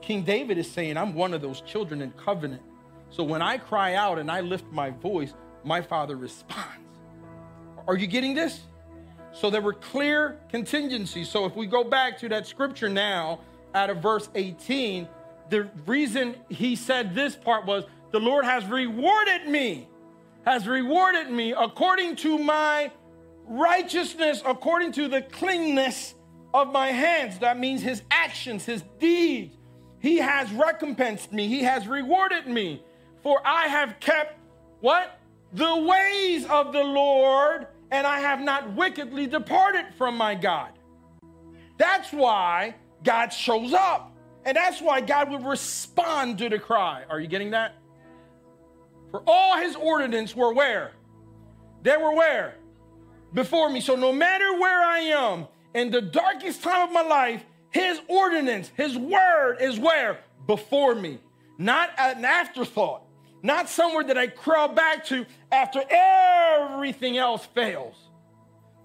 King 0.00 0.22
David 0.22 0.58
is 0.58 0.68
saying, 0.70 0.96
I'm 0.96 1.14
one 1.14 1.34
of 1.34 1.40
those 1.40 1.60
children 1.60 2.02
in 2.02 2.10
covenant. 2.12 2.62
So 3.10 3.22
when 3.22 3.42
I 3.42 3.58
cry 3.58 3.94
out 3.94 4.18
and 4.18 4.30
I 4.30 4.40
lift 4.40 4.64
my 4.72 4.90
voice, 4.90 5.34
my 5.62 5.82
father 5.82 6.16
responds. 6.16 6.66
Are 7.86 7.96
you 7.96 8.06
getting 8.06 8.34
this? 8.34 8.60
So 9.32 9.50
there 9.50 9.60
were 9.60 9.74
clear 9.74 10.38
contingencies. 10.48 11.28
So 11.28 11.44
if 11.44 11.54
we 11.56 11.66
go 11.66 11.84
back 11.84 12.18
to 12.18 12.28
that 12.30 12.46
scripture 12.46 12.88
now, 12.88 13.40
out 13.74 13.90
of 13.90 13.98
verse 13.98 14.28
18, 14.34 15.08
the 15.48 15.68
reason 15.86 16.36
he 16.48 16.76
said 16.76 17.14
this 17.14 17.36
part 17.36 17.66
was 17.66 17.84
the 18.10 18.20
Lord 18.20 18.44
has 18.44 18.64
rewarded 18.66 19.46
me, 19.46 19.88
has 20.44 20.66
rewarded 20.66 21.30
me 21.30 21.52
according 21.56 22.16
to 22.16 22.38
my 22.38 22.90
righteousness, 23.46 24.42
according 24.44 24.92
to 24.92 25.08
the 25.08 25.22
cleanness 25.22 26.14
of 26.52 26.72
my 26.72 26.88
hands. 26.88 27.38
That 27.38 27.58
means 27.58 27.82
his 27.82 28.02
actions, 28.10 28.64
his 28.64 28.82
deeds. 28.98 29.56
He 30.00 30.16
has 30.16 30.50
recompensed 30.52 31.32
me, 31.32 31.46
he 31.46 31.62
has 31.62 31.86
rewarded 31.86 32.46
me. 32.46 32.82
For 33.22 33.40
I 33.44 33.66
have 33.66 34.00
kept 34.00 34.38
what? 34.80 35.18
The 35.52 35.76
ways 35.76 36.46
of 36.46 36.72
the 36.72 36.82
Lord, 36.82 37.66
and 37.90 38.06
I 38.06 38.20
have 38.20 38.40
not 38.40 38.74
wickedly 38.74 39.26
departed 39.26 39.86
from 39.96 40.16
my 40.16 40.34
God. 40.34 40.72
That's 41.76 42.12
why 42.12 42.74
God 43.02 43.28
shows 43.28 43.72
up. 43.72 44.12
And 44.44 44.56
that's 44.56 44.80
why 44.80 45.00
God 45.00 45.30
would 45.30 45.44
respond 45.44 46.38
to 46.38 46.48
the 46.48 46.58
cry. 46.58 47.04
Are 47.08 47.20
you 47.20 47.26
getting 47.26 47.50
that? 47.50 47.76
For 49.10 49.22
all 49.26 49.58
his 49.58 49.76
ordinance 49.76 50.34
were 50.34 50.52
where? 50.52 50.92
They 51.82 51.96
were 51.96 52.14
where? 52.14 52.56
Before 53.34 53.68
me. 53.68 53.80
So 53.80 53.96
no 53.96 54.12
matter 54.12 54.58
where 54.58 54.82
I 54.82 55.00
am, 55.00 55.46
in 55.74 55.90
the 55.90 56.00
darkest 56.00 56.62
time 56.62 56.88
of 56.88 56.92
my 56.92 57.02
life, 57.02 57.44
his 57.70 58.00
ordinance, 58.08 58.70
his 58.76 58.96
word 58.96 59.58
is 59.60 59.78
where? 59.78 60.20
Before 60.46 60.94
me. 60.94 61.18
Not 61.58 61.90
an 61.98 62.24
afterthought, 62.24 63.02
not 63.42 63.68
somewhere 63.68 64.04
that 64.04 64.18
I 64.18 64.26
crawl 64.26 64.68
back 64.68 65.04
to 65.06 65.26
after 65.50 65.82
everything 65.90 67.16
else 67.16 67.44
fails. 67.46 67.96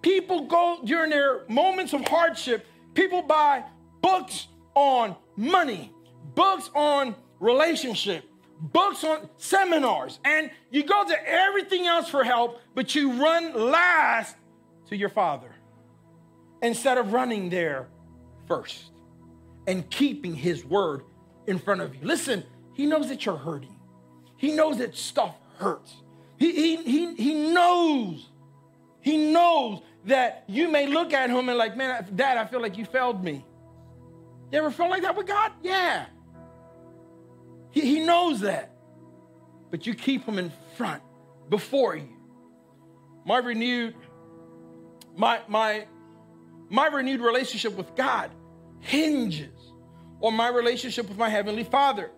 People 0.02 0.46
go 0.46 0.80
during 0.84 1.10
their 1.10 1.46
moments 1.48 1.94
of 1.94 2.08
hardship, 2.08 2.66
people 2.94 3.22
buy 3.22 3.64
books 4.02 4.48
on 4.76 5.16
money, 5.36 5.92
books 6.36 6.70
on 6.76 7.16
relationship, 7.40 8.24
books 8.60 9.04
on 9.04 9.30
seminars, 9.38 10.20
and 10.24 10.52
you 10.70 10.84
go 10.84 11.06
to 11.08 11.30
everything 11.30 11.88
else 11.88 12.08
for 12.08 12.24
help, 12.24 12.60
but 12.74 12.96
you 12.96 13.14
run 13.14 13.72
last 13.72 14.36
to 14.90 14.96
your 14.96 15.10
father 15.10 15.54
instead 16.62 16.98
of 16.98 17.14
running 17.14 17.50
there 17.50 17.88
first 18.48 18.92
and 19.68 19.90
keeping 19.90 20.36
his 20.36 20.64
word 20.64 21.02
in 21.48 21.58
front 21.58 21.82
of 21.82 21.96
you. 21.96 22.02
Listen, 22.04 22.44
he 22.74 22.86
knows 22.86 23.10
that 23.10 23.26
you're 23.26 23.38
hurting. 23.38 23.75
He 24.38 24.52
knows 24.52 24.78
that 24.78 24.96
stuff 24.96 25.36
hurts. 25.58 25.94
He, 26.38 26.52
he, 26.52 26.76
he, 26.84 27.16
he 27.16 27.34
knows. 27.34 28.30
He 29.02 29.32
knows 29.32 29.82
that 30.06 30.44
you 30.48 30.70
may 30.70 30.88
look 30.88 31.14
at 31.14 31.30
him 31.30 31.50
and 31.50 31.58
like, 31.58 31.78
man, 31.78 32.06
dad, 32.16 32.38
I 32.38 32.46
feel 32.46 32.62
like 32.62 32.78
you 32.78 32.86
failed 32.86 33.24
me. 33.24 33.46
You 34.52 34.60
ever 34.60 34.72
felt 34.72 34.90
like 34.90 35.02
that 35.04 35.16
with 35.16 35.28
God? 35.28 35.52
Yeah. 35.64 36.06
He, 37.72 37.82
he 37.82 38.00
knows 38.00 38.42
that. 38.42 38.72
But 39.72 39.88
you 39.88 39.94
keep 39.94 40.26
him 40.26 40.38
in 40.38 40.52
front 40.78 41.02
before 41.50 41.96
you. 41.96 42.10
My 43.26 43.40
renewed, 43.40 43.96
my, 45.16 45.42
my, 45.48 45.88
my 46.70 46.88
renewed 46.88 47.22
relationship 47.22 47.76
with 47.76 47.96
God 47.96 48.32
hinges 48.80 49.74
on 50.22 50.36
my 50.36 50.48
relationship 50.48 51.10
with 51.10 51.18
my 51.18 51.30
Heavenly 51.30 51.64
Father. 51.64 52.12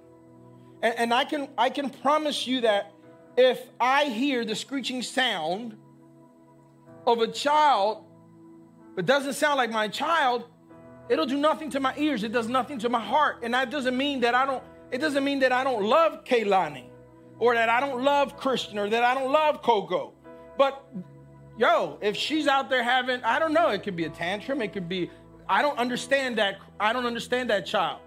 And, 0.81 0.95
and 0.97 1.13
I, 1.13 1.25
can, 1.25 1.47
I 1.57 1.69
can 1.69 1.89
promise 1.89 2.47
you 2.47 2.61
that 2.61 2.91
if 3.35 3.61
I 3.79 4.05
hear 4.05 4.45
the 4.45 4.55
screeching 4.55 5.01
sound 5.01 5.77
of 7.05 7.19
a 7.19 7.27
child, 7.27 8.03
but 8.95 9.05
doesn't 9.05 9.33
sound 9.33 9.57
like 9.57 9.71
my 9.71 9.87
child, 9.87 10.45
it'll 11.09 11.25
do 11.25 11.37
nothing 11.37 11.69
to 11.71 11.79
my 11.79 11.93
ears. 11.97 12.23
It 12.23 12.31
does 12.31 12.47
nothing 12.47 12.79
to 12.79 12.89
my 12.89 12.99
heart. 12.99 13.39
And 13.43 13.53
that 13.53 13.69
doesn't 13.69 13.95
mean 13.95 14.21
that 14.21 14.35
I 14.35 14.45
don't, 14.45 14.63
it 14.91 14.99
doesn't 14.99 15.23
mean 15.23 15.39
that 15.39 15.51
I 15.51 15.63
don't 15.63 15.83
love 15.83 16.23
Kaylani 16.25 16.85
or 17.39 17.53
that 17.53 17.69
I 17.69 17.79
don't 17.79 18.03
love 18.03 18.37
Christian 18.37 18.79
or 18.79 18.89
that 18.89 19.03
I 19.03 19.13
don't 19.13 19.31
love 19.31 19.61
Coco. 19.61 20.13
But 20.57 20.83
yo, 21.57 21.97
if 22.01 22.15
she's 22.15 22.47
out 22.47 22.69
there 22.69 22.83
having, 22.83 23.23
I 23.23 23.39
don't 23.39 23.53
know, 23.53 23.69
it 23.69 23.83
could 23.83 23.95
be 23.95 24.05
a 24.05 24.09
tantrum, 24.09 24.61
it 24.61 24.73
could 24.73 24.89
be, 24.89 25.09
I 25.47 25.61
don't 25.61 25.77
understand 25.77 26.37
that, 26.39 26.57
I 26.79 26.93
don't 26.93 27.05
understand 27.05 27.49
that 27.51 27.65
child. 27.65 28.01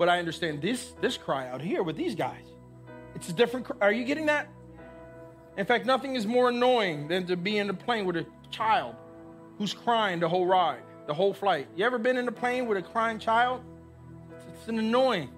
But 0.00 0.08
I 0.08 0.18
understand 0.18 0.62
this 0.62 0.94
this 1.02 1.18
cry 1.18 1.46
out 1.50 1.60
here 1.60 1.82
with 1.82 1.94
these 1.94 2.14
guys. 2.14 2.46
It's 3.14 3.28
a 3.28 3.34
different 3.34 3.66
cry. 3.66 3.76
are 3.82 3.92
you 3.92 4.04
getting 4.04 4.24
that? 4.26 4.48
In 5.58 5.66
fact, 5.66 5.84
nothing 5.84 6.14
is 6.14 6.26
more 6.26 6.48
annoying 6.48 7.06
than 7.06 7.26
to 7.26 7.36
be 7.36 7.58
in 7.58 7.66
the 7.66 7.74
plane 7.74 8.06
with 8.06 8.16
a 8.16 8.24
child 8.50 8.94
who's 9.58 9.74
crying 9.74 10.18
the 10.18 10.26
whole 10.26 10.46
ride, 10.46 10.80
the 11.06 11.12
whole 11.12 11.34
flight. 11.34 11.68
You 11.76 11.84
ever 11.84 11.98
been 11.98 12.16
in 12.16 12.24
the 12.24 12.32
plane 12.32 12.66
with 12.66 12.78
a 12.78 12.82
crying 12.82 13.18
child? 13.18 13.62
It's, 14.34 14.46
it's 14.60 14.68
an 14.68 14.78
annoying. 14.78 15.28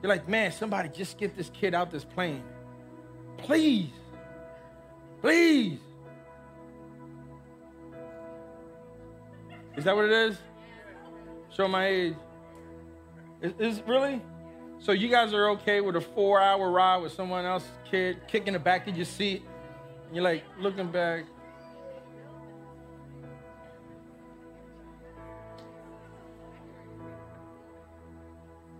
You're 0.00 0.08
like, 0.08 0.28
man, 0.28 0.52
somebody 0.52 0.88
just 0.88 1.18
get 1.18 1.36
this 1.36 1.50
kid 1.50 1.74
out 1.74 1.90
this 1.90 2.04
plane. 2.04 2.44
Please. 3.38 3.90
Please. 5.20 5.80
Is 9.76 9.82
that 9.82 9.96
what 9.96 10.04
it 10.04 10.12
is? 10.12 10.38
Show 11.50 11.66
my 11.66 11.88
age. 11.88 12.14
Is, 13.42 13.52
is 13.58 13.82
really? 13.86 14.22
So 14.78 14.92
you 14.92 15.08
guys 15.08 15.32
are 15.32 15.50
okay 15.50 15.80
with 15.80 15.96
a 15.96 16.00
four-hour 16.00 16.70
ride 16.70 16.98
with 16.98 17.12
someone 17.12 17.44
else's 17.44 17.70
kid 17.90 18.18
kicking 18.28 18.52
the 18.52 18.58
back 18.58 18.86
of 18.88 18.96
your 18.96 19.06
seat? 19.06 19.42
And 20.06 20.14
you're 20.14 20.24
like 20.24 20.44
looking 20.58 20.90
back. 20.90 21.24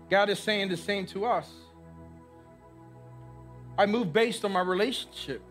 God 0.09 0.29
is 0.29 0.39
saying 0.39 0.69
the 0.69 0.77
same 0.77 1.05
to 1.07 1.25
us. 1.25 1.49
I 3.77 3.85
move 3.85 4.13
based 4.13 4.45
on 4.45 4.53
my 4.53 4.61
relationship, 4.61 5.41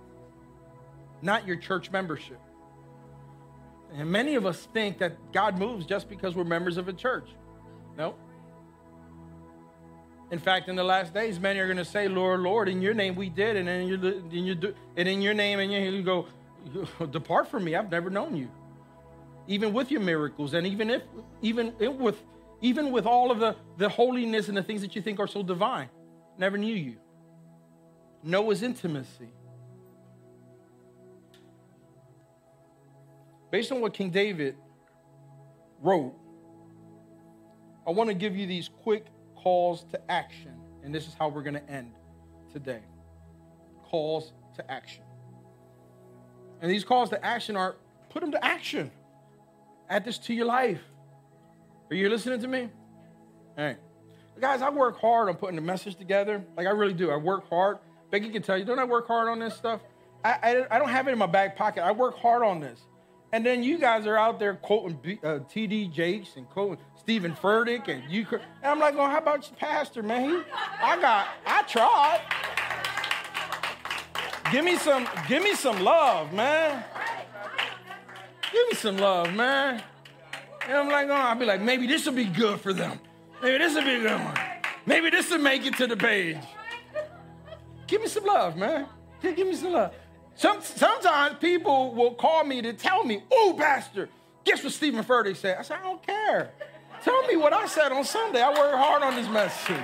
not 1.23 1.47
your 1.47 1.57
church 1.57 1.91
membership. 1.91 2.41
And 3.93 4.11
many 4.11 4.35
of 4.35 4.47
us 4.47 4.67
think 4.73 4.99
that 4.99 5.33
God 5.33 5.59
moves 5.59 5.87
just 5.87 6.09
because 6.09 6.35
we're 6.35 6.45
members 6.45 6.77
of 6.77 6.89
a 6.89 6.93
church. 6.93 7.29
No. 7.97 8.15
In 10.31 10.39
fact, 10.41 10.69
in 10.69 10.75
the 10.75 10.85
last 10.85 11.15
days, 11.15 11.39
many 11.39 11.61
are 11.61 11.67
going 11.67 11.77
to 11.77 11.85
say, 11.85 12.09
"Lord, 12.09 12.41
Lord, 12.41 12.69
in 12.69 12.83
Your 12.83 12.95
name 12.95 13.15
we 13.15 13.29
did," 13.29 13.57
and 13.57 13.69
in 13.69 13.87
Your, 13.87 14.13
in 14.13 14.45
your, 14.45 14.57
and 14.97 15.09
in 15.09 15.23
Your 15.23 15.35
name, 15.35 15.61
and 15.61 15.73
you 15.73 16.03
go, 16.03 16.27
"Depart 17.11 17.49
from 17.49 17.65
me, 17.65 17.77
I've 17.77 17.91
never 17.91 18.11
known 18.11 18.37
You." 18.37 18.51
Even 19.47 19.73
with 19.73 19.91
Your 19.93 20.01
miracles, 20.01 20.55
and 20.55 20.67
even 20.67 20.91
if, 20.91 21.03
even 21.43 21.73
with, 21.79 22.21
even 22.61 22.91
with 22.91 23.07
all 23.07 23.31
of 23.31 23.39
the 23.39 23.55
the 23.79 23.89
holiness 23.89 24.49
and 24.49 24.57
the 24.57 24.65
things 24.65 24.81
that 24.81 24.97
you 24.97 25.03
think 25.03 25.21
are 25.21 25.29
so 25.29 25.45
divine, 25.45 25.89
never 26.37 26.59
knew 26.59 26.75
You. 26.75 26.97
Noah's 28.25 28.65
intimacy. 28.65 29.29
Based 33.53 33.71
on 33.71 33.81
what 33.81 33.95
King 33.95 34.11
David 34.11 34.57
wrote, 35.81 36.15
I 37.87 37.93
want 37.93 38.09
to 38.09 38.15
give 38.15 38.37
you 38.37 38.49
these 38.49 38.69
quick 38.83 39.07
calls 39.47 39.85
to 39.85 40.11
action. 40.11 40.51
And 40.83 40.93
this 40.93 41.07
is 41.07 41.15
how 41.15 41.29
we're 41.29 41.45
going 41.45 41.55
to 41.55 41.71
end 41.71 41.93
today 42.53 42.81
calls 43.85 44.33
to 44.57 44.69
action. 44.69 45.05
And 46.61 46.69
these 46.69 46.83
calls 46.83 47.11
to 47.11 47.25
action 47.25 47.55
are 47.55 47.77
put 48.09 48.23
them 48.23 48.33
to 48.33 48.45
action. 48.45 48.91
Add 49.89 50.05
this 50.05 50.19
to 50.19 50.35
your 50.35 50.47
life. 50.47 50.81
Are 51.91 51.95
you 51.95 52.09
listening 52.09 52.41
to 52.41 52.49
me? 52.49 52.71
Right. 53.57 53.77
Guys, 54.41 54.63
I 54.63 54.71
work 54.71 55.01
hard 55.01 55.29
on 55.29 55.37
putting 55.37 55.55
the 55.55 55.63
message 55.63 55.95
together. 55.95 56.45
Like, 56.57 56.67
I 56.67 56.71
really 56.71 56.95
do. 56.95 57.13
I 57.13 57.17
work 57.17 57.49
hard. 57.49 57.79
Becky 58.11 58.31
can 58.31 58.43
tell 58.43 58.59
you, 58.59 58.65
don't 58.65 58.81
I 58.81 58.85
work 58.85 59.07
hard 59.07 59.29
on 59.29 59.39
this 59.39 59.55
stuff? 59.55 59.81
I, 60.25 60.33
I, 60.43 60.67
I 60.75 60.79
don't 60.81 60.89
have 60.89 61.07
it 61.07 61.13
in 61.13 61.19
my 61.19 61.27
back 61.27 61.55
pocket. 61.55 61.85
I 61.85 61.93
work 61.93 62.19
hard 62.19 62.43
on 62.43 62.59
this. 62.59 62.81
And 63.37 63.45
then 63.45 63.63
you 63.63 63.77
guys 63.77 64.07
are 64.07 64.17
out 64.17 64.39
there 64.39 64.55
quoting 64.55 65.19
uh, 65.23 65.41
T.D. 65.47 65.89
Jakes 65.89 66.37
and 66.37 66.49
quoting 66.49 66.79
Steven 66.99 67.35
Furtick, 67.35 67.87
and 67.87 68.11
you. 68.11 68.27
And 68.31 68.41
I'm 68.63 68.81
like, 68.81 68.97
well, 68.97 69.11
how 69.11 69.19
about 69.19 69.47
your 69.47 69.59
pastor, 69.59 70.03
man? 70.03 70.43
I 70.83 70.99
got, 70.99 71.29
I 71.45 71.63
tried. 71.65 72.23
Give 74.51 74.65
me 74.65 74.77
some, 74.79 75.07
give 75.29 75.43
me 75.43 75.55
some 75.55 75.85
love, 75.85 76.33
man. 76.33 76.83
Give 78.51 78.69
me 78.71 78.75
some 78.75 78.97
love, 78.97 79.35
man. 79.35 79.83
And 80.67 80.79
I'm 80.79 80.89
like, 80.89 81.09
oh, 81.11 81.13
I'll 81.13 81.35
be 81.35 81.45
like, 81.45 81.61
maybe 81.61 81.87
this 81.87 82.07
will 82.07 82.15
be 82.15 82.25
good 82.25 82.59
for 82.59 82.73
them. 82.73 82.99
Maybe 83.43 83.59
this 83.59 83.75
will 83.75 83.85
be 83.85 83.97
a 83.97 84.01
good 84.01 84.19
one. 84.19 84.39
Maybe 84.87 85.11
this 85.11 85.31
will 85.31 85.41
make 85.41 85.67
it 85.67 85.77
to 85.77 85.87
the 85.87 85.97
page. 85.99 86.39
Give 87.87 88.01
me 88.01 88.09
some 88.09 88.25
love, 88.25 88.57
man. 88.57 88.87
Give 89.21 89.47
me 89.47 89.55
some 89.57 89.75
love. 89.75 89.93
Some, 90.37 90.61
sometimes 90.61 91.39
people 91.39 91.95
will 91.95 92.15
call 92.15 92.45
me 92.45 92.61
to 92.61 92.75
tell 92.75 93.05
me, 93.05 93.23
oh, 93.33 93.55
Pastor, 93.59 94.11
guess 94.45 94.63
what 94.63 94.73
Steven 94.73 95.03
Furtick 95.03 95.37
said? 95.37 95.57
I 95.59 95.63
said, 95.63 95.79
I 95.81 95.83
don't 95.83 96.07
care. 96.07 96.51
Tell 97.03 97.27
me 97.27 97.37
what 97.37 97.55
I 97.55 97.67
said 97.67 97.91
on 97.91 98.05
Sunday. 98.05 98.43
I 98.43 98.51
worked 98.51 98.77
hard 98.77 99.03
on 99.03 99.15
this 99.15 99.29
message. 99.29 99.77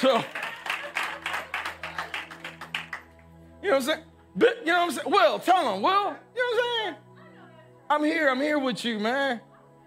So, 0.00 0.24
you 3.62 3.70
know 3.70 3.70
what 3.70 3.74
I'm 3.74 3.82
saying? 3.82 4.02
But, 4.36 4.58
you 4.60 4.66
know 4.66 4.78
what 4.78 4.84
I'm 4.84 4.90
saying? 4.92 5.10
Will, 5.10 5.38
tell 5.40 5.74
him, 5.74 5.82
Will. 5.82 5.90
You 5.90 6.02
know 6.02 6.12
what 6.12 6.36
I'm 6.36 6.84
saying? 6.84 6.94
I'm 7.90 8.04
here. 8.04 8.28
I'm 8.28 8.40
here 8.40 8.58
with 8.58 8.84
you, 8.84 9.00
man. 9.00 9.40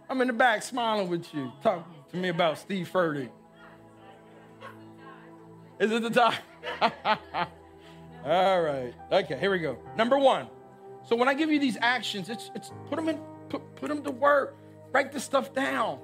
I'm 0.10 0.20
in 0.22 0.28
the 0.28 0.34
back 0.34 0.64
smiling 0.64 1.08
with 1.08 1.34
you. 1.34 1.52
Talk 1.64 1.88
to 2.12 2.18
me 2.18 2.30
about 2.30 2.58
Steve 2.58 2.90
Furtick. 2.92 3.30
Is 5.80 5.92
it 5.92 6.02
the 6.02 6.10
time? 6.10 7.48
All 8.26 8.62
right. 8.62 8.94
Okay, 9.12 9.38
here 9.40 9.52
we 9.52 9.60
go. 9.60 9.78
Number 9.96 10.18
one. 10.18 10.48
So 11.08 11.16
when 11.16 11.30
I 11.30 11.34
give 11.34 11.50
you 11.50 11.60
these 11.60 11.78
actions, 11.82 12.30
it's 12.30 12.52
it's 12.54 12.72
put 12.90 12.98
them 12.98 13.10
in, 13.10 13.20
put, 13.48 13.76
put 13.76 13.90
them 13.90 14.04
to 14.04 14.12
work. 14.12 14.58
Write 14.92 15.12
this 15.12 15.24
stuff 15.24 15.54
down. 15.54 16.00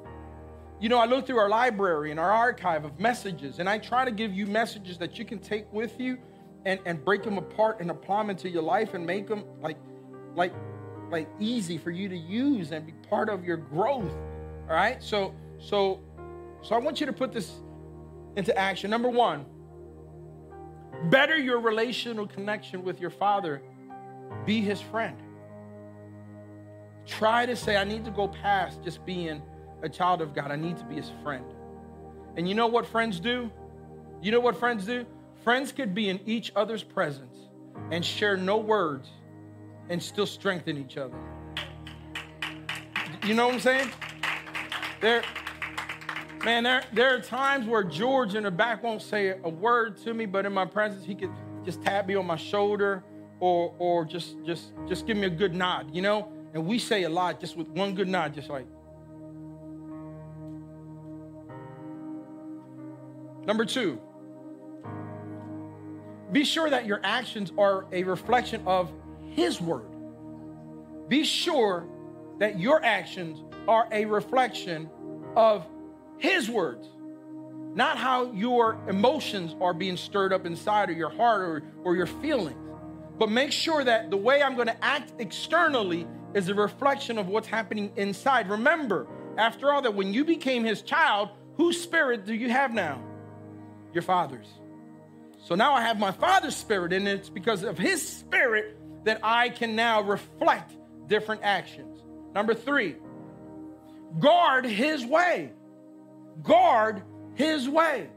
You 0.80 0.90
know, 0.90 0.98
I 0.98 1.06
look 1.06 1.26
through 1.26 1.38
our 1.38 1.50
library 1.50 2.12
and 2.12 2.20
our 2.20 2.32
archive 2.32 2.86
of 2.86 3.00
messages, 3.00 3.60
and 3.60 3.70
I 3.70 3.78
try 3.78 4.06
to 4.06 4.12
give 4.12 4.34
you 4.34 4.46
messages 4.46 4.98
that 5.00 5.18
you 5.18 5.26
can 5.26 5.40
take 5.40 5.72
with 5.72 6.00
you 6.00 6.18
and, 6.66 6.80
and 6.86 7.04
break 7.04 7.24
them 7.24 7.38
apart 7.38 7.80
and 7.80 7.92
apply 7.92 8.22
them 8.22 8.30
into 8.30 8.50
your 8.50 8.64
life 8.64 8.94
and 8.94 9.06
make 9.06 9.28
them 9.28 9.44
like 9.62 9.78
like 10.36 10.54
like 11.10 11.28
easy 11.40 11.78
for 11.78 11.92
you 11.92 12.10
to 12.10 12.18
use 12.18 12.72
and 12.72 12.86
be 12.86 12.94
part 13.10 13.30
of 13.30 13.44
your 13.44 13.58
growth. 13.58 14.12
All 14.70 14.76
right? 14.76 15.02
So 15.04 15.36
so 15.60 16.02
so 16.62 16.76
I 16.76 16.80
want 16.80 17.00
you 17.00 17.06
to 17.06 17.14
put 17.14 17.32
this 17.32 17.52
into 18.36 18.58
action. 18.58 18.90
Number 18.90 19.10
one, 19.10 19.46
better 21.10 21.38
your 21.38 21.60
relational 21.60 22.28
connection 22.28 22.84
with 22.84 23.00
your 23.00 23.10
father. 23.10 23.62
Be 24.46 24.62
his 24.62 24.82
friend. 24.82 25.18
Try 27.06 27.46
to 27.46 27.56
say, 27.56 27.78
I 27.78 27.84
need 27.84 28.06
to 28.06 28.12
go 28.12 28.28
past 28.28 28.84
just 28.84 29.06
being 29.06 29.42
a 29.84 29.90
child 29.90 30.22
of 30.22 30.34
God. 30.34 30.52
I 30.52 30.56
need 30.56 30.78
to 30.78 30.86
be 30.86 30.96
his 30.96 31.12
friend. 31.24 31.46
And 32.36 32.50
you 32.50 32.56
know 32.56 32.68
what 32.68 32.86
friends 32.86 33.20
do? 33.20 33.52
You 34.22 34.32
know 34.32 34.40
what 34.40 34.58
friends 34.58 34.86
do? 34.86 35.06
Friends 35.44 35.72
could 35.72 35.94
be 35.94 36.10
in 36.10 36.20
each 36.26 36.52
other's 36.56 36.84
presence 36.84 37.38
and 37.92 38.04
share 38.04 38.36
no 38.36 38.58
words 38.58 39.10
and 39.90 40.02
still 40.02 40.26
strengthen 40.26 40.78
each 40.78 40.98
other. 40.98 41.18
You 43.26 43.36
know 43.36 43.46
what 43.46 43.56
I'm 43.56 43.60
saying? 43.60 43.92
There, 45.02 45.24
man, 46.46 46.64
there, 46.64 46.84
there 46.94 47.16
are 47.16 47.20
times 47.20 47.68
where 47.68 47.84
George 47.84 48.36
in 48.36 48.44
the 48.44 48.52
back 48.52 48.84
won't 48.84 49.02
say 49.02 49.30
a 49.44 49.50
word 49.50 49.98
to 50.04 50.14
me, 50.14 50.28
but 50.28 50.46
in 50.46 50.54
my 50.54 50.64
presence, 50.64 51.04
he 51.04 51.16
could 51.16 51.32
just 51.66 51.82
tap 51.82 52.06
me 52.06 52.14
on 52.14 52.28
my 52.28 52.36
shoulder 52.36 53.04
or, 53.40 53.74
or 53.80 54.06
just, 54.06 54.38
just, 54.46 54.72
just 54.88 55.08
give 55.08 55.18
me 55.18 55.26
a 55.26 55.30
good 55.30 55.56
nod, 55.56 55.90
you 55.92 56.04
know? 56.04 56.32
And 56.54 56.68
we 56.68 56.78
say 56.78 57.04
a 57.04 57.10
lot 57.10 57.42
just 57.42 57.58
with 57.58 57.68
one 57.70 57.96
good 57.96 58.08
nod, 58.08 58.36
just 58.36 58.50
like. 58.50 58.68
Number 63.48 63.66
two, 63.66 64.00
be 66.32 66.46
sure 66.46 66.70
that 66.70 66.86
your 66.86 67.02
actions 67.04 67.52
are 67.58 67.88
a 67.92 68.04
reflection 68.04 68.62
of 68.68 68.92
His 69.32 69.60
word. 69.60 69.88
Be 71.08 71.24
sure 71.24 71.88
that 72.40 72.60
your 72.60 72.84
actions 72.86 73.44
are 73.68 73.88
a 73.92 74.06
reflection 74.06 74.90
of 75.36 75.66
His 76.18 76.50
words, 76.50 76.88
not 77.74 77.98
how 77.98 78.32
your 78.32 78.80
emotions 78.88 79.56
are 79.60 79.74
being 79.74 79.98
stirred 79.98 80.32
up 80.32 80.46
inside 80.46 80.90
of 80.90 80.98
your 80.98 81.10
heart 81.10 81.42
or, 81.42 81.64
or 81.84 81.96
your 81.96 82.08
feelings. 82.08 82.58
But 83.18 83.30
make 83.30 83.52
sure 83.52 83.84
that 83.84 84.10
the 84.10 84.18
way 84.18 84.42
I'm 84.42 84.56
going 84.56 84.68
to 84.68 84.84
act 84.84 85.14
externally 85.20 86.08
is 86.34 86.50
a 86.50 86.54
reflection 86.54 87.18
of 87.18 87.28
what's 87.28 87.48
happening 87.48 87.92
inside. 87.96 88.50
Remember, 88.50 89.08
after 89.38 89.72
all, 89.72 89.82
that 89.82 89.94
when 89.94 90.14
you 90.14 90.26
became 90.26 90.64
His 90.64 90.82
child, 90.82 91.30
whose 91.58 91.82
spirit 91.82 92.26
do 92.26 92.34
you 92.34 92.50
have 92.50 92.74
now? 92.74 93.02
Your 93.94 94.04
Father's. 94.04 94.48
So 95.42 95.56
now 95.56 95.74
I 95.74 95.82
have 95.82 96.00
my 96.00 96.12
Father's 96.12 96.56
spirit, 96.56 96.92
and 96.92 97.08
it's 97.08 97.30
because 97.30 97.64
of 97.64 97.78
His 97.78 98.06
spirit 98.06 98.78
that 99.06 99.20
I 99.24 99.50
can 99.50 99.76
now 99.76 100.02
reflect 100.02 100.76
different 101.08 101.42
actions. 101.44 102.02
Number 102.34 102.54
three, 102.54 102.96
guard 104.20 104.66
His 104.66 105.06
way. 105.06 105.52
Guard 106.44 107.04
His 107.36 107.70
way. 107.70 108.10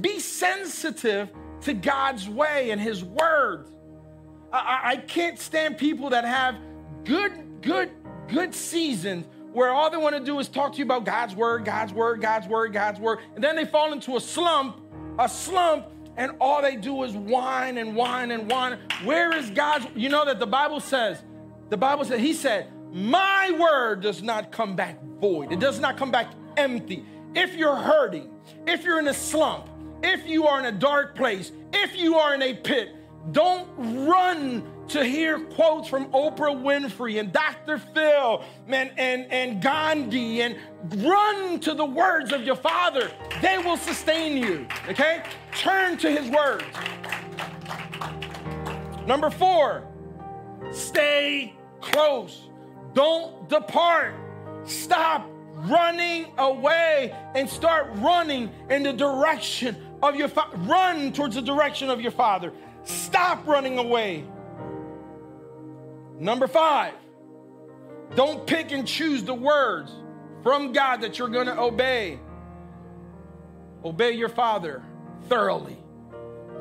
Be 0.00 0.18
sensitive 0.20 1.30
to 1.62 1.74
God's 1.74 2.28
way 2.28 2.70
and 2.70 2.80
His 2.80 3.04
word. 3.04 3.66
I, 4.52 4.80
I 4.84 4.96
can't 4.96 5.38
stand 5.38 5.78
people 5.78 6.10
that 6.10 6.24
have 6.24 6.56
good, 7.04 7.62
good, 7.62 7.90
good 8.28 8.54
seasons 8.54 9.26
where 9.52 9.70
all 9.70 9.90
they 9.90 9.96
want 9.96 10.14
to 10.14 10.22
do 10.22 10.38
is 10.38 10.48
talk 10.48 10.72
to 10.72 10.78
you 10.78 10.84
about 10.84 11.04
God's 11.04 11.34
word, 11.34 11.64
God's 11.64 11.92
word, 11.92 12.20
God's 12.20 12.46
word, 12.46 12.72
God's 12.72 13.00
word. 13.00 13.20
And 13.34 13.42
then 13.42 13.56
they 13.56 13.64
fall 13.64 13.92
into 13.92 14.16
a 14.16 14.20
slump, 14.20 14.80
a 15.18 15.28
slump, 15.28 15.86
and 16.16 16.32
all 16.40 16.62
they 16.62 16.76
do 16.76 17.02
is 17.04 17.12
whine 17.12 17.78
and 17.78 17.96
whine 17.96 18.30
and 18.30 18.50
whine. 18.50 18.78
Where 19.04 19.34
is 19.34 19.50
God's? 19.50 19.86
You 19.94 20.08
know 20.08 20.24
that 20.26 20.38
the 20.38 20.46
Bible 20.46 20.80
says, 20.80 21.22
the 21.68 21.76
Bible 21.76 22.04
said, 22.04 22.20
He 22.20 22.32
said, 22.32 22.70
My 22.92 23.50
word 23.58 24.02
does 24.02 24.22
not 24.22 24.52
come 24.52 24.76
back 24.76 25.02
void, 25.02 25.52
it 25.52 25.58
does 25.58 25.80
not 25.80 25.96
come 25.96 26.10
back 26.10 26.32
empty. 26.56 27.04
If 27.36 27.54
you're 27.54 27.76
hurting, 27.76 28.30
if 28.66 28.82
you're 28.82 28.98
in 28.98 29.08
a 29.08 29.14
slump, 29.14 29.68
if 30.02 30.26
you 30.26 30.46
are 30.46 30.58
in 30.58 30.64
a 30.64 30.72
dark 30.72 31.14
place, 31.14 31.52
if 31.70 31.94
you 31.94 32.16
are 32.16 32.34
in 32.34 32.40
a 32.40 32.54
pit, 32.54 32.96
don't 33.30 33.68
run 34.06 34.64
to 34.88 35.04
hear 35.04 35.40
quotes 35.40 35.86
from 35.86 36.06
Oprah 36.12 36.56
Winfrey 36.62 37.20
and 37.20 37.30
Dr. 37.30 37.76
Phil 37.76 38.42
and, 38.68 38.90
and, 38.96 39.30
and 39.30 39.60
Gandhi 39.60 40.40
and 40.40 40.56
run 41.04 41.60
to 41.60 41.74
the 41.74 41.84
words 41.84 42.32
of 42.32 42.42
your 42.42 42.56
father. 42.56 43.10
They 43.42 43.58
will 43.58 43.76
sustain 43.76 44.38
you, 44.38 44.66
okay? 44.88 45.22
Turn 45.58 45.98
to 45.98 46.10
his 46.10 46.30
words. 46.30 46.64
Number 49.06 49.28
four, 49.28 49.86
stay 50.72 51.54
close. 51.82 52.48
Don't 52.94 53.46
depart. 53.50 54.14
Stop 54.64 55.28
running 55.66 56.26
away 56.38 57.14
and 57.34 57.48
start 57.48 57.88
running 57.96 58.50
in 58.70 58.82
the 58.82 58.92
direction 58.92 59.76
of 60.02 60.16
your 60.16 60.28
father. 60.28 60.56
Run 60.58 61.12
towards 61.12 61.34
the 61.34 61.42
direction 61.42 61.90
of 61.90 62.00
your 62.00 62.12
father. 62.12 62.52
Stop 62.84 63.46
running 63.46 63.78
away. 63.78 64.24
Number 66.18 66.46
five, 66.46 66.94
don't 68.14 68.46
pick 68.46 68.72
and 68.72 68.86
choose 68.86 69.24
the 69.24 69.34
words 69.34 69.92
from 70.42 70.72
God 70.72 71.00
that 71.00 71.18
you're 71.18 71.28
going 71.28 71.46
to 71.46 71.58
obey. 71.58 72.18
Obey 73.84 74.12
your 74.12 74.28
father 74.28 74.82
thoroughly. 75.28 75.76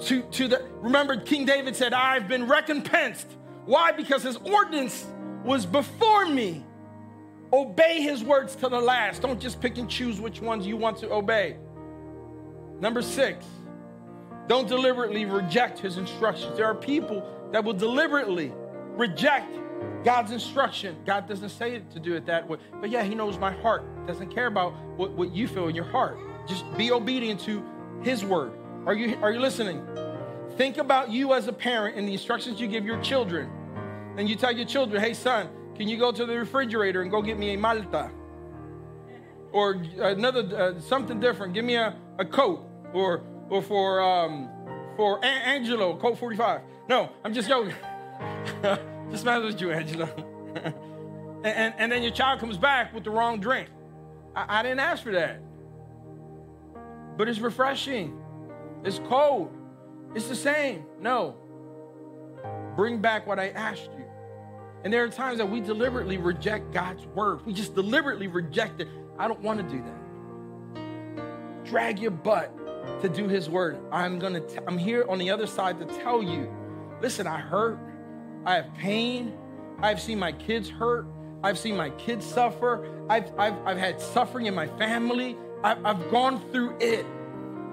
To, 0.05 0.23
to 0.23 0.47
the 0.47 0.65
remember, 0.81 1.15
King 1.17 1.45
David 1.45 1.75
said, 1.75 1.93
I've 1.93 2.27
been 2.27 2.47
recompensed. 2.47 3.27
Why? 3.65 3.91
Because 3.91 4.23
his 4.23 4.37
ordinance 4.37 5.05
was 5.43 5.65
before 5.65 6.25
me. 6.25 6.64
Obey 7.53 8.01
his 8.01 8.23
words 8.23 8.55
to 8.57 8.69
the 8.69 8.79
last. 8.79 9.21
Don't 9.21 9.39
just 9.39 9.61
pick 9.61 9.77
and 9.77 9.89
choose 9.89 10.19
which 10.19 10.41
ones 10.41 10.65
you 10.65 10.77
want 10.77 10.97
to 10.97 11.11
obey. 11.11 11.57
Number 12.79 13.01
six, 13.01 13.45
don't 14.47 14.67
deliberately 14.67 15.25
reject 15.25 15.79
his 15.79 15.97
instructions. 15.97 16.57
There 16.57 16.65
are 16.65 16.75
people 16.75 17.23
that 17.51 17.63
will 17.63 17.73
deliberately 17.73 18.51
reject 18.95 19.55
God's 20.03 20.31
instruction. 20.31 20.97
God 21.05 21.27
doesn't 21.27 21.49
say 21.49 21.81
to 21.93 21.99
do 21.99 22.13
it 22.13 22.25
that 22.27 22.47
way. 22.47 22.57
But 22.79 22.89
yeah, 22.89 23.03
he 23.03 23.15
knows 23.15 23.37
my 23.37 23.51
heart. 23.51 24.05
Doesn't 24.05 24.33
care 24.33 24.47
about 24.47 24.73
what, 24.97 25.11
what 25.11 25.33
you 25.33 25.47
feel 25.47 25.67
in 25.67 25.75
your 25.75 25.85
heart. 25.85 26.19
Just 26.47 26.65
be 26.77 26.91
obedient 26.91 27.39
to 27.41 27.63
his 28.03 28.23
word. 28.23 28.51
Are 28.85 28.93
you 28.93 29.17
are 29.21 29.31
you 29.31 29.39
listening? 29.39 29.83
Think 30.57 30.77
about 30.77 31.09
you 31.09 31.33
as 31.33 31.47
a 31.47 31.53
parent 31.53 31.97
and 31.97 32.07
the 32.07 32.13
instructions 32.13 32.59
you 32.61 32.67
give 32.67 32.85
your 32.85 33.01
children. 33.01 33.49
And 34.17 34.29
you 34.29 34.35
tell 34.35 34.55
your 34.55 34.65
children, 34.65 35.01
hey 35.01 35.13
son, 35.13 35.49
can 35.75 35.87
you 35.87 35.97
go 35.97 36.11
to 36.11 36.25
the 36.25 36.37
refrigerator 36.37 37.01
and 37.01 37.11
go 37.11 37.21
get 37.21 37.37
me 37.37 37.53
a 37.53 37.57
Malta? 37.57 38.11
Or 39.51 39.81
another 39.99 40.75
uh, 40.75 40.79
something 40.79 41.19
different. 41.19 41.53
Give 41.53 41.65
me 41.65 41.75
a, 41.75 41.95
a 42.19 42.25
coat. 42.25 42.65
Or 42.93 43.23
or 43.49 43.61
for 43.61 44.01
um, 44.01 44.49
for 44.95 45.19
a- 45.19 45.25
Angelo, 45.25 45.97
Colt 45.97 46.17
45. 46.17 46.61
No, 46.89 47.09
I'm 47.23 47.33
just 47.33 47.47
joking. 47.47 47.73
just 49.11 49.25
mess 49.25 49.43
with 49.43 49.59
you, 49.59 49.71
Angelo. 49.71 50.09
and, 51.43 51.45
and, 51.45 51.73
and, 51.77 51.91
then 51.91 52.01
your 52.01 52.11
child 52.11 52.39
comes 52.39 52.57
back 52.57 52.93
with 52.93 53.03
the 53.03 53.09
wrong 53.09 53.39
drink. 53.39 53.69
I, 54.35 54.59
I 54.59 54.63
didn't 54.63 54.79
ask 54.79 55.03
for 55.03 55.11
that. 55.11 55.41
But 57.17 57.27
it's 57.27 57.39
refreshing. 57.39 58.17
It's 58.83 58.99
cold. 59.07 59.51
It's 60.15 60.27
the 60.27 60.35
same. 60.35 60.85
No. 60.99 61.35
Bring 62.75 62.99
back 62.99 63.25
what 63.25 63.39
I 63.39 63.49
asked 63.49 63.89
you. 63.94 63.94
And 64.85 64.93
there 64.93 65.03
are 65.03 65.09
times 65.09 65.39
that 65.39 65.49
we 65.49 65.61
deliberately 65.61 66.17
reject 66.17 66.71
God's 66.71 67.07
word. 67.07 67.43
We 67.43 67.53
just 67.53 67.73
deliberately 67.73 68.27
reject 68.27 68.79
it. 68.79 68.87
I 69.17 69.27
don't 69.27 69.41
want 69.41 69.59
to 69.59 69.75
do 69.75 69.83
that. 69.83 71.65
Drag 71.65 71.97
your 71.97 72.11
butt 72.11 72.55
to 73.01 73.09
do 73.09 73.27
his 73.27 73.49
word. 73.49 73.79
I'm 73.91 74.19
going 74.19 74.33
to 74.33 74.63
I'm 74.67 74.77
here 74.77 75.03
on 75.09 75.17
the 75.17 75.31
other 75.31 75.47
side 75.47 75.79
to 75.79 75.85
tell 75.85 76.21
you. 76.21 76.53
Listen, 77.01 77.25
I 77.25 77.39
hurt. 77.39 77.79
I 78.45 78.57
have 78.57 78.71
pain. 78.75 79.33
I've 79.79 79.99
seen 79.99 80.19
my 80.19 80.31
kids 80.31 80.69
hurt. 80.69 81.07
I've 81.41 81.57
seen 81.57 81.75
my 81.75 81.89
kids 81.89 82.23
suffer. 82.23 82.87
I've, 83.09 83.31
I've, 83.39 83.55
I've 83.65 83.77
had 83.79 83.99
suffering 83.99 84.45
in 84.45 84.53
my 84.53 84.67
family. 84.77 85.35
I've, 85.63 85.83
I've 85.83 86.11
gone 86.11 86.39
through 86.51 86.77
it. 86.79 87.07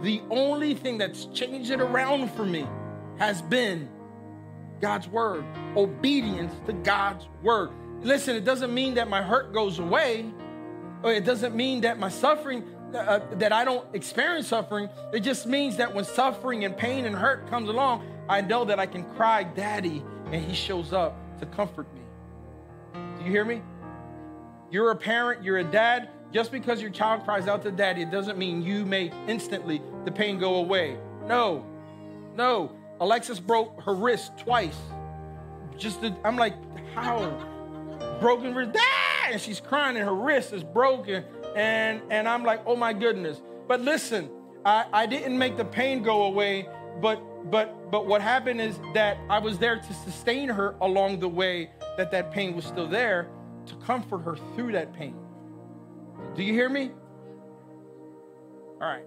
The 0.01 0.23
only 0.31 0.73
thing 0.73 0.97
that's 0.97 1.27
changed 1.27 1.71
it 1.71 1.83
around 1.83 2.31
for 2.31 2.47
me 2.47 2.67
has 3.19 3.43
been 3.43 3.91
God's 4.83 5.07
word, 5.07 5.45
obedience 5.77 6.53
to 6.67 6.73
God's 6.73 7.29
word. 7.41 7.71
Listen, 8.01 8.35
it 8.35 8.45
doesn't 8.45 8.75
mean 8.75 8.95
that 8.95 9.09
my 9.09 9.23
hurt 9.23 9.55
goes 9.55 9.79
away, 9.79 10.27
or 11.05 11.13
it 11.13 11.25
doesn't 11.25 11.55
mean 11.55 11.83
that 11.83 12.01
my 12.01 12.09
suffering, 12.09 12.65
uh, 12.93 13.21
that 13.35 13.53
I 13.53 13.65
don't 13.65 13.87
experience 13.95 14.49
suffering. 14.49 14.89
It 15.13 15.21
just 15.21 15.47
means 15.47 15.77
that 15.77 15.95
when 15.95 16.05
suffering 16.05 16.65
and 16.65 16.77
pain 16.77 17.05
and 17.05 17.15
hurt 17.15 17.49
comes 17.49 17.69
along, 17.69 18.05
I 18.29 18.41
know 18.41 18.65
that 18.65 18.81
I 18.81 18.87
can 18.87 19.05
cry, 19.15 19.45
Daddy, 19.45 20.03
and 20.33 20.45
He 20.45 20.53
shows 20.53 20.93
up 20.93 21.17
to 21.39 21.47
comfort 21.47 21.87
me. 21.95 22.01
Do 23.19 23.25
you 23.25 23.31
hear 23.31 23.45
me? 23.45 23.63
You're 24.73 24.91
a 24.91 24.97
parent, 24.97 25.45
you're 25.45 25.59
a 25.59 25.65
dad. 25.65 26.09
Just 26.33 26.51
because 26.51 26.81
your 26.81 26.91
child 26.91 27.25
cries 27.25 27.47
out 27.47 27.63
to 27.63 27.71
daddy, 27.71 28.03
it 28.03 28.11
doesn't 28.11 28.39
mean 28.39 28.63
you 28.63 28.87
make 28.87 29.13
instantly 29.29 29.81
the 30.05 30.11
pain 30.11 30.39
go 30.39 30.57
away. 30.57 30.97
No, 31.27 31.65
no. 32.35 32.73
Alexis 33.03 33.41
broke 33.41 33.83
her 33.83 33.95
wrist 33.95 34.31
twice. 34.39 34.79
Just 35.77 36.03
to, 36.03 36.17
I'm 36.25 36.37
like, 36.37 36.55
how? 36.95 37.19
Broken 38.21 38.55
wrist, 38.55 38.77
ah! 38.79 39.29
and 39.33 39.41
she's 39.41 39.59
crying, 39.59 39.97
and 39.97 40.05
her 40.05 40.15
wrist 40.15 40.53
is 40.53 40.63
broken, 40.63 41.25
and 41.57 42.01
and 42.11 42.29
I'm 42.29 42.45
like, 42.45 42.63
oh 42.65 42.77
my 42.77 42.93
goodness. 42.93 43.43
But 43.67 43.81
listen, 43.81 44.31
I, 44.65 44.87
I 44.93 45.07
didn't 45.07 45.37
make 45.37 45.57
the 45.57 45.65
pain 45.65 46.05
go 46.05 46.23
away, 46.23 46.69
but 47.01 47.21
but 47.51 47.91
but 47.91 48.07
what 48.07 48.23
happened 48.23 48.61
is 48.61 48.79
that 48.95 49.19
I 49.29 49.41
was 49.41 49.59
there 49.59 49.81
to 49.81 49.95
sustain 49.95 50.49
her 50.49 50.77
along 50.81 51.19
the 51.19 51.29
way 51.29 51.73
that 51.97 52.13
that 52.13 52.31
pain 52.31 52.55
was 52.55 52.65
still 52.65 52.87
there 52.87 53.29
to 53.67 53.75
comfort 53.77 54.19
her 54.19 54.37
through 54.55 54.73
that 54.73 54.93
pain. 54.93 55.17
Do 56.37 56.45
you 56.45 56.53
hear 56.53 56.69
me? 56.69 56.93
All 58.81 58.89
right. 58.89 59.07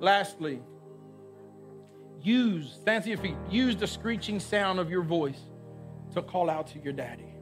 Lastly, 0.00 0.62
use, 2.22 2.78
stand 2.80 3.04
to 3.04 3.10
your 3.10 3.18
feet, 3.18 3.36
use 3.50 3.76
the 3.76 3.86
screeching 3.86 4.40
sound 4.40 4.78
of 4.78 4.90
your 4.90 5.02
voice 5.02 5.40
to 6.14 6.22
call 6.22 6.50
out 6.50 6.66
to 6.68 6.78
your 6.80 6.92
daddy. 6.92 7.34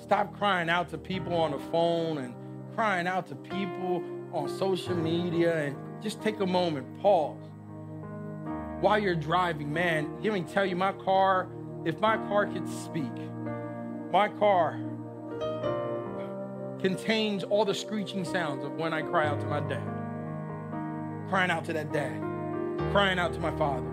Stop 0.00 0.36
crying 0.36 0.68
out 0.68 0.88
to 0.90 0.98
people 0.98 1.34
on 1.34 1.52
the 1.52 1.58
phone 1.70 2.18
and 2.18 2.34
crying 2.74 3.06
out 3.06 3.26
to 3.28 3.34
people 3.34 4.02
on 4.32 4.48
social 4.48 4.94
media 4.94 5.64
and 5.64 5.76
just 6.02 6.20
take 6.22 6.40
a 6.40 6.46
moment, 6.46 6.86
pause. 7.00 7.38
While 8.80 8.98
you're 8.98 9.14
driving, 9.14 9.72
man, 9.72 10.20
let 10.22 10.32
me 10.32 10.42
tell 10.42 10.66
you, 10.66 10.76
my 10.76 10.92
car, 10.92 11.48
if 11.84 12.00
my 12.00 12.16
car 12.16 12.46
could 12.46 12.68
speak, 12.68 13.12
my 14.12 14.28
car 14.28 14.78
contains 16.80 17.44
all 17.44 17.64
the 17.64 17.74
screeching 17.74 18.24
sounds 18.24 18.62
of 18.64 18.72
when 18.72 18.92
I 18.92 19.00
cry 19.00 19.26
out 19.26 19.40
to 19.40 19.46
my 19.46 19.60
dad, 19.60 19.88
crying 21.30 21.50
out 21.50 21.64
to 21.64 21.72
that 21.72 21.92
dad, 21.92 22.20
crying 22.92 23.18
out 23.18 23.32
to 23.34 23.40
my 23.40 23.50
father. 23.56 23.90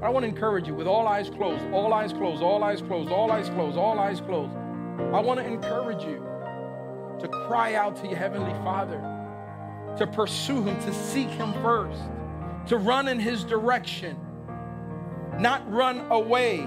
I 0.00 0.10
want 0.10 0.22
to 0.22 0.28
encourage 0.28 0.68
you 0.68 0.74
with 0.74 0.86
all 0.86 1.08
eyes 1.08 1.28
closed, 1.28 1.64
all 1.72 1.92
eyes 1.92 2.12
closed, 2.12 2.42
all 2.42 2.62
eyes 2.62 2.80
closed, 2.80 3.10
all 3.10 3.32
eyes 3.32 3.48
closed, 3.48 3.76
all 3.76 3.98
eyes 3.98 4.20
closed. 4.20 4.54
I 4.54 5.20
want 5.20 5.40
to 5.40 5.46
encourage 5.46 6.04
you 6.04 6.24
to 7.20 7.28
cry 7.48 7.74
out 7.74 7.96
to 7.96 8.06
your 8.06 8.16
Heavenly 8.16 8.52
Father, 8.62 9.00
to 9.96 10.06
pursue 10.06 10.62
Him, 10.62 10.80
to 10.82 10.94
seek 10.94 11.28
Him 11.30 11.52
first, 11.62 12.00
to 12.68 12.76
run 12.76 13.08
in 13.08 13.18
His 13.18 13.42
direction, 13.42 14.16
not 15.38 15.68
run 15.72 16.06
away, 16.10 16.58